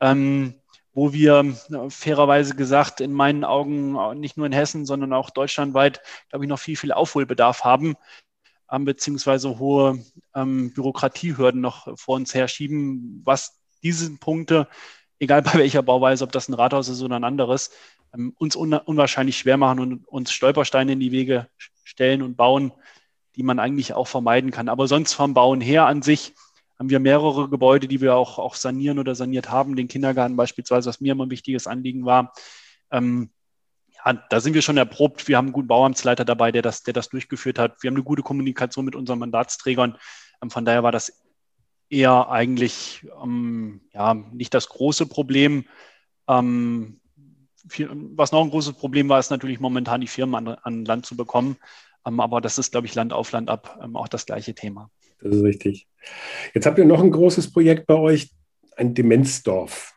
Ähm, 0.00 0.60
wo 0.96 1.12
wir 1.12 1.54
äh, 1.70 1.90
fairerweise 1.90 2.56
gesagt 2.56 3.02
in 3.02 3.12
meinen 3.12 3.44
Augen 3.44 4.18
nicht 4.18 4.38
nur 4.38 4.46
in 4.46 4.52
Hessen, 4.52 4.86
sondern 4.86 5.12
auch 5.12 5.28
deutschlandweit, 5.28 6.00
glaube 6.30 6.46
ich, 6.46 6.48
noch 6.48 6.58
viel, 6.58 6.76
viel 6.76 6.90
Aufholbedarf 6.90 7.64
haben, 7.64 7.96
ähm, 8.72 8.86
beziehungsweise 8.86 9.58
hohe 9.58 10.02
ähm, 10.34 10.72
Bürokratiehürden 10.72 11.60
noch 11.60 11.98
vor 11.98 12.16
uns 12.16 12.34
herschieben, 12.34 13.20
was 13.24 13.60
diese 13.82 14.16
Punkte 14.16 14.68
egal 15.18 15.42
bei 15.42 15.54
welcher 15.54 15.82
Bauweise, 15.82 16.24
ob 16.24 16.32
das 16.32 16.48
ein 16.48 16.54
Rathaus 16.54 16.88
ist 16.88 17.02
oder 17.02 17.16
ein 17.16 17.24
anderes, 17.24 17.70
ähm, 18.14 18.34
uns 18.38 18.56
un 18.56 18.72
unwahrscheinlich 18.74 19.38
schwer 19.38 19.56
machen 19.56 19.80
und 19.80 20.08
uns 20.08 20.32
Stolpersteine 20.32 20.92
in 20.92 21.00
die 21.00 21.12
Wege 21.12 21.48
stellen 21.84 22.22
und 22.22 22.36
bauen, 22.36 22.72
die 23.36 23.42
man 23.42 23.58
eigentlich 23.58 23.94
auch 23.94 24.08
vermeiden 24.08 24.50
kann. 24.50 24.68
Aber 24.68 24.88
sonst 24.88 25.12
vom 25.12 25.34
Bauen 25.34 25.60
her 25.60 25.86
an 25.86 26.02
sich 26.02 26.34
haben 26.78 26.90
wir 26.90 27.00
mehrere 27.00 27.48
Gebäude, 27.48 27.88
die 27.88 28.00
wir 28.00 28.14
auch, 28.16 28.38
auch 28.38 28.54
sanieren 28.54 28.98
oder 28.98 29.14
saniert 29.14 29.50
haben. 29.50 29.76
Den 29.76 29.88
Kindergarten 29.88 30.36
beispielsweise, 30.36 30.88
was 30.88 31.00
mir 31.00 31.12
immer 31.12 31.26
ein 31.26 31.30
wichtiges 31.30 31.66
Anliegen 31.66 32.04
war. 32.04 32.32
Ähm, 32.90 33.30
ja, 34.04 34.12
da 34.12 34.40
sind 34.40 34.54
wir 34.54 34.62
schon 34.62 34.76
erprobt. 34.76 35.26
Wir 35.26 35.38
haben 35.38 35.46
einen 35.46 35.52
guten 35.52 35.68
Bauamtsleiter 35.68 36.24
dabei, 36.24 36.52
der 36.52 36.62
das, 36.62 36.82
der 36.82 36.92
das 36.92 37.08
durchgeführt 37.08 37.58
hat. 37.58 37.82
Wir 37.82 37.88
haben 37.88 37.96
eine 37.96 38.04
gute 38.04 38.22
Kommunikation 38.22 38.84
mit 38.84 38.94
unseren 38.94 39.18
Mandatsträgern. 39.18 39.96
Ähm, 40.42 40.50
von 40.50 40.64
daher 40.64 40.82
war 40.82 40.92
das 40.92 41.25
eher 41.88 42.30
eigentlich 42.30 43.06
ähm, 43.22 43.80
ja, 43.92 44.14
nicht 44.14 44.54
das 44.54 44.68
große 44.68 45.06
Problem. 45.06 45.64
Ähm, 46.28 47.00
viel, 47.68 47.90
was 47.92 48.32
noch 48.32 48.42
ein 48.42 48.50
großes 48.50 48.74
Problem 48.74 49.08
war, 49.08 49.18
ist 49.18 49.30
natürlich 49.30 49.60
momentan 49.60 50.00
die 50.00 50.06
Firmen 50.06 50.34
an, 50.34 50.56
an 50.62 50.84
Land 50.84 51.06
zu 51.06 51.16
bekommen. 51.16 51.56
Ähm, 52.06 52.20
aber 52.20 52.40
das 52.40 52.58
ist, 52.58 52.72
glaube 52.72 52.86
ich, 52.86 52.94
Land 52.94 53.12
auf 53.12 53.32
Land 53.32 53.50
ab 53.50 53.78
ähm, 53.82 53.96
auch 53.96 54.08
das 54.08 54.26
gleiche 54.26 54.54
Thema. 54.54 54.90
Das 55.20 55.34
ist 55.34 55.42
richtig. 55.42 55.86
Jetzt 56.54 56.66
habt 56.66 56.78
ihr 56.78 56.84
noch 56.84 57.02
ein 57.02 57.10
großes 57.10 57.52
Projekt 57.52 57.86
bei 57.86 57.94
euch, 57.94 58.30
ein 58.76 58.94
Demenzdorf. 58.94 59.94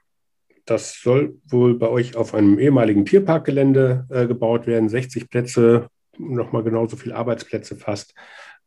Das 0.65 1.01
soll 1.01 1.39
wohl 1.45 1.75
bei 1.77 1.87
euch 1.87 2.15
auf 2.15 2.33
einem 2.33 2.59
ehemaligen 2.59 3.05
Tierparkgelände 3.05 4.07
äh, 4.09 4.27
gebaut 4.27 4.67
werden. 4.67 4.87
60 4.87 5.29
Plätze, 5.29 5.89
nochmal 6.17 6.63
genauso 6.63 6.95
viele 6.95 7.15
Arbeitsplätze 7.15 7.75
fast. 7.75 8.13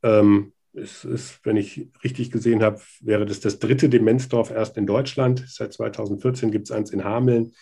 Ähm, 0.02 0.52
es 0.74 1.04
ist, 1.04 1.40
wenn 1.44 1.56
ich 1.56 1.88
richtig 2.02 2.30
gesehen 2.30 2.62
habe, 2.62 2.80
wäre 3.00 3.26
das 3.26 3.40
das 3.40 3.58
dritte 3.58 3.88
Demenzdorf 3.88 4.50
erst 4.50 4.76
in 4.76 4.86
Deutschland. 4.86 5.44
Seit 5.46 5.72
2014 5.72 6.50
gibt 6.50 6.68
es 6.68 6.72
eins 6.72 6.90
in 6.90 7.04
Hameln, 7.04 7.52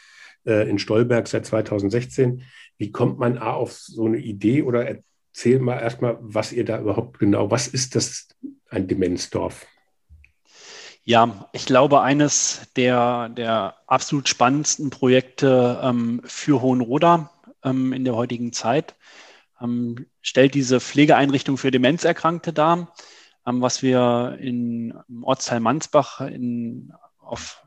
äh, 0.46 0.68
in 0.68 0.78
Stolberg 0.78 1.26
seit 1.26 1.46
2016. 1.46 2.42
Wie 2.78 2.92
kommt 2.92 3.18
man 3.18 3.38
A 3.38 3.52
auf 3.52 3.72
so 3.72 4.06
eine 4.06 4.18
Idee 4.18 4.62
oder 4.62 4.86
erzähl 4.86 5.58
mal 5.58 5.78
erstmal, 5.78 6.18
was 6.20 6.52
ihr 6.52 6.64
da 6.64 6.80
überhaupt 6.80 7.18
genau, 7.18 7.50
was 7.50 7.68
ist 7.68 7.96
das, 7.96 8.28
ein 8.68 8.86
Demenzdorf? 8.86 9.66
Ja, 11.02 11.48
ich 11.52 11.66
glaube, 11.66 12.02
eines 12.02 12.68
der, 12.76 13.30
der 13.30 13.74
absolut 13.86 14.28
spannendsten 14.28 14.90
Projekte 14.90 15.80
ähm, 15.82 16.20
für 16.24 16.62
Hohenroda 16.62 17.30
ähm, 17.64 17.92
in 17.92 18.04
der 18.04 18.14
heutigen 18.14 18.52
Zeit 18.52 18.94
ähm, 19.60 20.06
stellt 20.22 20.54
diese 20.54 20.80
Pflegeeinrichtung 20.80 21.56
für 21.56 21.70
Demenzerkrankte 21.70 22.52
dar, 22.52 22.92
ähm, 23.46 23.60
was 23.60 23.82
wir 23.82 24.38
in, 24.40 24.94
im 25.08 25.24
Ortsteil 25.24 25.60
Mansbach 25.60 26.20
in, 26.20 26.92
auf 27.18 27.62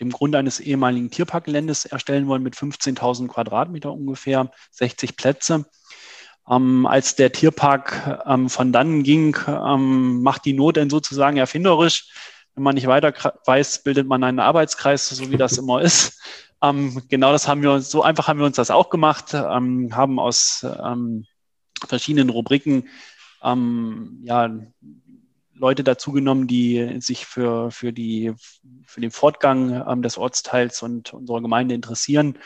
dem 0.00 0.10
Grund 0.10 0.34
eines 0.34 0.60
ehemaligen 0.60 1.10
Tierparkgeländes 1.10 1.84
erstellen 1.84 2.26
wollen 2.26 2.42
mit 2.42 2.54
15.000 2.54 3.28
Quadratmeter 3.28 3.92
ungefähr, 3.92 4.50
60 4.72 5.16
Plätze. 5.16 5.66
Ähm, 6.48 6.84
als 6.84 7.16
der 7.16 7.32
Tierpark 7.32 8.22
ähm, 8.26 8.50
von 8.50 8.72
dannen 8.72 9.02
ging, 9.02 9.36
ähm, 9.46 10.22
macht 10.22 10.44
die 10.44 10.52
Not 10.52 10.76
dann 10.76 10.90
sozusagen 10.90 11.38
erfinderisch. 11.38 12.10
Wenn 12.54 12.64
man 12.64 12.74
nicht 12.74 12.86
weiter 12.86 13.12
weiß, 13.46 13.82
bildet 13.82 14.06
man 14.06 14.22
einen 14.22 14.40
Arbeitskreis, 14.40 15.08
so 15.08 15.30
wie 15.30 15.38
das 15.38 15.58
immer 15.58 15.80
ist. 15.80 16.20
Ähm, 16.62 17.02
genau 17.08 17.32
das 17.32 17.48
haben 17.48 17.62
wir 17.62 17.80
so 17.80 18.02
einfach 18.02 18.28
haben 18.28 18.38
wir 18.38 18.46
uns 18.46 18.56
das 18.56 18.70
auch 18.70 18.90
gemacht, 18.90 19.34
ähm, 19.34 19.94
haben 19.94 20.18
aus 20.18 20.64
ähm, 20.64 21.26
verschiedenen 21.86 22.30
Rubriken 22.30 22.88
ähm, 23.42 24.20
ja, 24.22 24.50
Leute 25.54 25.84
dazugenommen, 25.84 26.46
die 26.46 27.00
sich 27.00 27.26
für, 27.26 27.70
für, 27.70 27.92
die, 27.92 28.32
für 28.86 29.00
den 29.00 29.10
Fortgang 29.10 29.84
ähm, 29.88 30.02
des 30.02 30.18
Ortsteils 30.18 30.82
und 30.82 31.12
unserer 31.12 31.40
Gemeinde 31.40 31.74
interessieren, 31.74 32.38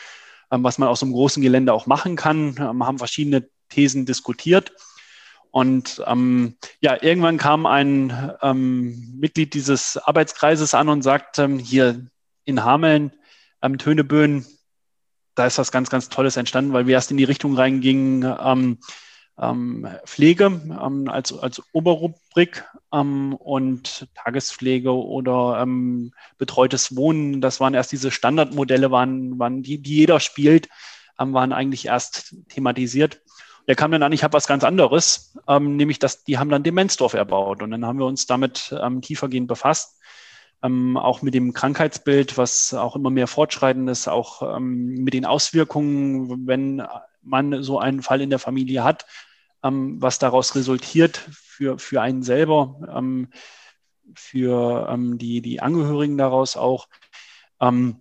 ähm, 0.51 0.63
was 0.63 0.77
man 0.77 0.89
aus 0.89 0.99
so 0.99 1.05
einem 1.05 1.13
großen 1.13 1.41
Gelände 1.41 1.73
auch 1.73 1.87
machen 1.87 2.15
kann, 2.15 2.55
ähm, 2.59 2.85
haben 2.85 2.97
verschiedene 2.97 3.47
Thesen 3.69 4.05
diskutiert. 4.05 4.73
Und 5.51 6.03
ähm, 6.05 6.57
ja, 6.79 7.01
irgendwann 7.01 7.37
kam 7.37 7.65
ein 7.65 8.31
ähm, 8.41 9.17
Mitglied 9.19 9.55
dieses 9.55 9.97
Arbeitskreises 9.97 10.75
an 10.75 10.89
und 10.89 11.01
sagte, 11.01 11.47
hier 11.57 12.05
in 12.45 12.63
Hameln, 12.63 13.11
ähm, 13.63 13.79
Töneböen, 13.79 14.45
da 15.33 15.47
ist 15.47 15.57
was 15.57 15.71
ganz, 15.71 15.89
ganz 15.89 16.09
Tolles 16.09 16.37
entstanden, 16.37 16.73
weil 16.73 16.85
wir 16.85 16.93
erst 16.93 17.11
in 17.11 17.17
die 17.17 17.23
Richtung 17.23 17.55
reingingen, 17.55 18.23
ähm, 18.23 18.37
ähm, 18.43 18.77
Pflege 20.05 20.45
ähm, 20.45 21.07
als, 21.07 21.31
als 21.37 21.61
Oberrubrik 21.71 22.65
ähm, 22.91 23.33
und 23.35 24.07
Tagespflege 24.13 24.91
oder 24.91 25.61
ähm, 25.61 26.11
betreutes 26.37 26.97
Wohnen. 26.97 27.39
Das 27.39 27.61
waren 27.61 27.73
erst 27.73 27.93
diese 27.93 28.11
Standardmodelle, 28.11 28.91
waren, 28.91 29.39
waren 29.39 29.63
die, 29.63 29.81
die 29.81 29.95
jeder 29.95 30.19
spielt, 30.19 30.67
ähm, 31.17 31.33
waren 31.33 31.53
eigentlich 31.53 31.85
erst 31.85 32.35
thematisiert. 32.49 33.21
Der 33.69 33.75
kam 33.75 33.91
dann 33.91 34.03
an, 34.03 34.11
ich 34.11 34.23
habe 34.25 34.33
was 34.33 34.47
ganz 34.47 34.65
anderes, 34.65 35.37
ähm, 35.47 35.77
nämlich 35.77 35.99
dass 35.99 36.25
die 36.25 36.37
haben 36.37 36.49
dann 36.49 36.63
Demenzdorf 36.63 37.13
erbaut 37.13 37.63
und 37.63 37.71
dann 37.71 37.85
haben 37.85 37.99
wir 37.99 38.07
uns 38.07 38.25
damit 38.25 38.75
tiefergehend 39.01 39.47
befasst. 39.47 40.01
auch 40.61 41.21
mit 41.21 41.33
dem 41.33 41.53
Krankheitsbild, 41.53 42.37
was 42.37 42.73
auch 42.73 42.97
immer 42.97 43.11
mehr 43.11 43.27
fortschreitend 43.27 43.89
ist, 43.89 44.09
auch 44.09 44.59
mit 44.59 45.13
den 45.13 45.25
Auswirkungen, 45.25 46.47
wenn 46.47 46.85
man 47.21 47.63
so 47.63 47.79
einen 47.79 48.01
Fall 48.01 48.19
in 48.19 48.29
der 48.29 48.39
Familie 48.39 48.83
hat, 48.83 49.05
ähm, 49.63 50.01
was 50.01 50.19
daraus 50.19 50.55
resultiert 50.55 51.17
für, 51.17 51.79
für 51.79 52.01
einen 52.01 52.23
selber, 52.23 52.79
ähm, 52.95 53.29
für 54.15 54.87
ähm, 54.89 55.17
die, 55.17 55.41
die 55.41 55.61
Angehörigen 55.61 56.17
daraus 56.17 56.57
auch. 56.57 56.87
Ähm, 57.59 57.97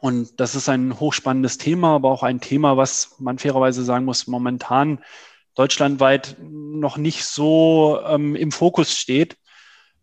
und 0.00 0.40
das 0.40 0.54
ist 0.54 0.68
ein 0.68 0.98
hochspannendes 0.98 1.58
Thema, 1.58 1.94
aber 1.94 2.10
auch 2.10 2.22
ein 2.22 2.40
Thema, 2.40 2.76
was 2.76 3.16
man 3.20 3.38
fairerweise 3.38 3.84
sagen 3.84 4.04
muss, 4.04 4.26
momentan 4.26 4.98
deutschlandweit 5.54 6.36
noch 6.40 6.96
nicht 6.96 7.24
so 7.24 8.00
ähm, 8.06 8.34
im 8.34 8.50
Fokus 8.50 8.96
steht. 8.96 9.36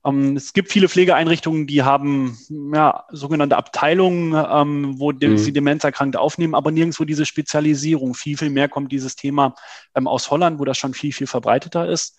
Ähm, 0.06 0.38
es 0.38 0.54
gibt 0.54 0.72
viele 0.72 0.90
Pflegeeinrichtungen, 0.90 1.68
die 1.68 1.84
haben 1.84 2.38
ja, 2.74 3.06
sogenannte 3.10 3.58
Abteilungen, 3.58 4.34
ähm, 4.34 5.00
wo 5.00 5.12
mhm. 5.12 5.38
sie 5.38 5.54
Demenzerkrankte 5.54 6.20
aufnehmen, 6.20 6.56
aber 6.56 6.72
nirgendwo 6.72 7.04
diese 7.04 7.26
Spezialisierung. 7.26 8.14
Viel, 8.14 8.38
viel 8.38 8.50
mehr 8.50 8.70
kommt 8.70 8.92
dieses 8.92 9.16
Thema 9.16 9.56
ähm, 9.96 10.08
aus 10.08 10.32
Holland, 10.32 10.60
wo 10.60 10.66
das 10.66 10.78
schon 10.78 10.94
viel, 10.94 11.12
viel 11.12 11.28
verbreiteter 11.28 11.88
ist. 11.88 12.18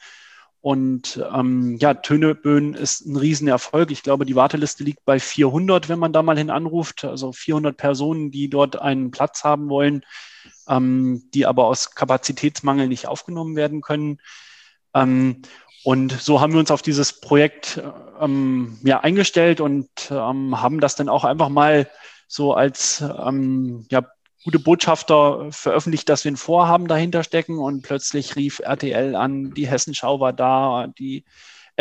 Und 0.62 1.24
ähm, 1.34 1.78
ja, 1.80 1.94
Töneböen 1.94 2.74
ist 2.74 3.06
ein 3.06 3.16
Riesenerfolg. 3.16 3.90
Ich 3.90 4.02
glaube, 4.02 4.26
die 4.26 4.36
Warteliste 4.36 4.84
liegt 4.84 5.06
bei 5.06 5.18
400, 5.18 5.88
wenn 5.88 5.98
man 5.98 6.12
da 6.12 6.22
mal 6.22 6.36
hin 6.36 6.50
anruft. 6.50 7.04
Also 7.04 7.32
400 7.32 7.74
Personen, 7.78 8.30
die 8.30 8.50
dort 8.50 8.76
einen 8.76 9.10
Platz 9.10 9.42
haben 9.42 9.70
wollen, 9.70 10.04
ähm, 10.68 11.24
die 11.32 11.46
aber 11.46 11.64
aus 11.64 11.94
Kapazitätsmangel 11.94 12.88
nicht 12.88 13.08
aufgenommen 13.08 13.56
werden 13.56 13.80
können. 13.80 14.18
Ähm, 14.92 15.40
und 15.82 16.12
so 16.12 16.40
haben 16.40 16.52
wir 16.52 16.60
uns 16.60 16.70
auf 16.70 16.82
dieses 16.82 17.20
Projekt 17.20 17.82
ähm, 18.20 18.78
ja, 18.82 19.00
eingestellt 19.00 19.60
und 19.60 19.88
ähm, 20.10 20.60
haben 20.60 20.80
das 20.80 20.94
dann 20.94 21.08
auch 21.08 21.24
einfach 21.24 21.48
mal 21.48 21.88
so 22.28 22.52
als 22.52 23.00
ähm, 23.00 23.86
ja, 23.90 24.02
gute 24.44 24.58
Botschafter 24.58 25.50
veröffentlicht, 25.50 26.08
dass 26.08 26.24
wir 26.24 26.32
ein 26.32 26.36
Vorhaben 26.36 26.86
dahinter 26.86 27.24
stecken. 27.24 27.58
Und 27.58 27.82
plötzlich 27.82 28.36
rief 28.36 28.60
RTL 28.60 29.14
an, 29.16 29.52
die 29.54 29.68
Hessenschau 29.68 30.20
war 30.20 30.34
da, 30.34 30.88
die 30.98 31.24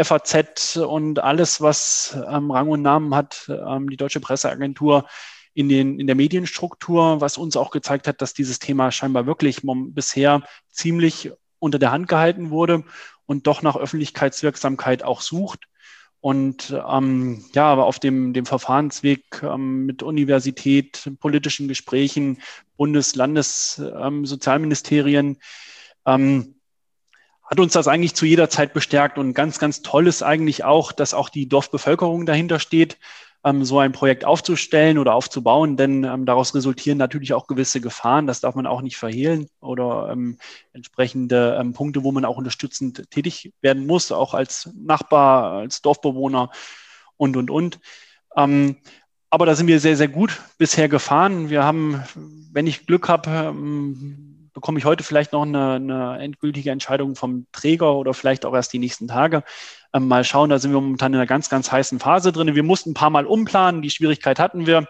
FAZ 0.01 0.77
und 0.77 1.19
alles, 1.19 1.59
was 1.59 2.17
ähm, 2.29 2.51
Rang 2.51 2.69
und 2.69 2.81
Namen 2.81 3.13
hat, 3.13 3.49
ähm, 3.49 3.89
die 3.89 3.97
Deutsche 3.97 4.21
Presseagentur 4.21 5.07
in, 5.53 5.67
den, 5.67 5.99
in 5.99 6.07
der 6.07 6.15
Medienstruktur, 6.15 7.19
was 7.19 7.37
uns 7.37 7.57
auch 7.57 7.69
gezeigt 7.69 8.07
hat, 8.07 8.21
dass 8.21 8.33
dieses 8.33 8.59
Thema 8.59 8.91
scheinbar 8.91 9.25
wirklich 9.25 9.61
bisher 9.63 10.41
ziemlich 10.69 11.31
unter 11.59 11.79
der 11.79 11.91
Hand 11.91 12.07
gehalten 12.07 12.49
wurde 12.49 12.85
und 13.29 13.45
doch 13.45 13.61
nach 13.61 13.75
Öffentlichkeitswirksamkeit 13.75 15.03
auch 15.03 15.21
sucht. 15.21 15.67
Und 16.19 16.75
ähm, 16.89 17.45
ja, 17.53 17.65
aber 17.65 17.85
auf 17.85 17.99
dem, 17.99 18.33
dem 18.33 18.47
Verfahrensweg 18.47 19.43
ähm, 19.43 19.85
mit 19.85 20.01
Universität, 20.01 21.11
politischen 21.19 21.67
Gesprächen, 21.67 22.41
Bundes-, 22.75 23.15
Landes-, 23.15 23.79
ähm, 24.01 24.25
Sozialministerien 24.25 25.37
ähm, 26.07 26.55
hat 27.43 27.59
uns 27.59 27.73
das 27.73 27.87
eigentlich 27.87 28.15
zu 28.15 28.25
jeder 28.25 28.49
Zeit 28.49 28.73
bestärkt. 28.73 29.19
Und 29.19 29.35
ganz, 29.35 29.59
ganz 29.59 29.83
toll 29.83 30.07
ist 30.07 30.23
eigentlich 30.23 30.63
auch, 30.63 30.91
dass 30.91 31.13
auch 31.13 31.29
die 31.29 31.47
Dorfbevölkerung 31.47 32.25
dahinter 32.25 32.59
steht 32.59 32.97
so 33.61 33.79
ein 33.79 33.93
Projekt 33.93 34.25
aufzustellen 34.25 34.97
oder 34.97 35.15
aufzubauen, 35.15 35.77
denn 35.77 36.03
ähm, 36.03 36.25
daraus 36.25 36.53
resultieren 36.53 36.97
natürlich 36.97 37.33
auch 37.33 37.47
gewisse 37.47 37.79
Gefahren, 37.79 38.27
das 38.27 38.41
darf 38.41 38.55
man 38.55 38.67
auch 38.67 38.81
nicht 38.81 38.97
verhehlen 38.97 39.47
oder 39.61 40.09
ähm, 40.11 40.37
entsprechende 40.73 41.57
ähm, 41.59 41.73
Punkte, 41.73 42.03
wo 42.03 42.11
man 42.11 42.25
auch 42.25 42.37
unterstützend 42.37 43.09
tätig 43.11 43.53
werden 43.61 43.87
muss, 43.87 44.11
auch 44.11 44.33
als 44.33 44.69
Nachbar, 44.75 45.53
als 45.53 45.81
Dorfbewohner 45.81 46.49
und, 47.15 47.37
und, 47.37 47.49
und. 47.49 47.79
Ähm, 48.35 48.77
aber 49.29 49.45
da 49.45 49.55
sind 49.55 49.67
wir 49.67 49.79
sehr, 49.79 49.95
sehr 49.95 50.07
gut 50.07 50.41
bisher 50.57 50.89
gefahren. 50.89 51.49
Wir 51.49 51.63
haben, 51.63 52.03
wenn 52.51 52.67
ich 52.67 52.87
Glück 52.87 53.07
habe, 53.07 53.29
ähm, 53.29 54.28
bekomme 54.59 54.77
ich 54.77 54.83
heute 54.83 55.05
vielleicht 55.05 55.31
noch 55.31 55.43
eine, 55.43 55.75
eine 55.75 56.19
endgültige 56.19 56.69
Entscheidung 56.69 57.15
vom 57.15 57.47
Träger 57.53 57.95
oder 57.95 58.13
vielleicht 58.13 58.45
auch 58.45 58.53
erst 58.53 58.73
die 58.73 58.79
nächsten 58.79 59.07
Tage. 59.07 59.43
Ähm, 59.93 60.09
mal 60.09 60.25
schauen, 60.25 60.49
da 60.49 60.59
sind 60.59 60.73
wir 60.73 60.81
momentan 60.81 61.13
in 61.13 61.19
einer 61.19 61.25
ganz, 61.25 61.49
ganz 61.49 61.71
heißen 61.71 61.97
Phase 61.99 62.33
drin. 62.33 62.53
Wir 62.53 62.63
mussten 62.63 62.91
ein 62.91 62.93
paar 62.93 63.09
Mal 63.09 63.25
umplanen, 63.25 63.81
die 63.81 63.89
Schwierigkeit 63.89 64.37
hatten 64.37 64.67
wir. 64.67 64.85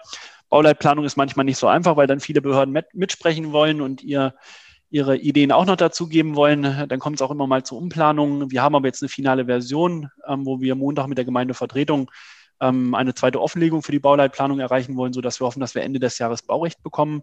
Bauleitplanung 0.50 1.06
ist 1.06 1.18
manchmal 1.18 1.46
nicht 1.46 1.60
so 1.60 1.68
einfach, 1.68 1.98
weil 1.98 2.08
dann 2.08 2.20
viele 2.20 2.42
Behörden 2.42 2.74
mit, 2.74 2.88
mitsprechen 2.96 3.52
wollen 3.52 3.80
und 3.80 4.02
ihr 4.02 4.34
ihre 4.90 5.18
Ideen 5.18 5.52
auch 5.52 5.68
noch 5.68 5.76
dazugeben 5.76 6.36
wollen. 6.36 6.64
Dann 6.64 6.98
kommt 6.98 7.18
es 7.18 7.22
auch 7.22 7.30
immer 7.30 7.46
mal 7.46 7.62
zu 7.62 7.78
Umplanungen. 7.78 8.50
Wir 8.50 8.64
haben 8.64 8.74
aber 8.74 8.88
jetzt 8.88 9.04
eine 9.04 9.10
finale 9.10 9.46
Version, 9.46 10.10
ähm, 10.28 10.48
wo 10.48 10.62
wir 10.62 10.74
Montag 10.74 11.06
mit 11.06 11.20
der 11.20 11.26
Gemeindevertretung 11.26 12.10
ähm, 12.60 12.96
eine 12.96 13.14
zweite 13.14 13.40
Offenlegung 13.40 13.84
für 13.84 13.92
die 13.92 14.00
Bauleitplanung 14.00 14.60
erreichen 14.60 14.96
wollen, 14.98 15.14
sodass 15.14 15.40
wir 15.40 15.46
hoffen, 15.46 15.60
dass 15.60 15.76
wir 15.76 15.84
Ende 15.84 16.00
des 16.00 16.18
Jahres 16.18 16.42
Baurecht 16.42 16.82
bekommen 16.82 17.22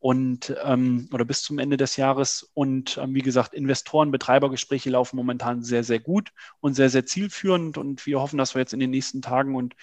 und 0.00 0.54
ähm, 0.62 1.08
oder 1.12 1.24
bis 1.24 1.42
zum 1.42 1.58
Ende 1.58 1.76
des 1.76 1.96
Jahres. 1.96 2.50
Und 2.54 2.98
ähm, 2.98 3.14
wie 3.14 3.22
gesagt, 3.22 3.54
Investoren, 3.54 4.10
Betreibergespräche 4.10 4.90
laufen 4.90 5.16
momentan 5.16 5.62
sehr, 5.62 5.84
sehr 5.84 5.98
gut 5.98 6.32
und 6.60 6.74
sehr, 6.74 6.90
sehr 6.90 7.06
zielführend. 7.06 7.78
Und 7.78 8.06
wir 8.06 8.20
hoffen, 8.20 8.38
dass 8.38 8.54
wir 8.54 8.60
jetzt 8.60 8.72
in 8.72 8.80
den 8.80 8.90
nächsten 8.90 9.22
Tagen 9.22 9.56
und 9.56 9.74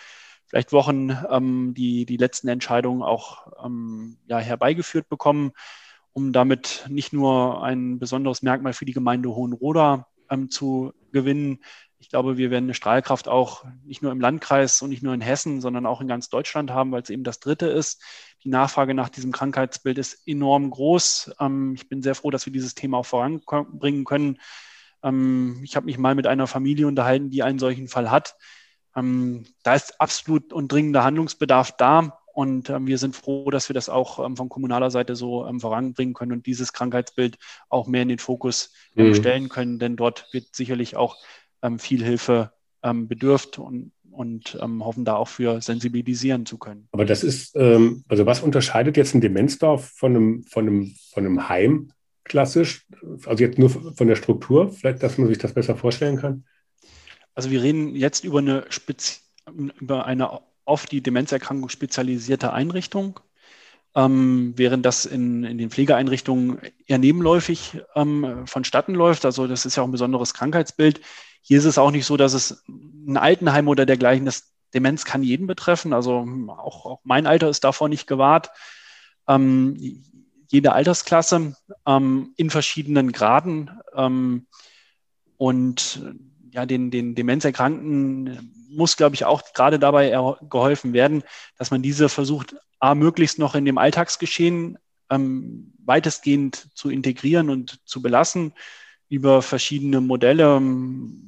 vielleicht 0.45 0.72
Wochen 0.72 1.18
ähm, 1.30 1.74
die, 1.76 2.05
die 2.05 2.18
letzten 2.18 2.47
Entscheidungen 2.47 3.01
auch 3.01 3.47
ähm, 3.63 4.18
ja, 4.28 4.38
herbeigeführt 4.39 5.09
bekommen, 5.09 5.51
um 6.13 6.32
damit 6.32 6.86
nicht 6.89 7.11
nur 7.11 7.63
ein 7.63 7.99
besonderes 7.99 8.41
Merkmal 8.41 8.74
für 8.74 8.86
die 8.86 8.93
Gemeinde 8.93 9.30
Hohenroda 9.30 10.07
ähm, 10.30 10.49
zu 10.49 10.93
gewinnen, 11.11 11.59
ich 12.06 12.10
glaube, 12.10 12.38
wir 12.38 12.51
werden 12.51 12.66
eine 12.66 12.76
Strahlkraft 12.76 13.28
auch 13.28 13.66
nicht 13.84 14.03
nur 14.03 14.12
im 14.12 14.22
Landkreis 14.22 14.84
und 14.84 14.91
nicht 14.91 15.01
nur 15.01 15.16
in 15.16 15.22
Hessen, 15.22 15.60
sondern 15.60 15.88
auch 15.88 16.01
in 16.01 16.08
ganz 16.08 16.30
Deutschland 16.30 16.70
haben, 16.70 16.91
weil 16.91 17.01
es 17.01 17.10
eben 17.10 17.24
das 17.24 17.39
Dritte 17.39 17.66
ist. 17.66 17.99
Die 18.43 18.49
Nachfrage 18.49 18.93
nach 18.93 19.10
diesem 19.10 19.32
Krankheitsbild 19.32 19.97
ist 19.97 20.28
enorm 20.28 20.70
groß. 20.70 21.32
Ähm, 21.39 21.74
ich 21.74 21.89
bin 21.89 22.03
sehr 22.03 22.14
froh, 22.14 22.30
dass 22.30 22.45
wir 22.45 22.53
dieses 22.53 22.76
Thema 22.76 22.99
auch 22.99 23.08
voranbringen 23.08 24.06
können. 24.06 24.38
Ähm, 25.01 25.62
ich 25.64 25.76
habe 25.76 25.88
mich 25.88 25.97
mal 25.97 26.14
mit 26.14 26.28
einer 26.28 26.45
Familie 26.45 26.86
unterhalten, 26.86 27.32
die 27.32 27.41
einen 27.41 27.58
solchen 27.58 27.88
Fall 27.88 28.12
hat. 28.12 28.36
Ähm, 28.95 29.47
da 29.64 29.74
ist 29.74 29.99
absolut 29.99 30.53
und 30.53 30.72
dringender 30.72 31.03
Handlungsbedarf 31.03 31.72
da. 31.72 32.20
Und 32.36 32.68
wir 32.68 32.97
sind 32.97 33.16
froh, 33.16 33.49
dass 33.49 33.70
wir 33.70 33.74
das 33.74 33.88
auch 33.88 34.18
von 34.18 34.49
kommunaler 34.49 34.91
Seite 34.91 35.16
so 35.16 35.49
voranbringen 35.60 36.14
können 36.14 36.34
und 36.34 36.45
dieses 36.45 36.74
Krankheitsbild 36.74 37.38
auch 37.70 37.88
mehr 37.88 38.01
in 38.01 38.10
den 38.10 38.20
Fokus 38.20 38.74
mhm. 38.93 39.16
stellen 39.16 39.47
können. 39.47 39.80
Denn 39.80 39.95
dort 39.95 40.28
wird 40.34 40.53
sicherlich 40.53 40.97
auch 40.97 41.16
viel 41.80 42.03
Hilfe 42.03 42.51
ähm, 42.84 43.07
bedürft 43.07 43.59
und, 43.59 43.91
und 44.11 44.57
ähm, 44.61 44.84
hoffen 44.84 45.05
da 45.05 45.16
auch 45.16 45.28
für 45.28 45.61
sensibilisieren 45.61 46.45
zu 46.45 46.57
können. 46.57 46.88
Aber 46.91 47.05
das 47.05 47.24
ist, 47.24 47.55
ähm, 47.55 48.03
also 48.07 48.26
was 48.26 48.41
unterscheidet 48.41 48.97
jetzt 48.97 49.13
ein 49.13 49.22
Demenzdorf 49.22 49.89
von 49.89 50.16
einem, 50.16 50.43
von 50.43 50.68
einem, 50.68 50.95
von 51.11 51.26
einem 51.26 51.49
Heim 51.49 51.91
klassisch? 52.24 52.86
Also 53.26 53.43
jetzt 53.43 53.59
nur 53.59 53.70
von 53.70 54.07
der 54.07 54.16
Struktur, 54.16 54.72
vielleicht, 54.72 55.03
dass 55.03 55.18
man 55.18 55.28
sich 55.28 55.38
das 55.38 55.53
besser 55.53 55.76
vorstellen 55.76 56.18
kann? 56.18 56.45
Also 57.34 57.51
wir 57.51 57.61
reden 57.61 57.95
jetzt 57.95 58.24
über 58.24 58.39
eine, 58.39 58.66
Spezi 58.70 59.20
über 59.80 60.05
eine 60.05 60.41
auf 60.66 60.88
die 60.88 61.01
Demenzerkrankung 61.01 61.70
spezialisierte 61.70 62.51
Einrichtung 62.51 63.20
ähm, 63.96 64.54
während 64.58 64.86
das 64.86 65.06
in, 65.06 65.43
in 65.43 65.58
den 65.58 65.70
Pflegeeinrichtungen 65.70 66.60
eher 66.86 66.98
nebenläufig 66.98 67.80
ähm, 67.96 68.46
vonstatten 68.46 68.93
läuft. 68.93 69.26
Also 69.26 69.48
das 69.48 69.66
ist 69.66 69.78
ja 69.78 69.84
auch 69.84 69.88
ein 69.88 69.93
besonderes 69.93 70.34
Krankheitsbild. 70.34 71.02
Hier 71.41 71.58
ist 71.60 71.66
es 71.66 71.78
auch 71.78 71.91
nicht 71.91 72.06
so, 72.06 72.18
dass 72.18 72.34
es 72.34 72.64
ein 72.68 73.18
Altenheim 73.18 73.68
oder 73.68 73.86
dergleichen, 73.86 74.26
das 74.26 74.52
Demenz 74.74 75.06
kann 75.06 75.24
jeden 75.24 75.48
betreffen. 75.48 75.93
Also 75.93 76.28
auch, 76.50 76.86
auch 76.86 77.00
mein 77.04 77.26
Alter 77.26 77.50
ist 77.50 77.64
davor 77.64 77.88
nicht 77.88 78.08
gewahrt. 78.08 78.50
Ähm, 79.28 80.04
jede 80.50 80.74
Altersklasse 80.74 81.56
ähm, 81.88 82.34
in 82.36 82.50
verschiedenen 82.50 83.12
Graden 83.14 83.72
ähm, 83.96 84.46
und 85.38 86.02
ja, 86.52 86.66
den, 86.66 86.91
den 86.91 87.16
Demenzerkrankten 87.16 88.52
muss, 88.70 88.98
glaube 88.98 89.16
ich, 89.16 89.26
auch 89.26 89.41
gerade 89.54 89.80
dabei 89.80 90.10
geholfen 90.50 90.93
werden, 90.93 91.24
dass 91.58 91.72
man 91.72 91.82
diese 91.82 92.10
versucht, 92.10 92.56
A, 92.86 92.94
möglichst 92.94 93.40
noch 93.40 93.56
in 93.56 93.66
dem 93.66 93.80
Alltagsgeschehen 93.80 94.78
ähm, 95.10 95.74
weitestgehend 95.84 96.70
zu 96.76 96.92
integrieren 96.92 97.50
und 97.50 97.80
zu 97.86 98.02
belassen 98.02 98.54
über 99.10 99.42
verschiedene 99.42 100.02
Modelle, 100.02 100.62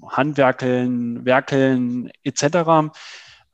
Handwerkeln, 0.08 1.26
Werkeln 1.26 2.12
etc., 2.24 2.91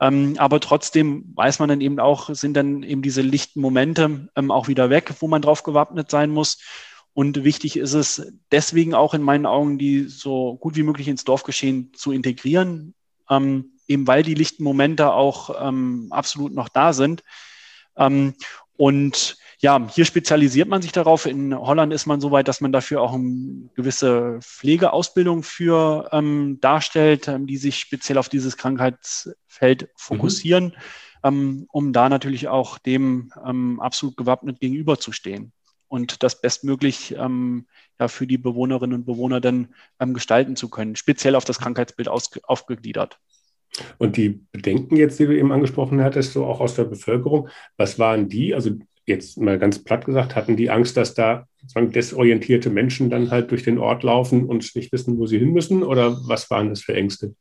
Ähm, 0.02 0.36
aber 0.38 0.60
trotzdem 0.60 1.32
weiß 1.36 1.60
man 1.60 1.70
dann 1.70 1.80
eben 1.80 2.00
auch, 2.00 2.30
sind 2.34 2.56
dann 2.56 2.84
eben 2.84 3.02
diese 3.02 3.22
lichten 3.22 3.62
Momente 3.62 4.28
ähm, 4.36 4.52
auch 4.52 4.68
wieder 4.68 4.90
weg, 4.90 5.14
wo 5.22 5.28
man 5.30 5.42
drauf 5.42 5.64
gewappnet 5.64 6.12
sein 6.12 6.30
muss. 6.30 6.58
Und 7.14 7.46
wichtig 7.46 7.78
ist 7.78 7.94
es 7.94 8.34
deswegen 8.52 8.96
auch 8.96 9.14
in 9.14 9.22
meinen 9.22 9.46
Augen, 9.46 9.78
die 9.78 10.10
so 10.10 10.58
gut 10.58 10.76
wie 10.76 10.84
möglich 10.84 11.08
ins 11.08 11.24
Dorfgeschehen 11.24 11.94
zu 11.94 12.12
integrieren, 12.12 12.96
ähm, 13.30 13.78
eben 13.88 14.06
weil 14.08 14.24
die 14.24 14.34
lichten 14.34 14.64
Momente 14.64 15.14
auch 15.14 15.56
ähm, 15.58 16.08
absolut 16.10 16.54
noch 16.54 16.68
da 16.68 16.92
sind. 16.92 17.24
Ähm, 17.98 18.34
und 18.76 19.38
ja, 19.60 19.88
hier 19.90 20.04
spezialisiert 20.04 20.68
man 20.68 20.82
sich 20.82 20.92
darauf. 20.92 21.26
In 21.26 21.58
Holland 21.58 21.94
ist 21.94 22.06
man 22.06 22.20
so 22.20 22.32
weit, 22.32 22.50
dass 22.50 22.60
man 22.60 22.74
dafür 22.74 23.02
auch 23.02 23.14
eine 23.14 23.70
gewisse 23.76 24.40
Pflegeausbildung 24.42 25.42
für 25.44 26.10
ähm, 26.12 26.60
darstellt, 26.60 27.30
ähm, 27.30 27.48
die 27.48 27.56
sich 27.56 27.80
speziell 27.80 28.18
auf 28.18 28.28
dieses 28.28 28.58
Krankheitsfeld 28.58 29.90
fokussieren, 29.96 30.66
mhm. 30.66 30.74
ähm, 31.24 31.66
um 31.72 31.94
da 31.94 32.10
natürlich 32.10 32.50
auch 32.50 32.78
dem 32.78 33.32
ähm, 33.46 33.80
absolut 33.80 34.18
gewappnet 34.18 34.60
gegenüberzustehen 34.60 35.54
und 35.88 36.24
das 36.24 36.42
bestmöglich 36.42 37.16
ähm, 37.18 37.68
ja, 38.00 38.10
für 38.10 38.28
die 38.28 38.38
Bewohnerinnen 38.38 38.96
und 38.98 39.06
Bewohner 39.06 39.40
dann 39.40 39.70
gestalten 40.00 40.58
zu 40.58 40.68
können, 40.68 40.98
speziell 40.98 41.36
auf 41.36 41.46
das 41.46 41.60
Krankheitsbild 41.60 42.10
aus, 42.10 42.32
aufgegliedert. 42.44 43.20
Und 43.98 44.18
die 44.18 44.42
Bedenken 44.52 44.96
jetzt, 44.96 45.20
die 45.20 45.26
du 45.26 45.36
eben 45.36 45.52
angesprochen 45.52 46.02
hattest, 46.04 46.34
so 46.34 46.46
auch 46.46 46.60
aus 46.60 46.76
der 46.76 46.84
Bevölkerung, 46.84 47.50
was 47.78 47.98
waren 48.00 48.30
die? 48.30 48.54
Also 48.54 48.72
jetzt 49.06 49.38
mal 49.38 49.60
ganz 49.60 49.84
platt 49.84 50.06
gesagt, 50.06 50.36
hatten 50.36 50.56
die 50.56 50.70
Angst, 50.70 50.96
dass 50.98 51.14
da 51.14 51.48
desorientierte 51.76 52.70
Menschen 52.70 53.10
dann 53.10 53.32
halt 53.32 53.52
durch 53.52 53.64
den 53.64 53.80
Ort 53.80 54.04
laufen 54.04 54.46
und 54.46 54.76
nicht 54.76 54.92
wissen, 54.92 55.18
wo 55.18 55.28
sie 55.28 55.40
hin 55.40 55.54
müssen? 55.54 55.84
Oder 55.84 56.18
was 56.28 56.50
waren 56.50 56.70
das 56.70 56.82
für 56.82 56.96
Ängste? 56.96 57.36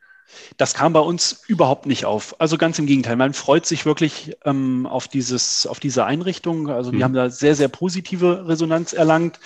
Das 0.56 0.74
kam 0.74 0.92
bei 0.92 1.00
uns 1.00 1.42
überhaupt 1.46 1.86
nicht 1.86 2.04
auf. 2.04 2.40
Also 2.40 2.56
ganz 2.56 2.78
im 2.78 2.86
Gegenteil. 2.86 3.16
Man 3.16 3.34
freut 3.34 3.66
sich 3.66 3.84
wirklich 3.84 4.34
ähm, 4.44 4.86
auf, 4.86 5.08
dieses, 5.08 5.66
auf 5.66 5.80
diese 5.80 6.04
Einrichtung. 6.04 6.68
Also 6.68 6.92
wir 6.92 7.00
mhm. 7.00 7.04
haben 7.04 7.14
da 7.14 7.30
sehr, 7.30 7.54
sehr 7.54 7.68
positive 7.68 8.48
Resonanz 8.48 8.92
erlangt. 8.92 9.40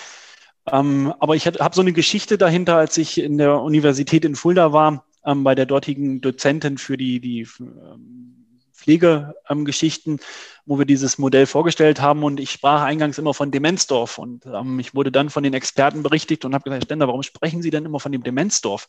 Ähm, 0.70 1.12
aber 1.18 1.34
ich 1.34 1.46
habe 1.46 1.74
so 1.74 1.80
eine 1.80 1.92
Geschichte 1.92 2.38
dahinter, 2.38 2.76
als 2.76 2.96
ich 2.98 3.18
in 3.18 3.38
der 3.38 3.60
Universität 3.60 4.24
in 4.24 4.36
Fulda 4.36 4.72
war, 4.72 5.04
ähm, 5.26 5.44
bei 5.44 5.54
der 5.54 5.66
dortigen 5.66 6.20
Dozentin 6.20 6.78
für 6.78 6.96
die, 6.96 7.20
die 7.20 7.46
ähm, 7.60 8.46
Pflegegeschichten, 8.72 10.20
wo 10.64 10.78
wir 10.78 10.86
dieses 10.86 11.18
Modell 11.18 11.46
vorgestellt 11.46 12.00
haben. 12.00 12.22
Und 12.22 12.38
ich 12.38 12.52
sprach 12.52 12.82
eingangs 12.82 13.18
immer 13.18 13.34
von 13.34 13.50
Demenzdorf. 13.50 14.18
Und 14.18 14.46
ähm, 14.46 14.78
ich 14.78 14.94
wurde 14.94 15.10
dann 15.10 15.30
von 15.30 15.42
den 15.42 15.54
Experten 15.54 16.02
berichtigt 16.02 16.44
und 16.44 16.54
habe 16.54 16.64
gesagt, 16.64 16.82
Herr 16.82 16.86
Stender, 16.86 17.08
warum 17.08 17.22
sprechen 17.22 17.62
Sie 17.62 17.70
denn 17.70 17.84
immer 17.84 18.00
von 18.00 18.12
dem 18.12 18.22
Demenzdorf? 18.22 18.88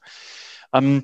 Ähm, 0.74 1.04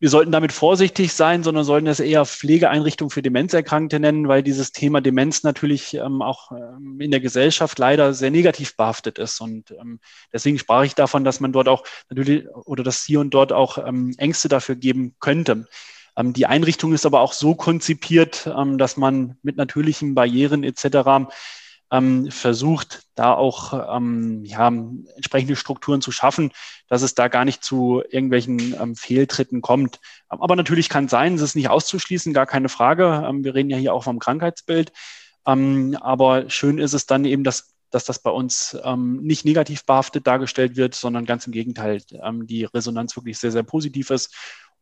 wir 0.00 0.10
sollten 0.10 0.30
damit 0.30 0.52
vorsichtig 0.52 1.12
sein, 1.12 1.42
sondern 1.42 1.64
sollten 1.64 1.88
es 1.88 1.98
eher 1.98 2.24
Pflegeeinrichtung 2.24 3.10
für 3.10 3.20
Demenzerkrankte 3.20 3.98
nennen, 3.98 4.28
weil 4.28 4.44
dieses 4.44 4.70
Thema 4.70 5.00
Demenz 5.00 5.42
natürlich 5.42 5.94
ähm, 5.94 6.22
auch 6.22 6.52
ähm, 6.52 7.00
in 7.00 7.10
der 7.10 7.20
Gesellschaft 7.20 7.78
leider 7.78 8.14
sehr 8.14 8.30
negativ 8.30 8.76
behaftet 8.76 9.18
ist. 9.18 9.40
Und 9.40 9.72
ähm, 9.72 9.98
deswegen 10.32 10.58
sprach 10.58 10.84
ich 10.84 10.94
davon, 10.94 11.24
dass 11.24 11.40
man 11.40 11.52
dort 11.52 11.68
auch 11.68 11.84
natürlich 12.10 12.46
oder 12.64 12.84
dass 12.84 13.04
hier 13.04 13.18
und 13.18 13.34
dort 13.34 13.52
auch 13.52 13.78
ähm, 13.78 14.14
Ängste 14.18 14.48
dafür 14.48 14.76
geben 14.76 15.16
könnte. 15.18 15.66
Ähm, 16.16 16.32
die 16.32 16.46
Einrichtung 16.46 16.92
ist 16.92 17.04
aber 17.04 17.20
auch 17.20 17.32
so 17.32 17.56
konzipiert, 17.56 18.48
ähm, 18.56 18.78
dass 18.78 18.96
man 18.96 19.36
mit 19.42 19.56
natürlichen 19.56 20.14
Barrieren 20.14 20.62
etc. 20.62 21.28
Ähm, 21.90 22.30
versucht, 22.30 23.04
da 23.14 23.32
auch 23.32 23.72
ja, 23.72 24.68
entsprechende 24.68 25.56
Strukturen 25.56 26.02
zu 26.02 26.12
schaffen, 26.12 26.52
dass 26.86 27.02
es 27.02 27.14
da 27.14 27.28
gar 27.28 27.44
nicht 27.44 27.64
zu 27.64 28.02
irgendwelchen 28.10 28.94
Fehltritten 28.94 29.62
kommt. 29.62 29.98
Aber 30.28 30.54
natürlich 30.54 30.88
kann 30.88 31.06
es 31.06 31.10
sein, 31.10 31.34
es 31.34 31.40
ist 31.40 31.56
nicht 31.56 31.70
auszuschließen, 31.70 32.34
gar 32.34 32.46
keine 32.46 32.68
Frage. 32.68 33.26
wir 33.40 33.54
reden 33.54 33.70
ja 33.70 33.78
hier 33.78 33.94
auch 33.94 34.04
vom 34.04 34.18
Krankheitsbild. 34.18 34.92
aber 35.44 36.50
schön 36.50 36.78
ist 36.78 36.92
es 36.92 37.06
dann 37.06 37.24
eben, 37.24 37.42
dass 37.42 37.74
dass 37.90 38.04
das 38.04 38.18
bei 38.18 38.30
uns 38.30 38.76
ähm, 38.84 39.22
nicht 39.22 39.44
negativ 39.44 39.84
behaftet 39.84 40.26
dargestellt 40.26 40.76
wird, 40.76 40.94
sondern 40.94 41.24
ganz 41.24 41.46
im 41.46 41.52
Gegenteil, 41.52 42.02
ähm, 42.22 42.46
die 42.46 42.64
Resonanz 42.64 43.16
wirklich 43.16 43.38
sehr, 43.38 43.50
sehr 43.50 43.62
positiv 43.62 44.10
ist 44.10 44.34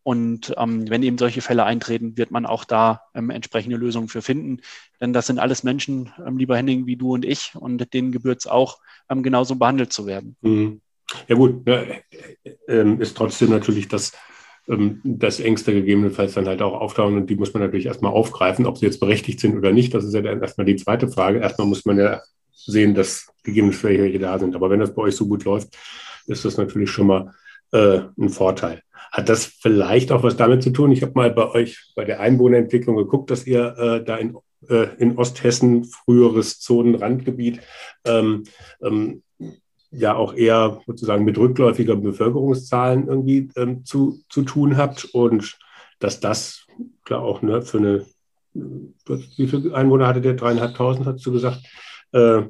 und 0.07 0.55
ähm, 0.57 0.89
wenn 0.89 1.03
eben 1.03 1.19
solche 1.19 1.41
Fälle 1.41 1.65
eintreten, 1.65 2.17
wird 2.17 2.31
man 2.31 2.47
auch 2.47 2.65
da 2.65 3.03
ähm, 3.13 3.29
entsprechende 3.31 3.77
Lösungen 3.77 4.07
für 4.07 4.23
finden. 4.23 4.61
Denn 5.01 5.13
das 5.13 5.27
sind 5.27 5.41
alles 5.41 5.65
Menschen, 5.65 6.13
ähm, 6.25 6.39
lieber 6.39 6.57
Henning, 6.57 6.87
wie 6.87 6.95
du 6.95 7.13
und 7.13 7.25
ich, 7.25 7.57
und 7.57 7.93
denen 7.93 8.13
gebührt 8.13 8.39
es 8.39 8.47
auch, 8.47 8.79
ähm, 9.11 9.25
genauso 9.25 9.57
behandelt 9.57 9.93
zu 9.93 10.07
werden. 10.07 10.37
Mhm. 10.43 10.81
Ja 11.27 11.35
gut, 11.35 11.67
ne, 11.67 12.03
ist 13.01 13.17
trotzdem 13.17 13.51
natürlich 13.51 13.89
das, 13.89 14.13
ähm, 14.69 15.01
das 15.03 15.41
Ängste 15.41 15.73
gegebenenfalls 15.73 16.35
dann 16.35 16.47
halt 16.47 16.63
auch 16.63 16.81
auftauchen 16.81 17.17
und 17.17 17.29
die 17.29 17.35
muss 17.35 17.53
man 17.53 17.65
natürlich 17.65 17.87
erstmal 17.87 18.13
aufgreifen, 18.13 18.65
ob 18.65 18.79
sie 18.79 18.87
jetzt 18.87 19.01
berechtigt 19.01 19.41
sind 19.41 19.57
oder 19.57 19.73
nicht. 19.73 19.93
Das 19.93 20.05
ist 20.05 20.15
ja 20.15 20.23
dann 20.23 20.41
erstmal 20.41 20.67
die 20.67 20.77
zweite 20.77 21.09
Frage. 21.09 21.41
Erstmal 21.41 21.67
muss 21.67 21.85
man 21.85 21.99
ja 21.99 22.23
sehen, 22.55 22.95
dass 22.95 23.27
gegebenenfalls 23.43 23.99
welche 23.99 24.21
da 24.21 24.39
sind. 24.39 24.55
Aber 24.55 24.71
wenn 24.71 24.79
das 24.79 24.95
bei 24.95 25.03
euch 25.03 25.17
so 25.17 25.27
gut 25.27 25.43
läuft, 25.43 25.77
ist 26.29 26.45
das 26.45 26.59
natürlich 26.59 26.91
schon 26.91 27.09
mal 27.09 27.35
äh, 27.73 28.03
ein 28.17 28.29
Vorteil. 28.29 28.83
Hat 29.13 29.29
das 29.29 29.47
vielleicht 29.47 30.13
auch 30.13 30.23
was 30.23 30.37
damit 30.37 30.63
zu 30.63 30.71
tun? 30.71 30.93
Ich 30.93 31.03
habe 31.03 31.13
mal 31.15 31.31
bei 31.31 31.49
euch 31.51 31.93
bei 31.95 32.05
der 32.05 32.21
Einwohnerentwicklung 32.21 32.97
geguckt, 32.97 33.31
dass 33.31 33.47
ihr 33.47 33.77
äh, 33.79 34.05
da 34.05 34.17
in, 34.17 34.37
äh, 34.69 34.89
in 34.99 35.17
Osthessen, 35.17 35.85
früheres 35.85 36.61
Zonenrandgebiet, 36.61 37.61
ähm, 38.05 38.45
ähm, 38.83 39.23
ja 39.91 40.15
auch 40.15 40.35
eher 40.35 40.81
sozusagen 40.87 41.25
mit 41.25 41.39
rückläufiger 41.39 41.97
Bevölkerungszahlen 41.97 43.09
irgendwie 43.09 43.49
ähm, 43.57 43.85
zu, 43.85 44.21
zu 44.29 44.43
tun 44.43 44.77
habt 44.77 45.05
und 45.07 45.59
dass 45.99 46.21
das 46.21 46.67
klar 47.05 47.23
auch 47.23 47.43
ne, 47.43 47.63
für 47.63 47.79
eine, 47.79 48.07
wie 48.53 49.49
viele 49.49 49.75
Einwohner 49.75 50.07
hatte 50.07 50.21
der? 50.21 50.35
Dreieinhalbtausend, 50.35 51.07
hast 51.07 51.25
du 51.25 51.33
gesagt, 51.33 51.61
äh, 52.13 52.43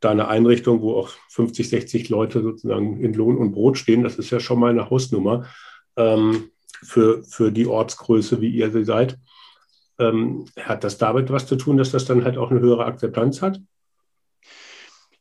da 0.00 0.10
eine 0.10 0.28
Einrichtung, 0.28 0.82
wo 0.82 0.94
auch 0.94 1.10
50, 1.30 1.68
60 1.68 2.08
Leute 2.08 2.42
sozusagen 2.42 3.00
in 3.00 3.14
Lohn 3.14 3.36
und 3.36 3.52
Brot 3.52 3.78
stehen, 3.78 4.02
das 4.02 4.16
ist 4.16 4.30
ja 4.30 4.40
schon 4.40 4.60
mal 4.60 4.70
eine 4.70 4.90
Hausnummer 4.90 5.46
ähm, 5.96 6.50
für, 6.82 7.22
für 7.24 7.52
die 7.52 7.66
Ortsgröße, 7.66 8.40
wie 8.40 8.50
ihr 8.50 8.70
sie 8.70 8.84
seid. 8.84 9.18
Ähm, 9.98 10.44
hat 10.60 10.84
das 10.84 10.98
damit 10.98 11.30
was 11.30 11.46
zu 11.46 11.56
tun, 11.56 11.76
dass 11.76 11.90
das 11.90 12.04
dann 12.04 12.24
halt 12.24 12.36
auch 12.36 12.50
eine 12.50 12.60
höhere 12.60 12.84
Akzeptanz 12.84 13.40
hat? 13.42 13.60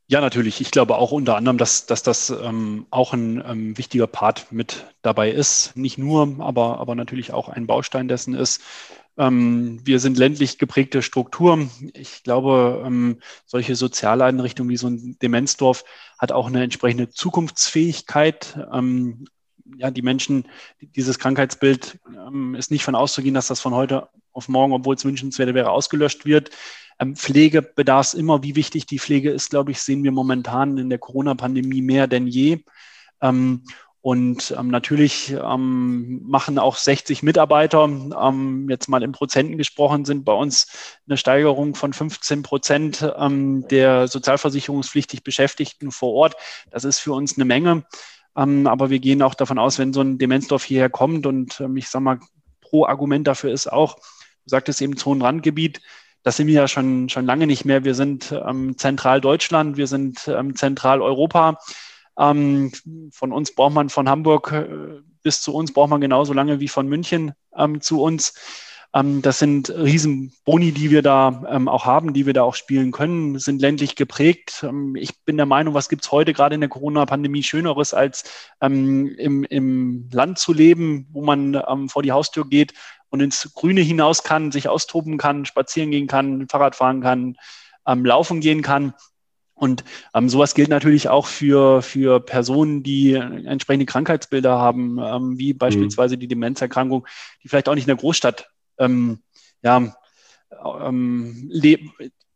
Ja, 0.08 0.22
natürlich. 0.22 0.62
Ich 0.62 0.70
glaube 0.70 0.98
auch 0.98 1.12
unter 1.12 1.36
anderem, 1.36 1.58
dass, 1.58 1.88
dass 1.88 2.04
das 2.04 2.30
ähm, 2.30 2.86
auch 2.92 3.14
ein 3.14 3.44
ähm, 3.44 3.78
wichtiger 3.78 4.06
Part 4.06 4.52
mit 4.52 4.86
dabei 5.02 5.32
ist. 5.32 5.76
Nicht 5.76 5.98
nur, 5.98 6.36
aber, 6.40 6.80
aber 6.80 6.94
natürlich 6.94 7.34
auch 7.34 7.50
ein 7.50 7.66
Baustein 7.66 8.08
dessen 8.08 8.36
ist. 8.36 8.62
Ähm, 9.18 9.80
wir 9.84 10.00
sind 10.00 10.18
ländlich 10.18 10.60
geprägte 10.60 11.02
Struktur. 11.02 11.70
Ich 11.94 12.22
glaube, 12.22 12.84
ähm, 12.86 13.20
solche 13.48 13.76
Sozialeinrichtungen 13.76 14.70
wie 14.70 14.78
so 14.78 14.88
ein 14.88 15.18
Demenzdorf 15.24 15.86
hat 16.20 16.32
auch 16.32 16.48
eine 16.48 16.64
entsprechende 16.64 17.10
Zukunftsfähigkeit. 17.10 18.60
Ja, 19.78 19.92
die 19.92 20.02
Menschen, 20.02 20.46
dieses 20.80 21.20
Krankheitsbild 21.20 22.00
ähm, 22.08 22.56
ist 22.56 22.72
nicht 22.72 22.84
von 22.84 22.96
auszugehen, 22.96 23.34
dass 23.34 23.48
das 23.48 23.62
von 23.62 23.74
heute 23.74 24.10
auf 24.32 24.48
morgen, 24.48 24.74
obwohl 24.74 24.96
es 24.96 25.06
wünschenswert 25.06 25.54
wäre, 25.54 25.72
ausgelöscht 25.72 26.26
wird. 26.26 26.52
Ähm, 27.00 27.16
Pflegebedarf 27.16 28.14
immer, 28.14 28.44
wie 28.44 28.56
wichtig 28.56 28.86
die 28.86 29.00
Pflege 29.00 29.32
ist, 29.32 29.50
glaube 29.50 29.72
ich, 29.72 29.82
sehen 29.82 30.04
wir 30.04 30.12
momentan 30.12 30.78
in 30.78 30.90
der 30.90 31.00
Corona-Pandemie 31.00 31.82
mehr 31.82 32.08
denn 32.08 32.28
je. 32.28 32.60
Ähm, 33.22 33.64
und 34.06 34.54
ähm, 34.56 34.68
natürlich 34.68 35.32
ähm, 35.32 36.22
machen 36.28 36.60
auch 36.60 36.78
60 36.78 37.24
Mitarbeiter, 37.24 37.86
ähm, 37.86 38.70
jetzt 38.70 38.88
mal 38.88 39.02
in 39.02 39.14
Prozenten 39.14 39.58
gesprochen, 39.58 40.06
sind 40.06 40.26
bei 40.26 40.32
uns 40.32 41.00
eine 41.08 41.18
Steigerung 41.18 41.74
von 41.74 41.92
15 41.92 42.44
Prozent 42.44 43.14
ähm, 43.18 43.68
der 43.70 44.08
sozialversicherungspflichtig 44.08 45.24
Beschäftigten 45.24 45.90
vor 45.90 46.14
Ort. 46.14 46.36
Das 46.70 46.84
ist 46.84 47.00
für 47.00 47.14
uns 47.14 47.36
eine 47.36 47.46
Menge. 47.46 47.84
Ähm, 48.38 48.68
aber 48.68 48.90
wir 48.90 49.00
gehen 49.00 49.22
auch 49.22 49.34
davon 49.34 49.60
aus, 49.60 49.80
wenn 49.80 49.94
so 49.94 50.02
ein 50.02 50.18
Demenzdorf 50.18 50.64
hierher 50.64 50.90
kommt 50.90 51.26
und 51.26 51.60
ähm, 51.62 51.78
ich 51.78 51.90
sage 51.90 52.04
mal, 52.04 52.20
pro 52.62 52.86
Argument 52.86 53.28
dafür 53.28 53.52
ist 53.52 53.72
auch, 53.72 53.96
du 53.96 54.02
sagtest 54.50 54.82
eben 54.82 54.98
Zonenrandgebiet, 54.98 55.82
das 56.24 56.38
sind 56.38 56.48
wir 56.48 56.56
ja 56.56 56.68
schon, 56.68 57.08
schon 57.10 57.26
lange 57.26 57.46
nicht 57.46 57.66
mehr. 57.66 57.84
Wir 57.84 57.94
sind 57.94 58.32
ähm, 58.32 58.78
zentral 58.78 59.22
Deutschland, 59.22 59.78
wir 59.78 59.88
sind 59.88 60.28
ähm, 60.28 60.56
zentral 60.56 61.02
Europa. 61.02 61.60
Ähm, 62.18 62.72
von 63.12 63.32
uns 63.32 63.54
braucht 63.54 63.74
man 63.74 63.90
von 63.90 64.10
Hamburg 64.10 64.52
äh, 64.52 65.02
bis 65.26 65.42
zu 65.42 65.54
uns 65.54 65.74
braucht 65.74 65.90
man 65.90 66.00
genauso 66.00 66.34
lange 66.34 66.60
wie 66.60 66.68
von 66.68 66.88
München 66.88 67.34
ähm, 67.58 67.82
zu 67.82 68.02
uns. 68.02 68.36
Ähm, 68.96 69.22
das 69.22 69.40
sind 69.40 69.70
Riesenboni, 69.70 70.72
die 70.72 70.90
wir 70.90 71.02
da 71.02 71.44
ähm, 71.50 71.68
auch 71.68 71.86
haben, 71.86 72.14
die 72.14 72.26
wir 72.26 72.34
da 72.34 72.44
auch 72.44 72.56
spielen 72.56 72.92
können, 72.92 73.38
sind 73.38 73.62
ländlich 73.62 73.96
geprägt. 73.96 74.64
Ähm, 74.64 74.96
ich 74.96 75.24
bin 75.26 75.36
der 75.36 75.46
Meinung, 75.46 75.74
was 75.74 75.90
gibt 75.90 76.06
es 76.06 76.12
heute 76.12 76.34
gerade 76.34 76.56
in 76.56 76.62
der 76.62 76.70
Corona-Pandemie 76.70 77.44
Schöneres, 77.44 77.94
als 77.94 78.24
im, 78.62 79.44
im 79.44 80.10
Land 80.12 80.40
zu 80.40 80.54
leben, 80.54 81.08
wo 81.12 81.22
man 81.22 81.90
vor 81.90 82.04
die 82.04 82.12
Haustür 82.12 82.48
geht 82.48 82.74
und 83.10 83.20
ins 83.22 83.54
Grüne 83.54 83.82
hinaus 83.82 84.24
kann, 84.24 84.52
sich 84.52 84.70
austoben 84.70 85.18
kann, 85.18 85.46
spazieren 85.46 85.92
gehen 85.92 86.08
kann, 86.08 86.48
Fahrrad 86.48 86.76
fahren 86.76 87.02
kann, 87.02 87.36
laufen 87.86 88.40
gehen 88.40 88.62
kann. 88.62 88.94
Und 89.54 89.84
ähm, 90.14 90.30
sowas 90.30 90.54
gilt 90.54 90.70
natürlich 90.70 91.10
auch 91.10 91.28
für, 91.28 91.82
für 91.82 92.20
Personen, 92.20 92.84
die 92.84 93.14
entsprechende 93.14 93.86
Krankheitsbilder 93.86 94.58
haben, 94.58 95.00
ähm, 95.00 95.40
wie 95.40 95.54
mhm. 95.54 95.58
beispielsweise 95.58 96.18
die 96.18 96.28
Demenzerkrankung, 96.28 97.08
die 97.44 97.48
vielleicht 97.48 97.70
auch 97.70 97.76
nicht 97.76 97.86
in 97.86 97.96
der 97.96 97.98
Großstadt 97.98 98.50
ähm, 98.78 99.20
ja, 99.62 99.96
ähm, 100.82 101.52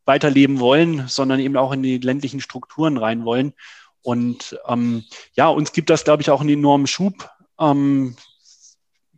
weiterleben 0.06 0.60
wollen, 0.60 1.08
sondern 1.08 1.40
eben 1.40 1.56
auch 1.56 1.72
in 1.72 1.84
die 1.84 1.98
ländlichen 2.00 2.42
Strukturen 2.42 2.98
rein 2.98 3.26
wollen. 3.26 3.54
Und 4.02 4.60
ähm, 4.68 5.04
ja, 5.34 5.48
uns 5.50 5.72
gibt 5.72 5.90
das, 5.90 6.04
glaube 6.04 6.22
ich, 6.22 6.32
auch 6.32 6.42
einen 6.42 6.50
enormen 6.50 6.88
Schub. 6.88 7.30
Ähm, 7.60 8.16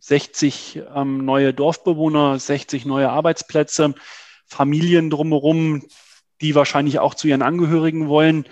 60 0.00 0.82
ähm, 0.94 1.24
neue 1.24 1.54
Dorfbewohner, 1.54 2.38
60 2.38 2.84
neue 2.86 3.08
Arbeitsplätze, 3.08 3.94
Familien 4.46 5.10
drumherum, 5.10 5.86
die 6.40 6.54
wahrscheinlich 6.54 6.98
auch 6.98 7.14
zu 7.14 7.28
ihren 7.28 7.42
Angehörigen 7.42 8.08
wollen. 8.08 8.44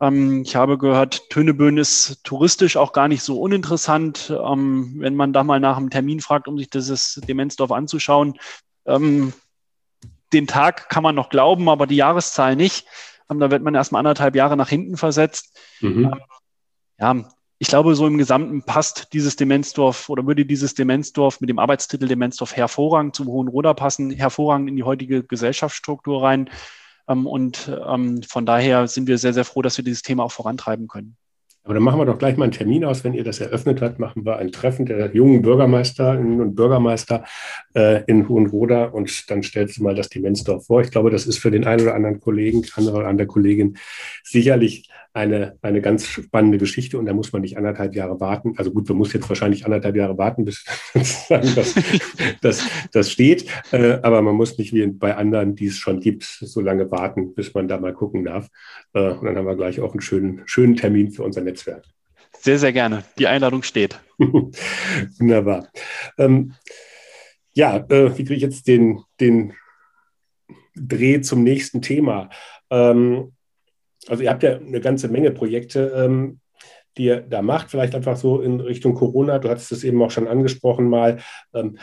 Ähm, 0.00 0.42
ich 0.42 0.56
habe 0.56 0.78
gehört, 0.78 1.30
Töneböen 1.30 1.78
ist 1.78 2.24
touristisch 2.24 2.76
auch 2.76 2.92
gar 2.92 3.08
nicht 3.08 3.22
so 3.22 3.40
uninteressant. 3.40 4.30
Ähm, 4.30 4.94
wenn 4.98 5.14
man 5.14 5.32
da 5.32 5.44
mal 5.44 5.60
nach 5.60 5.76
einem 5.76 5.90
Termin 5.90 6.20
fragt, 6.20 6.48
um 6.48 6.58
sich 6.58 6.70
dieses 6.70 7.20
Demenzdorf 7.26 7.72
anzuschauen, 7.72 8.38
ähm, 8.86 9.32
den 10.32 10.46
Tag 10.46 10.88
kann 10.88 11.02
man 11.02 11.14
noch 11.14 11.28
glauben, 11.28 11.68
aber 11.68 11.86
die 11.86 11.96
Jahreszahl 11.96 12.56
nicht. 12.56 12.86
Da 13.28 13.50
wird 13.50 13.62
man 13.62 13.74
erstmal 13.74 14.00
anderthalb 14.00 14.36
Jahre 14.36 14.56
nach 14.56 14.68
hinten 14.68 14.96
versetzt. 14.96 15.58
Mhm. 15.80 16.14
Ja, 16.98 17.24
ich 17.58 17.68
glaube, 17.68 17.94
so 17.94 18.06
im 18.06 18.18
Gesamten 18.18 18.62
passt 18.62 19.12
dieses 19.12 19.36
Demenzdorf 19.36 20.08
oder 20.08 20.26
würde 20.26 20.44
dieses 20.44 20.74
Demenzdorf 20.74 21.40
mit 21.40 21.48
dem 21.48 21.58
Arbeitstitel 21.58 22.06
Demenzdorf 22.06 22.54
hervorragend 22.54 23.16
zum 23.16 23.28
Hohenroda 23.28 23.74
passen, 23.74 24.10
hervorragend 24.10 24.68
in 24.68 24.76
die 24.76 24.82
heutige 24.82 25.22
Gesellschaftsstruktur 25.24 26.22
rein. 26.22 26.50
Ähm, 27.08 27.26
und 27.26 27.56
von 28.28 28.46
daher 28.46 28.88
sind 28.88 29.06
wir 29.08 29.18
sehr, 29.18 29.32
sehr 29.32 29.44
froh, 29.44 29.62
dass 29.62 29.76
wir 29.76 29.84
dieses 29.84 30.02
Thema 30.02 30.24
auch 30.24 30.32
vorantreiben 30.32 30.88
können. 30.88 31.16
Aber 31.64 31.72
dann 31.72 31.82
machen 31.82 31.98
wir 31.98 32.04
doch 32.04 32.18
gleich 32.18 32.36
mal 32.36 32.44
einen 32.44 32.52
Termin 32.52 32.84
aus. 32.84 33.04
Wenn 33.04 33.14
ihr 33.14 33.24
das 33.24 33.40
eröffnet 33.40 33.80
habt, 33.80 33.98
machen 33.98 34.26
wir 34.26 34.36
ein 34.36 34.52
Treffen 34.52 34.84
der 34.84 35.14
jungen 35.14 35.40
Bürgermeisterinnen 35.40 36.42
und 36.42 36.54
Bürgermeister 36.54 37.24
äh, 37.74 38.04
in 38.04 38.28
Hohenroda 38.28 38.84
und 38.84 39.30
dann 39.30 39.42
stellst 39.42 39.78
du 39.78 39.82
mal 39.82 39.94
das 39.94 40.10
Demenzdorf 40.10 40.66
vor. 40.66 40.82
Ich 40.82 40.90
glaube, 40.90 41.10
das 41.10 41.26
ist 41.26 41.38
für 41.38 41.50
den 41.50 41.64
einen 41.64 41.80
oder 41.80 41.94
anderen 41.94 42.20
Kollegen, 42.20 42.62
andere 42.76 42.98
oder 42.98 43.08
andere 43.08 43.26
Kollegin 43.26 43.78
sicherlich 44.22 44.90
eine, 45.14 45.56
eine 45.62 45.80
ganz 45.80 46.08
spannende 46.08 46.58
Geschichte 46.58 46.98
und 46.98 47.06
da 47.06 47.12
muss 47.12 47.32
man 47.32 47.42
nicht 47.42 47.56
anderthalb 47.56 47.94
Jahre 47.94 48.18
warten. 48.20 48.54
Also 48.56 48.72
gut, 48.72 48.88
man 48.88 48.98
muss 48.98 49.12
jetzt 49.12 49.28
wahrscheinlich 49.28 49.64
anderthalb 49.64 49.94
Jahre 49.94 50.18
warten, 50.18 50.44
bis 50.44 50.64
das, 51.28 51.74
das, 52.40 52.66
das 52.92 53.10
steht, 53.10 53.46
äh, 53.70 53.98
aber 54.02 54.20
man 54.22 54.34
muss 54.34 54.58
nicht 54.58 54.74
wie 54.74 54.84
bei 54.88 55.16
anderen, 55.16 55.54
die 55.54 55.66
es 55.66 55.78
schon 55.78 56.00
gibt, 56.00 56.24
so 56.24 56.60
lange 56.60 56.90
warten, 56.90 57.32
bis 57.34 57.54
man 57.54 57.68
da 57.68 57.78
mal 57.78 57.94
gucken 57.94 58.24
darf. 58.24 58.48
Äh, 58.92 59.12
und 59.12 59.24
dann 59.24 59.36
haben 59.36 59.46
wir 59.46 59.56
gleich 59.56 59.80
auch 59.80 59.92
einen 59.92 60.00
schönen, 60.00 60.42
schönen 60.46 60.74
Termin 60.74 61.12
für 61.12 61.22
unser 61.22 61.42
Netzwerk. 61.42 61.84
Sehr, 62.40 62.58
sehr 62.58 62.72
gerne. 62.72 63.04
Die 63.16 63.28
Einladung 63.28 63.62
steht. 63.62 64.00
Wunderbar. 64.18 65.68
Ähm, 66.18 66.54
ja, 67.52 67.76
äh, 67.76 68.10
wie 68.18 68.24
kriege 68.24 68.34
ich 68.34 68.42
jetzt 68.42 68.66
den, 68.66 69.00
den 69.20 69.54
Dreh 70.74 71.20
zum 71.20 71.44
nächsten 71.44 71.82
Thema? 71.82 72.30
Ähm, 72.68 73.32
also 74.08 74.22
ihr 74.22 74.30
habt 74.30 74.42
ja 74.42 74.56
eine 74.56 74.80
ganze 74.80 75.08
Menge 75.08 75.30
Projekte, 75.30 75.92
ähm, 75.96 76.40
die 76.96 77.04
ihr 77.06 77.20
da 77.20 77.42
macht, 77.42 77.70
vielleicht 77.70 77.94
einfach 77.94 78.16
so 78.16 78.40
in 78.40 78.60
Richtung 78.60 78.94
Corona. 78.94 79.38
Du 79.38 79.48
hattest 79.48 79.72
es 79.72 79.84
eben 79.84 80.00
auch 80.02 80.10
schon 80.10 80.28
angesprochen 80.28 80.88
mal. 80.88 81.18
Ähm, 81.52 81.78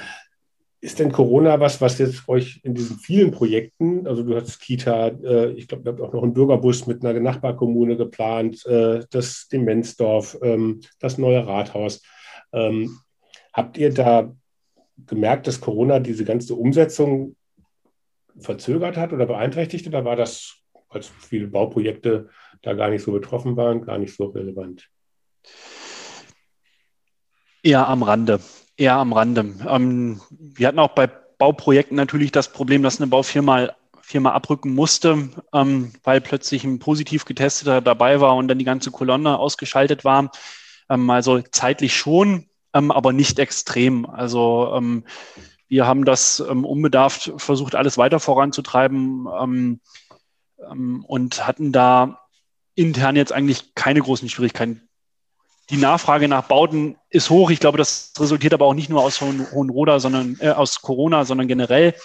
ist 0.82 0.97
denn 0.97 1.11
Corona 1.11 1.59
was, 1.59 1.80
was 1.80 1.99
jetzt 1.99 2.28
euch 2.28 2.59
in 2.63 2.74
diesen 2.74 2.97
vielen 2.97 3.30
Projekten, 3.30 4.07
also 4.07 4.24
du 4.24 4.36
hast 4.36 4.59
Kita, 4.59 5.09
äh, 5.09 5.51
ich 5.51 5.67
glaube, 5.67 5.88
ihr 5.88 5.91
habt 5.91 6.01
auch 6.01 6.11
noch 6.11 6.24
einen 6.24 6.34
Bürgerbus 6.34 6.88
mit 6.88 7.05
einer 7.05 7.19
Nachbarkommune 7.19 7.97
geplant, 7.97 8.65
äh, 8.65 9.01
das 9.11 9.47
Demenzdorf, 9.47 10.39
ähm, 10.41 10.82
das 10.99 11.19
neue 11.19 11.45
Rathaus. 11.45 12.01
Ähm, 12.51 12.97
habt 13.53 13.78
ihr 13.78 13.93
da 13.93 14.34
gemerkt, 15.05 15.45
dass 15.45 15.61
Corona 15.61 15.99
diese 15.99 16.26
ganze 16.26 16.55
Umsetzung 16.55 17.36
verzögert 18.39 18.97
hat 18.97 19.13
oder 19.13 19.28
beeinträchtigt 19.28 19.86
oder 19.88 20.03
war 20.03 20.15
das 20.15 20.61
als 20.91 21.07
viele 21.07 21.47
Bauprojekte 21.47 22.29
da 22.61 22.73
gar 22.73 22.89
nicht 22.89 23.03
so 23.03 23.11
betroffen 23.11 23.57
waren, 23.57 23.85
gar 23.85 23.97
nicht 23.97 24.15
so 24.15 24.25
relevant? 24.25 24.89
Eher 27.63 27.87
am 27.87 28.03
Rande. 28.03 28.39
Eher 28.77 28.95
am 28.95 29.13
Rande. 29.13 29.53
Ähm, 29.67 30.21
wir 30.29 30.67
hatten 30.67 30.79
auch 30.79 30.95
bei 30.95 31.07
Bauprojekten 31.07 31.95
natürlich 31.95 32.31
das 32.31 32.51
Problem, 32.51 32.83
dass 32.83 32.99
eine 32.99 33.07
Baufirma 33.07 33.69
Firma 34.11 34.33
abrücken 34.33 34.75
musste, 34.75 35.29
ähm, 35.53 35.93
weil 36.03 36.19
plötzlich 36.19 36.65
ein 36.65 36.79
positiv 36.79 37.23
getesteter 37.23 37.79
dabei 37.79 38.19
war 38.19 38.35
und 38.35 38.49
dann 38.49 38.59
die 38.59 38.65
ganze 38.65 38.91
Kolonne 38.91 39.39
ausgeschaltet 39.39 40.03
war. 40.03 40.31
Ähm, 40.89 41.09
also 41.09 41.41
zeitlich 41.51 41.95
schon, 41.95 42.49
ähm, 42.73 42.91
aber 42.91 43.13
nicht 43.13 43.39
extrem. 43.39 44.05
Also 44.05 44.73
ähm, 44.75 45.05
wir 45.69 45.87
haben 45.87 46.03
das 46.03 46.41
ähm, 46.41 46.65
unbedarft 46.65 47.31
versucht, 47.37 47.75
alles 47.75 47.97
weiter 47.97 48.19
voranzutreiben 48.19 49.27
und 50.70 51.47
hatten 51.47 51.72
da 51.72 52.22
intern 52.76 53.16
jetzt 53.16 53.34
eigentlich 53.34 53.76
keine 53.76 54.01
großen 54.01 54.30
Schwierigkeiten. 54.30 54.88
Die 55.70 55.78
Nachfrage 55.78 56.28
nach 56.28 56.47
Bauten 56.47 56.97
ist 57.09 57.30
hoch. 57.30 57.49
Ich 57.49 57.59
glaube, 57.59 57.78
das 57.78 58.14
resultiert 58.20 58.53
aber 58.53 58.66
auch 58.66 58.74
nicht 58.74 58.89
nur 58.89 59.01
aus 59.01 59.22
Hohenroda, 59.22 59.99
sondern 59.99 60.38
äh, 60.41 60.49
aus 60.49 60.82
Corona, 60.82 61.24
sondern 61.24 61.47
generell. 61.47 61.95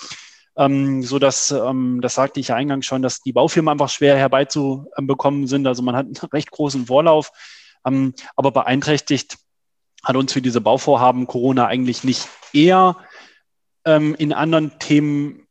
Ähm, 0.57 1.03
so 1.03 1.19
dass, 1.19 1.51
ähm, 1.51 2.01
das 2.01 2.15
sagte 2.15 2.41
ich 2.41 2.49
ja 2.49 2.55
eingangs 2.57 2.87
schon, 2.87 3.03
dass 3.03 3.21
die 3.21 3.33
Baufirmen 3.33 3.71
einfach 3.71 3.91
schwer 3.91 4.17
herbeizubekommen 4.17 5.47
sind. 5.47 5.67
Also 5.67 5.83
man 5.83 5.97
hat 5.97 6.07
einen 6.07 6.17
recht 6.33 6.51
großen 6.51 6.87
Vorlauf, 6.87 7.31
ähm, 7.85 8.15
aber 8.37 8.53
beeinträchtigt 8.53 9.39
hat 10.03 10.17
uns 10.17 10.33
für 10.33 10.43
diese 10.43 10.61
Bauvorhaben 10.61 11.27
Corona 11.27 11.67
eigentlich 11.67 12.05
nicht 12.05 12.29
eher. 12.53 12.97
Ähm, 13.85 14.15
in 14.15 14.33
anderen 14.33 14.79
Themen 14.79 15.46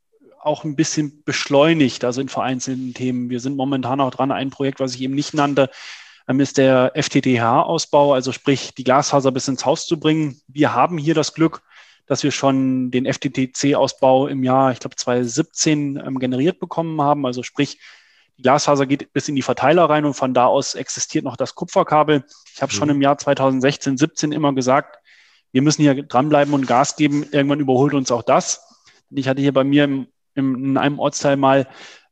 auch 0.45 0.63
ein 0.63 0.75
bisschen 0.75 1.23
beschleunigt, 1.23 2.03
also 2.03 2.21
in 2.21 2.29
vereinzelten 2.29 2.93
Themen. 2.93 3.29
Wir 3.29 3.39
sind 3.39 3.57
momentan 3.57 3.99
auch 3.99 4.11
dran, 4.11 4.31
ein 4.31 4.51
Projekt, 4.51 4.79
was 4.79 4.95
ich 4.95 5.01
eben 5.01 5.15
nicht 5.15 5.33
nannte, 5.33 5.69
ähm, 6.27 6.39
ist 6.39 6.57
der 6.57 6.93
FTTH-Ausbau, 6.95 8.13
also 8.13 8.31
sprich 8.31 8.73
die 8.73 8.83
Glasfaser 8.83 9.31
bis 9.31 9.47
ins 9.47 9.65
Haus 9.65 9.85
zu 9.85 9.99
bringen. 9.99 10.39
Wir 10.47 10.73
haben 10.73 10.97
hier 10.97 11.15
das 11.15 11.33
Glück, 11.33 11.61
dass 12.05 12.23
wir 12.23 12.31
schon 12.31 12.91
den 12.91 13.05
FTTC-Ausbau 13.05 14.27
im 14.27 14.43
Jahr, 14.43 14.71
ich 14.71 14.79
glaube 14.79 14.95
2017 14.95 16.01
ähm, 16.05 16.19
generiert 16.19 16.59
bekommen 16.59 17.01
haben. 17.01 17.25
Also 17.25 17.41
sprich, 17.41 17.79
die 18.37 18.43
Glasfaser 18.43 18.85
geht 18.85 19.13
bis 19.13 19.27
in 19.27 19.35
die 19.35 19.41
Verteiler 19.41 19.89
rein 19.89 20.05
und 20.05 20.13
von 20.13 20.33
da 20.33 20.45
aus 20.45 20.75
existiert 20.75 21.25
noch 21.25 21.37
das 21.37 21.55
Kupferkabel. 21.55 22.23
Ich 22.53 22.61
habe 22.61 22.71
mhm. 22.71 22.77
schon 22.77 22.89
im 22.89 23.01
Jahr 23.01 23.17
2016, 23.17 23.97
17 23.97 24.31
immer 24.31 24.53
gesagt, 24.53 24.99
wir 25.51 25.61
müssen 25.61 25.83
hier 25.83 26.03
dranbleiben 26.03 26.53
und 26.53 26.67
Gas 26.67 26.97
geben. 26.97 27.25
Irgendwann 27.31 27.61
überholt 27.61 27.93
uns 27.93 28.11
auch 28.11 28.23
das. 28.23 28.61
Ich 29.09 29.27
hatte 29.27 29.41
hier 29.41 29.53
bei 29.53 29.63
mir 29.63 29.85
im 29.85 30.07
in 30.35 30.77
einem 30.77 30.99
Ortsteil 30.99 31.37
mal 31.37 31.67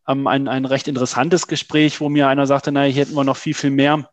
ähm, 0.07 0.27
ein, 0.27 0.47
ein 0.47 0.65
recht 0.65 0.87
interessantes 0.87 1.47
Gespräch, 1.47 2.01
wo 2.01 2.09
mir 2.09 2.27
einer 2.27 2.47
sagte, 2.47 2.71
naja, 2.71 2.91
hier 2.91 3.05
hätten 3.05 3.15
wir 3.15 3.23
noch 3.23 3.37
viel, 3.37 3.53
viel 3.53 3.69
mehr 3.69 4.09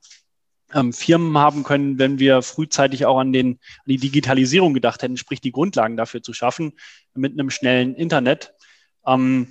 ähm, 0.75 0.93
Firmen 0.93 1.37
haben 1.39 1.63
können, 1.63 1.99
wenn 1.99 2.19
wir 2.19 2.43
frühzeitig 2.43 3.07
auch 3.07 3.19
an, 3.19 3.33
den, 3.33 3.53
an 3.53 3.87
die 3.87 3.97
Digitalisierung 3.97 4.75
gedacht 4.75 5.03
hätten, 5.03 5.17
sprich 5.17 5.41
die 5.41 5.53
Grundlagen 5.53 5.97
dafür 5.97 6.23
zu 6.23 6.33
schaffen 6.33 6.73
mit 7.15 7.33
einem 7.33 7.51
schnellen 7.51 7.95
Internet. 7.95 8.55
Ähm, 9.07 9.49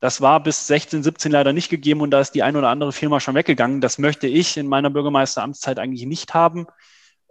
das 0.00 0.20
war 0.20 0.42
bis 0.42 0.66
16, 0.66 1.02
17 1.02 1.32
leider 1.32 1.52
nicht 1.52 1.70
gegeben 1.70 2.02
und 2.02 2.10
da 2.10 2.20
ist 2.20 2.32
die 2.32 2.42
eine 2.42 2.58
oder 2.58 2.68
andere 2.68 2.92
Firma 2.92 3.20
schon 3.20 3.34
weggegangen. 3.34 3.80
Das 3.80 3.98
möchte 3.98 4.26
ich 4.26 4.56
in 4.56 4.66
meiner 4.66 4.90
Bürgermeisteramtszeit 4.90 5.78
eigentlich 5.78 6.04
nicht 6.06 6.34
haben, 6.34 6.66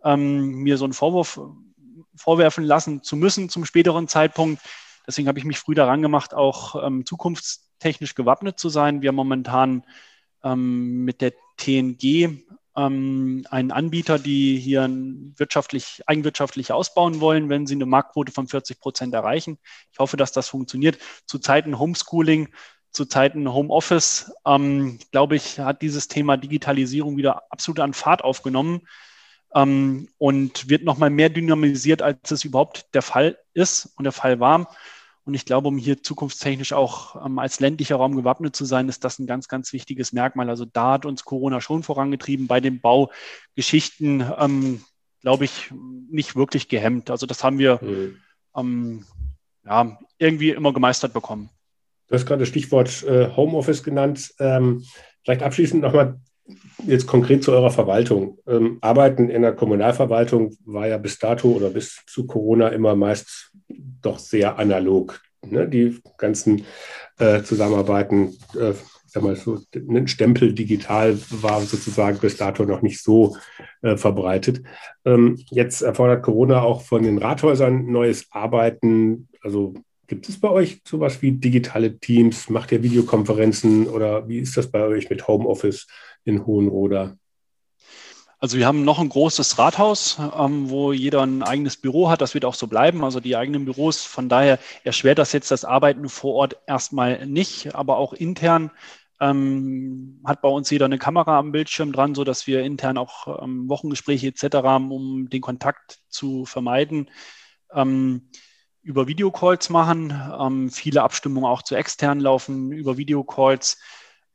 ähm, 0.03 0.55
mir 0.55 0.77
so 0.77 0.85
einen 0.85 0.93
Vorwurf 0.93 1.39
vorwerfen 2.15 2.63
lassen 2.63 3.03
zu 3.03 3.15
müssen 3.15 3.49
zum 3.49 3.65
späteren 3.65 4.07
Zeitpunkt. 4.07 4.61
Deswegen 5.05 5.27
habe 5.27 5.39
ich 5.39 5.45
mich 5.45 5.59
früh 5.59 5.75
daran 5.75 6.01
gemacht, 6.01 6.33
auch 6.33 6.83
ähm, 6.85 7.05
zukunftstechnisch 7.05 8.15
gewappnet 8.15 8.59
zu 8.59 8.69
sein. 8.69 9.01
Wir 9.01 9.09
haben 9.09 9.15
momentan 9.15 9.83
ähm, 10.43 11.03
mit 11.03 11.21
der 11.21 11.33
TNG 11.57 12.43
ähm, 12.75 13.45
einen 13.49 13.71
Anbieter, 13.71 14.19
die 14.19 14.57
hier 14.57 14.89
wirtschaftlich, 15.37 16.01
eigenwirtschaftlich 16.07 16.71
ausbauen 16.71 17.19
wollen, 17.19 17.49
wenn 17.49 17.67
sie 17.67 17.75
eine 17.75 17.85
Marktquote 17.85 18.31
von 18.31 18.47
40 18.47 18.79
Prozent 18.79 19.13
erreichen. 19.13 19.59
Ich 19.91 19.99
hoffe, 19.99 20.17
dass 20.17 20.31
das 20.31 20.47
funktioniert. 20.47 20.97
Zu 21.25 21.39
Zeiten 21.39 21.77
Homeschooling, 21.77 22.49
zu 22.91 23.05
Zeiten 23.05 23.51
Homeoffice, 23.51 24.31
ähm, 24.45 24.99
glaube 25.11 25.35
ich, 25.35 25.59
hat 25.59 25.81
dieses 25.81 26.07
Thema 26.07 26.37
Digitalisierung 26.37 27.17
wieder 27.17 27.43
absolut 27.51 27.79
an 27.79 27.93
Fahrt 27.93 28.23
aufgenommen 28.23 28.87
ähm, 29.55 30.09
und 30.17 30.69
wird 30.69 30.83
nochmal 30.83 31.09
mehr 31.09 31.29
dynamisiert, 31.29 32.01
als 32.01 32.31
es 32.31 32.43
überhaupt 32.43 32.93
der 32.93 33.01
Fall 33.01 33.37
ist 33.53 33.93
und 33.97 34.03
der 34.03 34.11
Fall 34.11 34.39
war. 34.39 34.75
Und 35.25 35.33
ich 35.35 35.45
glaube, 35.45 35.69
um 35.69 35.77
hier 35.77 36.03
zukunftstechnisch 36.03 36.73
auch 36.73 37.25
ähm, 37.25 37.39
als 37.39 37.59
ländlicher 37.59 37.95
Raum 37.95 38.15
gewappnet 38.15 38.55
zu 38.55 38.65
sein, 38.65 38.89
ist 38.89 39.05
das 39.05 39.19
ein 39.19 39.27
ganz, 39.27 39.47
ganz 39.47 39.71
wichtiges 39.71 40.11
Merkmal. 40.11 40.49
Also 40.49 40.65
da 40.65 40.93
hat 40.93 41.05
uns 41.05 41.23
Corona 41.23 41.61
schon 41.61 41.83
vorangetrieben, 41.83 42.47
bei 42.47 42.59
den 42.59 42.81
Baugeschichten, 42.81 44.25
ähm, 44.37 44.81
glaube 45.21 45.45
ich, 45.45 45.71
nicht 46.09 46.35
wirklich 46.35 46.67
gehemmt. 46.67 47.09
Also 47.09 47.25
das 47.25 47.43
haben 47.43 47.57
wir 47.57 47.79
mhm. 47.81 48.17
ähm, 48.55 49.05
ja, 49.65 49.97
irgendwie 50.17 50.49
immer 50.49 50.73
gemeistert 50.73 51.13
bekommen. 51.13 51.49
Du 52.07 52.15
hast 52.15 52.25
gerade 52.25 52.41
das 52.41 52.49
Stichwort 52.49 53.03
äh, 53.03 53.29
Homeoffice 53.33 53.81
genannt. 53.81 54.33
Ähm, 54.39 54.83
vielleicht 55.23 55.41
abschließend 55.41 55.81
nochmal 55.81 56.19
jetzt 56.85 57.07
konkret 57.07 57.43
zu 57.43 57.51
eurer 57.51 57.71
Verwaltung. 57.71 58.39
Ähm, 58.45 58.77
Arbeiten 58.81 59.29
in 59.29 59.41
der 59.41 59.53
Kommunalverwaltung 59.53 60.57
war 60.65 60.87
ja 60.87 60.97
bis 60.97 61.17
dato 61.17 61.49
oder 61.49 61.69
bis 61.69 62.03
zu 62.07 62.27
Corona 62.27 62.67
immer 62.69 62.95
meist 62.95 63.52
doch 64.01 64.19
sehr 64.19 64.57
analog. 64.59 65.21
ne, 65.45 65.67
die 65.67 65.99
ganzen 66.17 66.65
äh, 67.19 67.43
Zusammenarbeiten, 67.43 68.37
äh, 68.59 68.71
ich 68.71 69.11
sag 69.11 69.23
mal, 69.23 69.35
so 69.35 69.59
ein 69.75 70.07
Stempel 70.07 70.53
digital 70.53 71.17
war 71.29 71.61
sozusagen 71.61 72.17
bis 72.19 72.37
dato 72.37 72.65
noch 72.65 72.81
nicht 72.81 73.01
so 73.01 73.37
äh, 73.81 73.95
verbreitet. 73.95 74.63
Ähm, 75.05 75.37
jetzt 75.51 75.81
erfordert 75.81 76.23
Corona 76.23 76.61
auch 76.61 76.81
von 76.81 77.03
den 77.03 77.19
Rathäusern 77.19 77.91
neues 77.91 78.27
Arbeiten. 78.31 79.27
Also 79.41 79.75
gibt 80.07 80.27
es 80.29 80.39
bei 80.39 80.49
euch 80.49 80.81
sowas 80.87 81.21
wie 81.21 81.33
digitale 81.33 81.99
Teams? 81.99 82.49
Macht 82.49 82.71
ihr 82.71 82.81
Videokonferenzen 82.81 83.87
oder 83.87 84.27
wie 84.27 84.39
ist 84.39 84.57
das 84.57 84.71
bei 84.71 84.81
euch 84.83 85.09
mit 85.09 85.27
Homeoffice 85.27 85.87
in 86.25 86.45
Hohenroda? 86.45 87.15
Also 88.43 88.57
wir 88.57 88.67
haben 88.67 88.83
noch 88.83 88.99
ein 88.99 89.07
großes 89.07 89.57
Rathaus, 89.57 90.17
ähm, 90.37 90.69
wo 90.69 90.91
jeder 90.91 91.21
ein 91.21 91.43
eigenes 91.43 91.77
Büro 91.77 92.09
hat. 92.09 92.19
Das 92.19 92.33
wird 92.33 92.43
auch 92.43 92.55
so 92.55 92.67
bleiben, 92.67 93.05
also 93.05 93.21
die 93.21 93.37
eigenen 93.37 93.63
Büros. 93.63 94.03
Von 94.03 94.27
daher 94.27 94.59
erschwert 94.83 95.17
das 95.17 95.31
jetzt 95.31 95.49
das 95.49 95.63
Arbeiten 95.63 96.09
vor 96.09 96.33
Ort 96.33 96.57
erstmal 96.67 97.25
nicht, 97.25 97.73
aber 97.73 97.95
auch 97.95 98.11
intern 98.11 98.69
ähm, 99.21 100.19
hat 100.25 100.41
bei 100.41 100.49
uns 100.49 100.69
jeder 100.69 100.83
eine 100.87 100.97
Kamera 100.97 101.39
am 101.39 101.53
Bildschirm 101.53 101.93
dran, 101.93 102.15
so 102.15 102.25
dass 102.25 102.45
wir 102.45 102.63
intern 102.63 102.97
auch 102.97 103.41
ähm, 103.41 103.69
Wochengespräche 103.69 104.27
etc. 104.27 104.55
haben, 104.55 104.91
um 104.91 105.29
den 105.29 105.39
Kontakt 105.39 105.99
zu 106.09 106.43
vermeiden. 106.43 107.09
Ähm, 107.71 108.27
über 108.81 109.07
Videocalls 109.07 109.69
machen, 109.69 110.21
ähm, 110.37 110.69
viele 110.69 111.01
Abstimmungen 111.01 111.49
auch 111.49 111.61
zu 111.61 111.75
extern 111.75 112.19
laufen 112.19 112.73
über 112.73 112.97
Videocalls. 112.97 113.79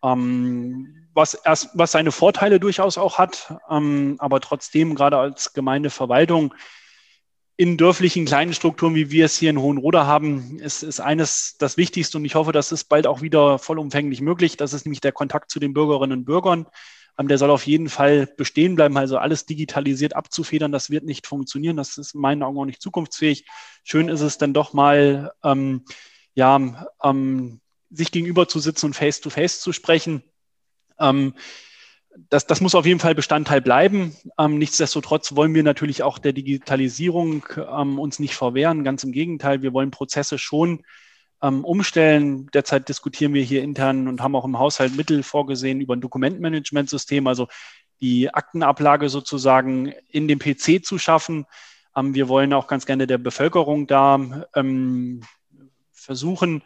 Ähm, 0.03 1.09
was, 1.15 1.35
erst, 1.35 1.71
was 1.75 1.93
seine 1.93 2.13
Vorteile 2.13 2.61
durchaus 2.61 2.99
auch 2.99 3.19
hat, 3.19 3.55
ähm, 3.69 4.17
aber 4.19 4.41
trotzdem 4.41 4.95
gerade 4.95 5.19
als 5.19 5.53
Gemeindeverwaltung 5.53 6.55
in 7.61 7.77
dörflichen 7.77 8.25
kleinen 8.25 8.55
Strukturen, 8.55 8.95
wie 8.95 9.11
wir 9.11 9.25
es 9.25 9.37
hier 9.37 9.51
in 9.51 9.59
Hohenroda 9.59 10.07
haben, 10.07 10.61
ist, 10.61 10.85
ist 10.85 11.01
eines 11.01 11.57
das 11.59 11.77
Wichtigste 11.77 12.17
und 12.17 12.25
ich 12.25 12.37
hoffe, 12.37 12.53
das 12.53 12.71
ist 12.71 12.85
bald 12.85 13.09
auch 13.09 13.21
wieder 13.21 13.59
vollumfänglich 13.59 14.21
möglich. 14.21 14.57
Das 14.57 14.73
ist 14.73 14.87
nämlich 14.87 15.01
der 15.01 15.11
Kontakt 15.11 15.51
zu 15.51 15.59
den 15.59 15.75
Bürgerinnen 15.75 16.21
und 16.21 16.25
Bürgern. 16.25 16.67
Ähm, 17.19 17.27
der 17.27 17.37
soll 17.37 17.51
auf 17.51 17.67
jeden 17.67 17.89
Fall 17.89 18.29
bestehen 18.37 18.77
bleiben. 18.77 18.97
Also 18.97 19.19
alles 19.19 19.45
digitalisiert 19.45 20.15
abzufedern, 20.15 20.71
das 20.71 20.89
wird 20.89 21.03
nicht 21.03 21.27
funktionieren. 21.27 21.77
Das 21.77 21.99
ist 21.99 22.15
in 22.15 22.21
meinen 22.21 22.45
Augen 22.45 22.59
auch 22.59 22.65
nicht 22.65 22.81
zukunftsfähig. 22.81 23.45
Schön 23.83 24.09
ist 24.09 24.21
es 24.21 24.39
dann 24.39 24.55
doch 24.55 24.73
mal, 24.73 25.33
ähm, 25.43 25.85
ja, 26.35 26.87
ähm, 27.03 27.61
sich 27.91 28.13
gegenüber 28.13 28.49
zu 28.49 28.59
sitzen 28.59 28.87
und 28.87 28.95
face-to-face 28.95 29.59
-face 29.59 29.61
zu 29.61 29.73
sprechen. 29.73 30.23
Ähm, 30.99 31.35
das, 32.31 32.47
das 32.47 32.61
muss 32.61 32.75
auf 32.75 32.87
jeden 32.87 33.01
Fall 33.01 33.15
Bestandteil 33.15 33.61
bleiben. 33.61 34.17
Ähm, 34.39 34.59
nichtsdestotrotz 34.59 35.37
wollen 35.37 35.55
wir 35.55 35.63
natürlich 35.63 36.03
auch 36.03 36.19
der 36.19 36.33
Digitalisierung 36.33 37.45
ähm, 37.57 37.99
uns 37.99 38.19
nicht 38.19 38.35
verwehren. 38.35 38.85
Ganz 38.85 39.05
im 39.05 39.13
Gegenteil, 39.13 39.63
wir 39.63 39.73
wollen 39.73 39.91
Prozesse 39.91 40.39
schon 40.39 40.83
ähm, 41.43 41.65
umstellen. 41.65 42.49
Derzeit 42.53 42.89
diskutieren 42.89 43.35
wir 43.35 43.43
hier 43.43 43.63
intern 43.63 44.09
und 44.09 44.21
haben 44.21 44.35
auch 44.35 44.45
im 44.45 44.59
Haushalt 44.59 44.97
Mittel 44.97 45.23
vorgesehen 45.23 45.81
über 45.81 45.95
ein 45.95 46.01
Dokumentmanagementsystem, 46.01 47.27
also 47.27 47.49
die 48.01 48.33
Aktenablage 48.33 49.09
sozusagen 49.09 49.93
in 50.09 50.29
dem 50.29 50.39
PC 50.39 50.85
zu 50.85 50.99
schaffen. 50.99 51.47
Ähm, 51.97 52.15
wir 52.15 52.29
wollen 52.29 52.53
auch 52.53 52.67
ganz 52.67 52.87
gerne 52.87 53.07
der 53.07 53.19
Bevölkerung 53.19 53.87
da 53.87 54.49
ähm, 54.55 55.23
versuchen, 55.93 56.63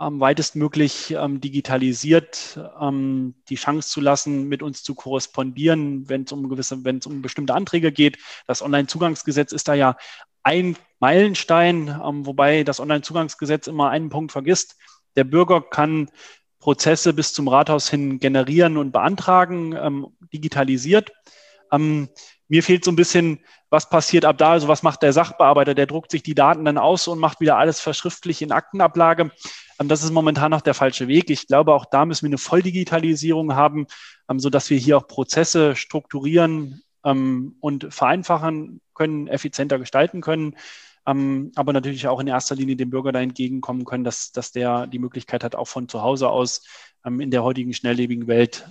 weitestmöglich 0.00 1.10
ähm, 1.12 1.40
digitalisiert 1.40 2.58
ähm, 2.80 3.34
die 3.48 3.56
Chance 3.56 3.90
zu 3.90 4.00
lassen, 4.00 4.48
mit 4.48 4.62
uns 4.62 4.82
zu 4.82 4.94
korrespondieren, 4.94 6.08
wenn 6.08 6.22
es 6.22 6.32
um 6.32 6.48
gewisse, 6.48 6.84
wenn 6.84 6.98
es 6.98 7.06
um 7.06 7.20
bestimmte 7.20 7.54
Anträge 7.54 7.92
geht. 7.92 8.18
Das 8.46 8.62
Onlinezugangsgesetz 8.62 9.52
ist 9.52 9.68
da 9.68 9.74
ja 9.74 9.96
ein 10.42 10.76
Meilenstein, 11.00 11.88
ähm, 11.88 12.24
wobei 12.24 12.64
das 12.64 12.80
Onlinezugangsgesetz 12.80 13.66
immer 13.66 13.90
einen 13.90 14.08
Punkt 14.08 14.32
vergisst. 14.32 14.76
Der 15.16 15.24
Bürger 15.24 15.60
kann 15.60 16.10
Prozesse 16.60 17.12
bis 17.12 17.32
zum 17.32 17.48
Rathaus 17.48 17.90
hin 17.90 18.20
generieren 18.20 18.76
und 18.76 18.92
beantragen, 18.92 19.74
ähm, 19.76 20.06
digitalisiert. 20.32 21.12
Ähm, 21.72 22.08
mir 22.48 22.62
fehlt 22.62 22.84
so 22.84 22.90
ein 22.90 22.96
bisschen, 22.96 23.40
was 23.70 23.88
passiert 23.88 24.24
ab 24.24 24.36
da, 24.36 24.50
also 24.50 24.68
was 24.68 24.82
macht 24.82 25.02
der 25.02 25.12
Sachbearbeiter, 25.12 25.74
der 25.74 25.86
druckt 25.86 26.10
sich 26.10 26.24
die 26.24 26.34
Daten 26.34 26.64
dann 26.64 26.76
aus 26.76 27.06
und 27.06 27.20
macht 27.20 27.40
wieder 27.40 27.56
alles 27.56 27.80
verschriftlich 27.80 28.42
in 28.42 28.50
Aktenablage. 28.50 29.30
Ähm, 29.80 29.88
das 29.88 30.02
ist 30.02 30.10
momentan 30.10 30.50
noch 30.50 30.60
der 30.60 30.74
falsche 30.74 31.06
Weg. 31.08 31.30
Ich 31.30 31.46
glaube, 31.46 31.72
auch 31.72 31.86
da 31.86 32.04
müssen 32.04 32.24
wir 32.24 32.30
eine 32.30 32.38
Volldigitalisierung 32.38 33.54
haben, 33.54 33.86
ähm, 34.28 34.40
sodass 34.40 34.70
wir 34.70 34.78
hier 34.78 34.98
auch 34.98 35.06
Prozesse 35.06 35.76
strukturieren 35.76 36.82
ähm, 37.04 37.56
und 37.60 37.94
vereinfachen 37.94 38.80
können, 38.94 39.28
effizienter 39.28 39.78
gestalten 39.78 40.20
können. 40.20 40.56
aber 41.06 41.72
natürlich 41.72 42.06
auch 42.06 42.20
in 42.20 42.26
erster 42.26 42.54
Linie 42.54 42.76
dem 42.76 42.90
Bürger 42.90 43.10
da 43.10 43.20
entgegenkommen 43.20 43.86
können, 43.86 44.04
dass, 44.04 44.32
dass 44.32 44.52
der 44.52 44.86
die 44.86 44.98
Möglichkeit 44.98 45.42
hat, 45.42 45.56
auch 45.56 45.66
von 45.66 45.88
zu 45.88 46.02
Hause 46.02 46.28
aus 46.28 46.62
in 47.04 47.30
der 47.30 47.42
heutigen 47.42 47.72
schnelllebigen 47.72 48.26
Welt 48.26 48.68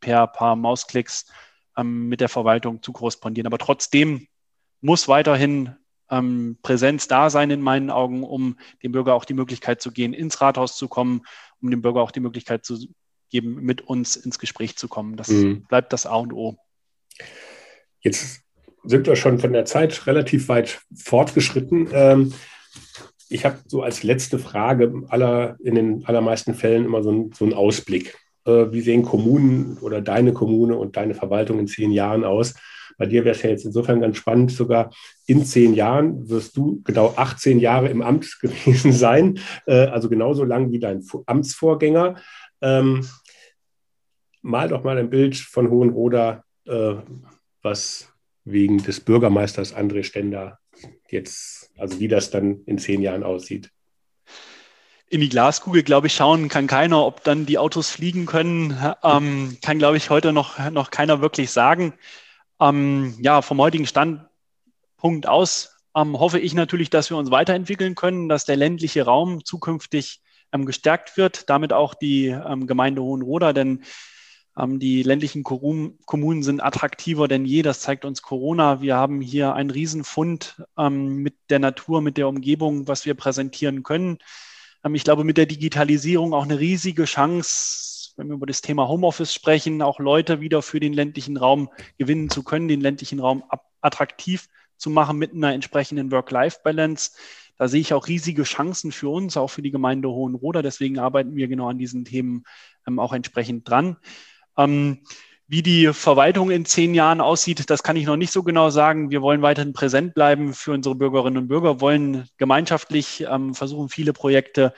per 0.00 0.28
paar 0.28 0.54
Mausklicks 0.54 1.26
mit 1.82 2.20
der 2.20 2.28
Verwaltung 2.28 2.80
zu 2.80 2.92
korrespondieren. 2.92 3.48
Aber 3.48 3.58
trotzdem 3.58 4.28
muss 4.84 5.08
weiterhin 5.08 5.74
ähm, 6.10 6.58
Präsenz 6.62 7.08
da 7.08 7.30
sein 7.30 7.50
in 7.50 7.62
meinen 7.62 7.90
Augen, 7.90 8.22
um 8.22 8.58
dem 8.82 8.92
Bürger 8.92 9.14
auch 9.14 9.24
die 9.24 9.34
Möglichkeit 9.34 9.80
zu 9.80 9.90
gehen, 9.90 10.12
ins 10.12 10.42
Rathaus 10.42 10.76
zu 10.76 10.88
kommen, 10.88 11.22
um 11.62 11.70
dem 11.70 11.80
Bürger 11.80 12.02
auch 12.02 12.10
die 12.10 12.20
Möglichkeit 12.20 12.66
zu 12.66 12.78
geben, 13.30 13.56
mit 13.62 13.80
uns 13.80 14.14
ins 14.14 14.38
Gespräch 14.38 14.76
zu 14.76 14.86
kommen. 14.86 15.16
Das 15.16 15.28
mhm. 15.28 15.64
bleibt 15.64 15.94
das 15.94 16.04
A 16.04 16.16
und 16.16 16.34
O. 16.34 16.58
Jetzt 18.00 18.42
sind 18.84 19.06
wir 19.06 19.16
schon 19.16 19.38
von 19.38 19.54
der 19.54 19.64
Zeit 19.64 20.06
relativ 20.06 20.48
weit 20.48 20.82
fortgeschritten. 20.94 21.88
Ähm, 21.90 22.34
ich 23.30 23.46
habe 23.46 23.60
so 23.66 23.82
als 23.82 24.02
letzte 24.02 24.38
Frage 24.38 24.92
aller, 25.08 25.56
in 25.64 25.76
den 25.76 26.04
allermeisten 26.04 26.52
Fällen 26.52 26.84
immer 26.84 27.02
so, 27.02 27.10
ein, 27.10 27.32
so 27.32 27.46
einen 27.46 27.54
Ausblick. 27.54 28.18
Äh, 28.44 28.70
wie 28.70 28.82
sehen 28.82 29.02
Kommunen 29.02 29.78
oder 29.78 30.02
deine 30.02 30.34
Kommune 30.34 30.76
und 30.76 30.98
deine 30.98 31.14
Verwaltung 31.14 31.58
in 31.58 31.66
zehn 31.66 31.90
Jahren 31.90 32.24
aus? 32.24 32.52
Bei 32.98 33.06
dir 33.06 33.24
wäre 33.24 33.34
es 33.34 33.42
ja 33.42 33.50
jetzt 33.50 33.64
insofern 33.64 34.00
ganz 34.00 34.16
spannend, 34.16 34.52
sogar 34.52 34.90
in 35.26 35.44
zehn 35.44 35.74
Jahren 35.74 36.28
wirst 36.28 36.56
du 36.56 36.82
genau 36.84 37.14
18 37.16 37.58
Jahre 37.58 37.88
im 37.88 38.02
Amt 38.02 38.38
gewesen 38.40 38.92
sein, 38.92 39.38
äh, 39.66 39.86
also 39.86 40.08
genauso 40.08 40.44
lang 40.44 40.72
wie 40.72 40.78
dein 40.78 41.04
Amtsvorgänger. 41.26 42.16
Ähm, 42.60 43.06
mal 44.42 44.68
doch 44.68 44.84
mal 44.84 44.98
ein 44.98 45.10
Bild 45.10 45.36
von 45.36 45.70
Hohenroda, 45.70 46.44
äh, 46.66 46.94
was 47.62 48.08
wegen 48.44 48.78
des 48.78 49.00
Bürgermeisters 49.00 49.74
André 49.74 50.02
Stender 50.04 50.58
jetzt, 51.08 51.70
also 51.78 51.98
wie 52.00 52.08
das 52.08 52.30
dann 52.30 52.62
in 52.66 52.78
zehn 52.78 53.00
Jahren 53.00 53.22
aussieht 53.22 53.70
in 55.14 55.20
die 55.20 55.28
Glaskugel, 55.28 55.84
glaube 55.84 56.08
ich, 56.08 56.14
schauen 56.14 56.48
kann 56.48 56.66
keiner. 56.66 57.04
Ob 57.04 57.22
dann 57.22 57.46
die 57.46 57.58
Autos 57.58 57.88
fliegen 57.88 58.26
können, 58.26 58.76
ähm, 59.04 59.58
kann, 59.62 59.78
glaube 59.78 59.96
ich, 59.96 60.10
heute 60.10 60.32
noch, 60.32 60.58
noch 60.70 60.90
keiner 60.90 61.20
wirklich 61.20 61.52
sagen. 61.52 61.94
Ähm, 62.60 63.16
ja, 63.20 63.42
vom 63.42 63.60
heutigen 63.60 63.86
Standpunkt 63.86 65.26
aus 65.26 65.76
ähm, 65.96 66.18
hoffe 66.18 66.38
ich 66.38 66.54
natürlich, 66.54 66.90
dass 66.90 67.10
wir 67.10 67.16
uns 67.16 67.30
weiterentwickeln 67.30 67.94
können, 67.94 68.28
dass 68.28 68.44
der 68.44 68.56
ländliche 68.56 69.04
Raum 69.04 69.44
zukünftig 69.44 70.22
ähm, 70.52 70.66
gestärkt 70.66 71.16
wird, 71.16 71.48
damit 71.50 71.72
auch 71.72 71.94
die 71.94 72.26
ähm, 72.26 72.66
Gemeinde 72.66 73.02
Hohenroda, 73.02 73.52
denn 73.52 73.84
ähm, 74.56 74.78
die 74.78 75.02
ländlichen 75.02 75.42
Kommunen 75.42 76.42
sind 76.42 76.62
attraktiver 76.62 77.28
denn 77.28 77.44
je. 77.44 77.62
Das 77.62 77.80
zeigt 77.80 78.04
uns 78.04 78.22
Corona. 78.22 78.80
Wir 78.80 78.96
haben 78.96 79.20
hier 79.20 79.54
einen 79.54 79.70
Riesenfund 79.70 80.62
mit 80.76 81.34
der 81.50 81.58
Natur, 81.58 82.02
mit 82.02 82.16
der 82.16 82.28
Umgebung, 82.28 82.86
was 82.86 83.04
wir 83.04 83.14
präsentieren 83.14 83.82
können. 83.82 84.18
Ähm, 84.84 84.94
ich 84.94 85.04
glaube, 85.04 85.24
mit 85.24 85.36
der 85.36 85.46
Digitalisierung 85.46 86.34
auch 86.34 86.44
eine 86.44 86.58
riesige 86.58 87.04
Chance, 87.04 87.93
wenn 88.16 88.28
wir 88.28 88.34
über 88.34 88.46
das 88.46 88.60
Thema 88.60 88.88
Homeoffice 88.88 89.34
sprechen, 89.34 89.82
auch 89.82 89.98
Leute 89.98 90.40
wieder 90.40 90.62
für 90.62 90.80
den 90.80 90.92
ländlichen 90.92 91.36
Raum 91.36 91.70
gewinnen 91.98 92.30
zu 92.30 92.42
können, 92.42 92.68
den 92.68 92.80
ländlichen 92.80 93.20
Raum 93.20 93.44
attraktiv 93.80 94.48
zu 94.76 94.90
machen 94.90 95.18
mit 95.18 95.32
einer 95.32 95.52
entsprechenden 95.52 96.10
Work-Life-Balance. 96.10 97.12
Da 97.56 97.68
sehe 97.68 97.80
ich 97.80 97.94
auch 97.94 98.08
riesige 98.08 98.42
Chancen 98.42 98.92
für 98.92 99.08
uns, 99.08 99.36
auch 99.36 99.48
für 99.48 99.62
die 99.62 99.70
Gemeinde 99.70 100.08
Hohenroda. 100.08 100.62
Deswegen 100.62 100.98
arbeiten 100.98 101.36
wir 101.36 101.48
genau 101.48 101.68
an 101.68 101.78
diesen 101.78 102.04
Themen 102.04 102.44
ähm, 102.86 102.98
auch 102.98 103.12
entsprechend 103.12 103.68
dran. 103.68 103.96
Ähm, 104.56 105.00
wie 105.46 105.62
die 105.62 105.92
Verwaltung 105.92 106.50
in 106.50 106.64
zehn 106.64 106.94
Jahren 106.94 107.20
aussieht, 107.20 107.68
das 107.68 107.82
kann 107.82 107.96
ich 107.96 108.06
noch 108.06 108.16
nicht 108.16 108.32
so 108.32 108.42
genau 108.42 108.70
sagen. 108.70 109.10
Wir 109.10 109.20
wollen 109.20 109.42
weiterhin 109.42 109.74
präsent 109.74 110.14
bleiben 110.14 110.54
für 110.54 110.72
unsere 110.72 110.94
Bürgerinnen 110.94 111.36
und 111.36 111.48
Bürger, 111.48 111.80
wollen 111.80 112.26
gemeinschaftlich 112.38 113.26
ähm, 113.28 113.54
versuchen, 113.54 113.90
viele 113.90 114.14
Projekte 114.14 114.72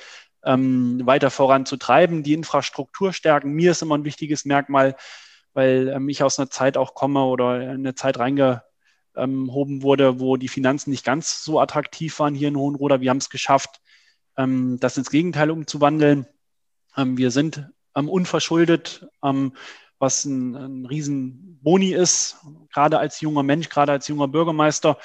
ähm, 0.46 1.02
weiter 1.04 1.30
voranzutreiben, 1.30 2.22
die 2.22 2.32
Infrastruktur 2.32 3.12
stärken. 3.12 3.52
Mir 3.52 3.72
ist 3.72 3.82
immer 3.82 3.98
ein 3.98 4.04
wichtiges 4.04 4.44
Merkmal, 4.44 4.96
weil 5.52 5.88
ähm, 5.88 6.08
ich 6.08 6.22
aus 6.22 6.38
einer 6.38 6.50
Zeit 6.50 6.76
auch 6.76 6.94
komme 6.94 7.24
oder 7.24 7.60
in 7.60 7.70
eine 7.70 7.94
Zeit 7.94 8.18
reingehoben 8.18 9.82
wurde, 9.82 10.20
wo 10.20 10.36
die 10.36 10.48
Finanzen 10.48 10.90
nicht 10.90 11.04
ganz 11.04 11.42
so 11.42 11.60
attraktiv 11.60 12.18
waren 12.20 12.34
hier 12.34 12.48
in 12.48 12.56
Hohenroda. 12.56 13.00
Wir 13.00 13.10
haben 13.10 13.18
es 13.18 13.28
geschafft, 13.28 13.80
ähm, 14.36 14.78
das 14.80 14.96
ins 14.96 15.10
Gegenteil 15.10 15.50
umzuwandeln. 15.50 16.26
Ähm, 16.96 17.18
wir 17.18 17.30
sind 17.30 17.68
ähm, 17.94 18.08
unverschuldet 18.08 19.06
was 19.98 20.24
ein, 20.26 20.54
ein 20.54 20.86
Riesenboni 20.86 21.92
ist, 21.92 22.36
gerade 22.72 22.98
als 22.98 23.20
junger 23.20 23.42
Mensch, 23.42 23.68
gerade 23.68 23.92
als 23.92 24.08
junger 24.08 24.28
Bürgermeister, 24.28 24.98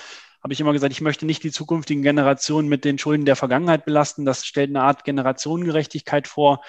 habe 0.44 0.54
ich 0.54 0.60
immer 0.60 0.74
gesagt, 0.74 0.92
ich 0.92 1.02
möchte 1.02 1.26
nicht 1.26 1.44
die 1.44 1.52
zukünftigen 1.52 2.04
Generationen 2.04 2.68
mit 2.68 2.84
den 2.84 2.98
Schulden 2.98 3.26
der 3.26 3.36
Vergangenheit 3.36 3.86
belasten. 3.86 4.26
Das 4.26 4.46
stellt 4.46 4.70
eine 4.70 4.82
Art 4.82 5.04
Generationengerechtigkeit 5.04 6.28
vor. 6.28 6.62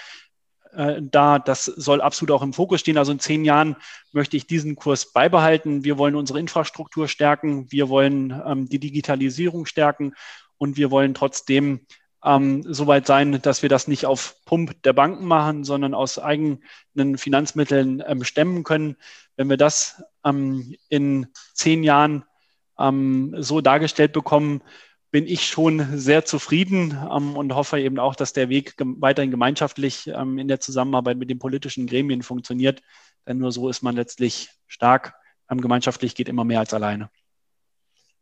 Äh, 0.73 1.01
da, 1.01 1.39
das 1.39 1.65
soll 1.65 2.01
absolut 2.01 2.33
auch 2.33 2.43
im 2.43 2.53
Fokus 2.53 2.81
stehen. 2.81 2.99
Also 2.99 3.13
in 3.13 3.19
zehn 3.19 3.45
Jahren 3.45 3.77
möchte 4.13 4.37
ich 4.37 4.47
diesen 4.47 4.77
Kurs 4.77 5.13
beibehalten. 5.13 5.85
Wir 5.85 5.97
wollen 5.97 6.17
unsere 6.17 6.39
Infrastruktur 6.39 7.09
stärken. 7.09 7.71
Wir 7.71 7.89
wollen 7.89 8.43
ähm, 8.47 8.69
die 8.69 8.79
Digitalisierung 8.79 9.65
stärken 9.65 10.15
und 10.59 10.77
wir 10.77 10.91
wollen 10.91 11.15
trotzdem 11.15 11.87
ähm, 12.25 12.63
so 12.67 12.87
weit 12.87 13.07
sein, 13.07 13.41
dass 13.43 13.63
wir 13.63 13.69
das 13.69 13.89
nicht 13.89 14.07
auf 14.07 14.37
Pump 14.45 14.83
der 14.83 14.93
Banken 14.93 15.27
machen, 15.27 15.65
sondern 15.65 15.95
aus 15.95 16.19
eigenen 16.19 17.17
Finanzmitteln 17.17 18.03
ähm, 18.07 18.23
stemmen 18.25 18.65
können. 18.65 18.97
Wenn 19.37 19.49
wir 19.49 19.57
das 19.57 20.03
ähm, 20.25 20.75
in 20.89 21.27
zehn 21.55 21.83
Jahren 21.83 22.25
ähm, 22.79 23.35
so 23.39 23.61
dargestellt 23.61 24.13
bekommen, 24.13 24.63
bin 25.11 25.27
ich 25.27 25.47
schon 25.47 25.87
sehr 25.99 26.25
zufrieden 26.25 26.99
ähm, 27.15 27.37
und 27.37 27.55
hoffe 27.55 27.79
eben 27.79 27.99
auch, 27.99 28.15
dass 28.15 28.33
der 28.33 28.49
Weg 28.49 28.77
gem 28.77 28.97
weiterhin 29.01 29.31
gemeinschaftlich 29.31 30.09
ähm, 30.09 30.39
in 30.39 30.49
der 30.49 30.59
Zusammenarbeit 30.59 31.19
mit 31.19 31.29
den 31.29 31.39
politischen 31.39 31.87
Gremien 31.87 32.23
funktioniert. 32.23 32.83
Denn 33.27 33.39
nur 33.39 33.53
so 33.53 33.69
ist 33.69 33.83
man 33.83 33.95
letztlich 33.95 34.49
stark. 34.67 35.15
gemeinschaftlich 35.49 36.15
geht 36.15 36.29
immer 36.29 36.45
mehr 36.45 36.61
als 36.61 36.73
alleine. 36.73 37.11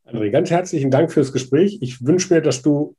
André, 0.04 0.30
ganz 0.30 0.50
herzlichen 0.50 0.90
Dank 0.90 1.12
fürs 1.12 1.32
Gespräch. 1.32 1.78
Ich 1.80 2.04
wünsche 2.04 2.34
mir, 2.34 2.40
dass 2.40 2.62
du 2.62 2.96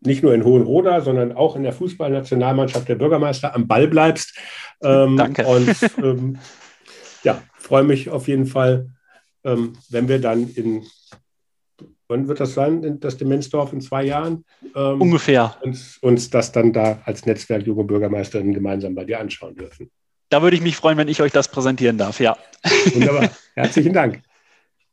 nicht 0.00 0.22
nur 0.22 0.34
in 0.34 0.44
Hohenroda, 0.44 1.00
sondern 1.00 1.32
auch 1.32 1.56
in 1.56 1.62
der 1.62 1.72
Fußballnationalmannschaft 1.72 2.88
der 2.88 2.96
Bürgermeister 2.96 3.54
am 3.54 3.68
Ball 3.68 3.88
bleibst. 3.88 4.36
Ähm, 4.82 5.16
Danke. 5.16 5.46
Und 5.46 5.76
ähm, 6.02 6.38
ja, 7.22 7.42
freue 7.54 7.84
mich 7.84 8.10
auf 8.10 8.28
jeden 8.28 8.46
Fall, 8.46 8.90
ähm, 9.48 9.72
wenn 9.88 10.08
wir 10.08 10.20
dann 10.20 10.48
in, 10.48 10.84
wann 12.08 12.28
wird 12.28 12.40
das 12.40 12.54
sein, 12.54 13.00
das 13.00 13.16
Demenzdorf 13.16 13.72
in 13.72 13.80
zwei 13.80 14.04
Jahren? 14.04 14.44
Ähm, 14.74 15.00
Ungefähr. 15.00 15.56
Uns, 15.62 15.98
uns 15.98 16.30
das 16.30 16.52
dann 16.52 16.72
da 16.72 17.00
als 17.04 17.26
Netzwerk 17.26 17.66
junge 17.66 17.84
Bürgermeisterinnen 17.84 18.54
gemeinsam 18.54 18.94
bei 18.94 19.04
dir 19.04 19.20
anschauen 19.20 19.56
dürfen. 19.56 19.90
Da 20.30 20.42
würde 20.42 20.56
ich 20.56 20.62
mich 20.62 20.76
freuen, 20.76 20.98
wenn 20.98 21.08
ich 21.08 21.22
euch 21.22 21.32
das 21.32 21.48
präsentieren 21.48 21.96
darf, 21.96 22.20
ja. 22.20 22.36
Wunderbar. 22.92 23.30
Herzlichen 23.54 23.94
Dank. 23.94 24.22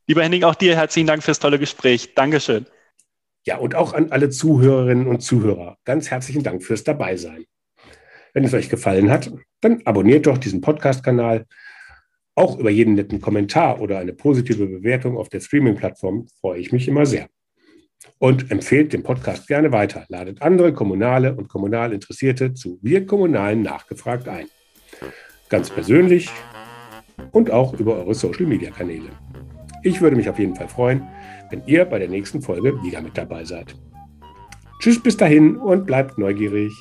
Lieber 0.07 0.23
Henning, 0.23 0.43
auch 0.43 0.55
dir 0.55 0.75
herzlichen 0.75 1.07
Dank 1.07 1.23
fürs 1.23 1.39
tolle 1.39 1.59
Gespräch. 1.59 2.13
Dankeschön. 2.13 2.65
Ja, 3.43 3.57
und 3.57 3.75
auch 3.75 3.93
an 3.93 4.11
alle 4.11 4.29
Zuhörerinnen 4.29 5.07
und 5.07 5.21
Zuhörer. 5.21 5.77
Ganz 5.83 6.09
herzlichen 6.09 6.43
Dank 6.43 6.63
fürs 6.63 6.83
Dabeisein. 6.83 7.45
Wenn 8.33 8.43
es 8.43 8.53
euch 8.53 8.69
gefallen 8.69 9.09
hat, 9.11 9.31
dann 9.61 9.81
abonniert 9.85 10.25
doch 10.27 10.37
diesen 10.37 10.61
Podcast-Kanal. 10.61 11.45
Auch 12.35 12.59
über 12.59 12.69
jeden 12.69 12.95
netten 12.95 13.21
Kommentar 13.21 13.79
oder 13.79 13.97
eine 13.97 14.13
positive 14.13 14.67
Bewertung 14.67 15.17
auf 15.17 15.29
der 15.29 15.39
Streaming-Plattform 15.39 16.27
freue 16.41 16.59
ich 16.59 16.73
mich 16.73 16.87
immer 16.87 17.05
sehr. 17.05 17.27
Und 18.19 18.51
empfehlt 18.51 18.91
den 18.91 19.03
Podcast 19.03 19.47
gerne 19.47 19.71
weiter. 19.71 20.05
Ladet 20.09 20.41
andere 20.41 20.73
Kommunale 20.73 21.33
und 21.33 21.47
kommunal 21.47 21.93
Interessierte 21.93 22.53
zu 22.53 22.77
Wir 22.81 23.05
Kommunalen 23.05 23.61
nachgefragt 23.61 24.27
ein. 24.27 24.47
Ganz 25.49 25.69
persönlich 25.69 26.29
und 27.31 27.51
auch 27.51 27.73
über 27.79 27.95
eure 27.95 28.13
Social-Media-Kanäle. 28.13 29.09
Ich 29.83 30.01
würde 30.01 30.15
mich 30.15 30.29
auf 30.29 30.39
jeden 30.39 30.55
Fall 30.55 30.67
freuen, 30.67 31.07
wenn 31.51 31.63
ihr 31.67 31.85
bei 31.85 31.99
der 31.99 32.09
nächsten 32.09 32.41
Folge 32.41 32.81
wieder 32.83 33.01
mit 33.01 33.17
dabei 33.17 33.45
seid. 33.45 33.75
Tschüss 34.79 35.01
bis 35.01 35.15
dahin 35.15 35.55
und 35.55 35.85
bleibt 35.85 36.17
neugierig. 36.17 36.73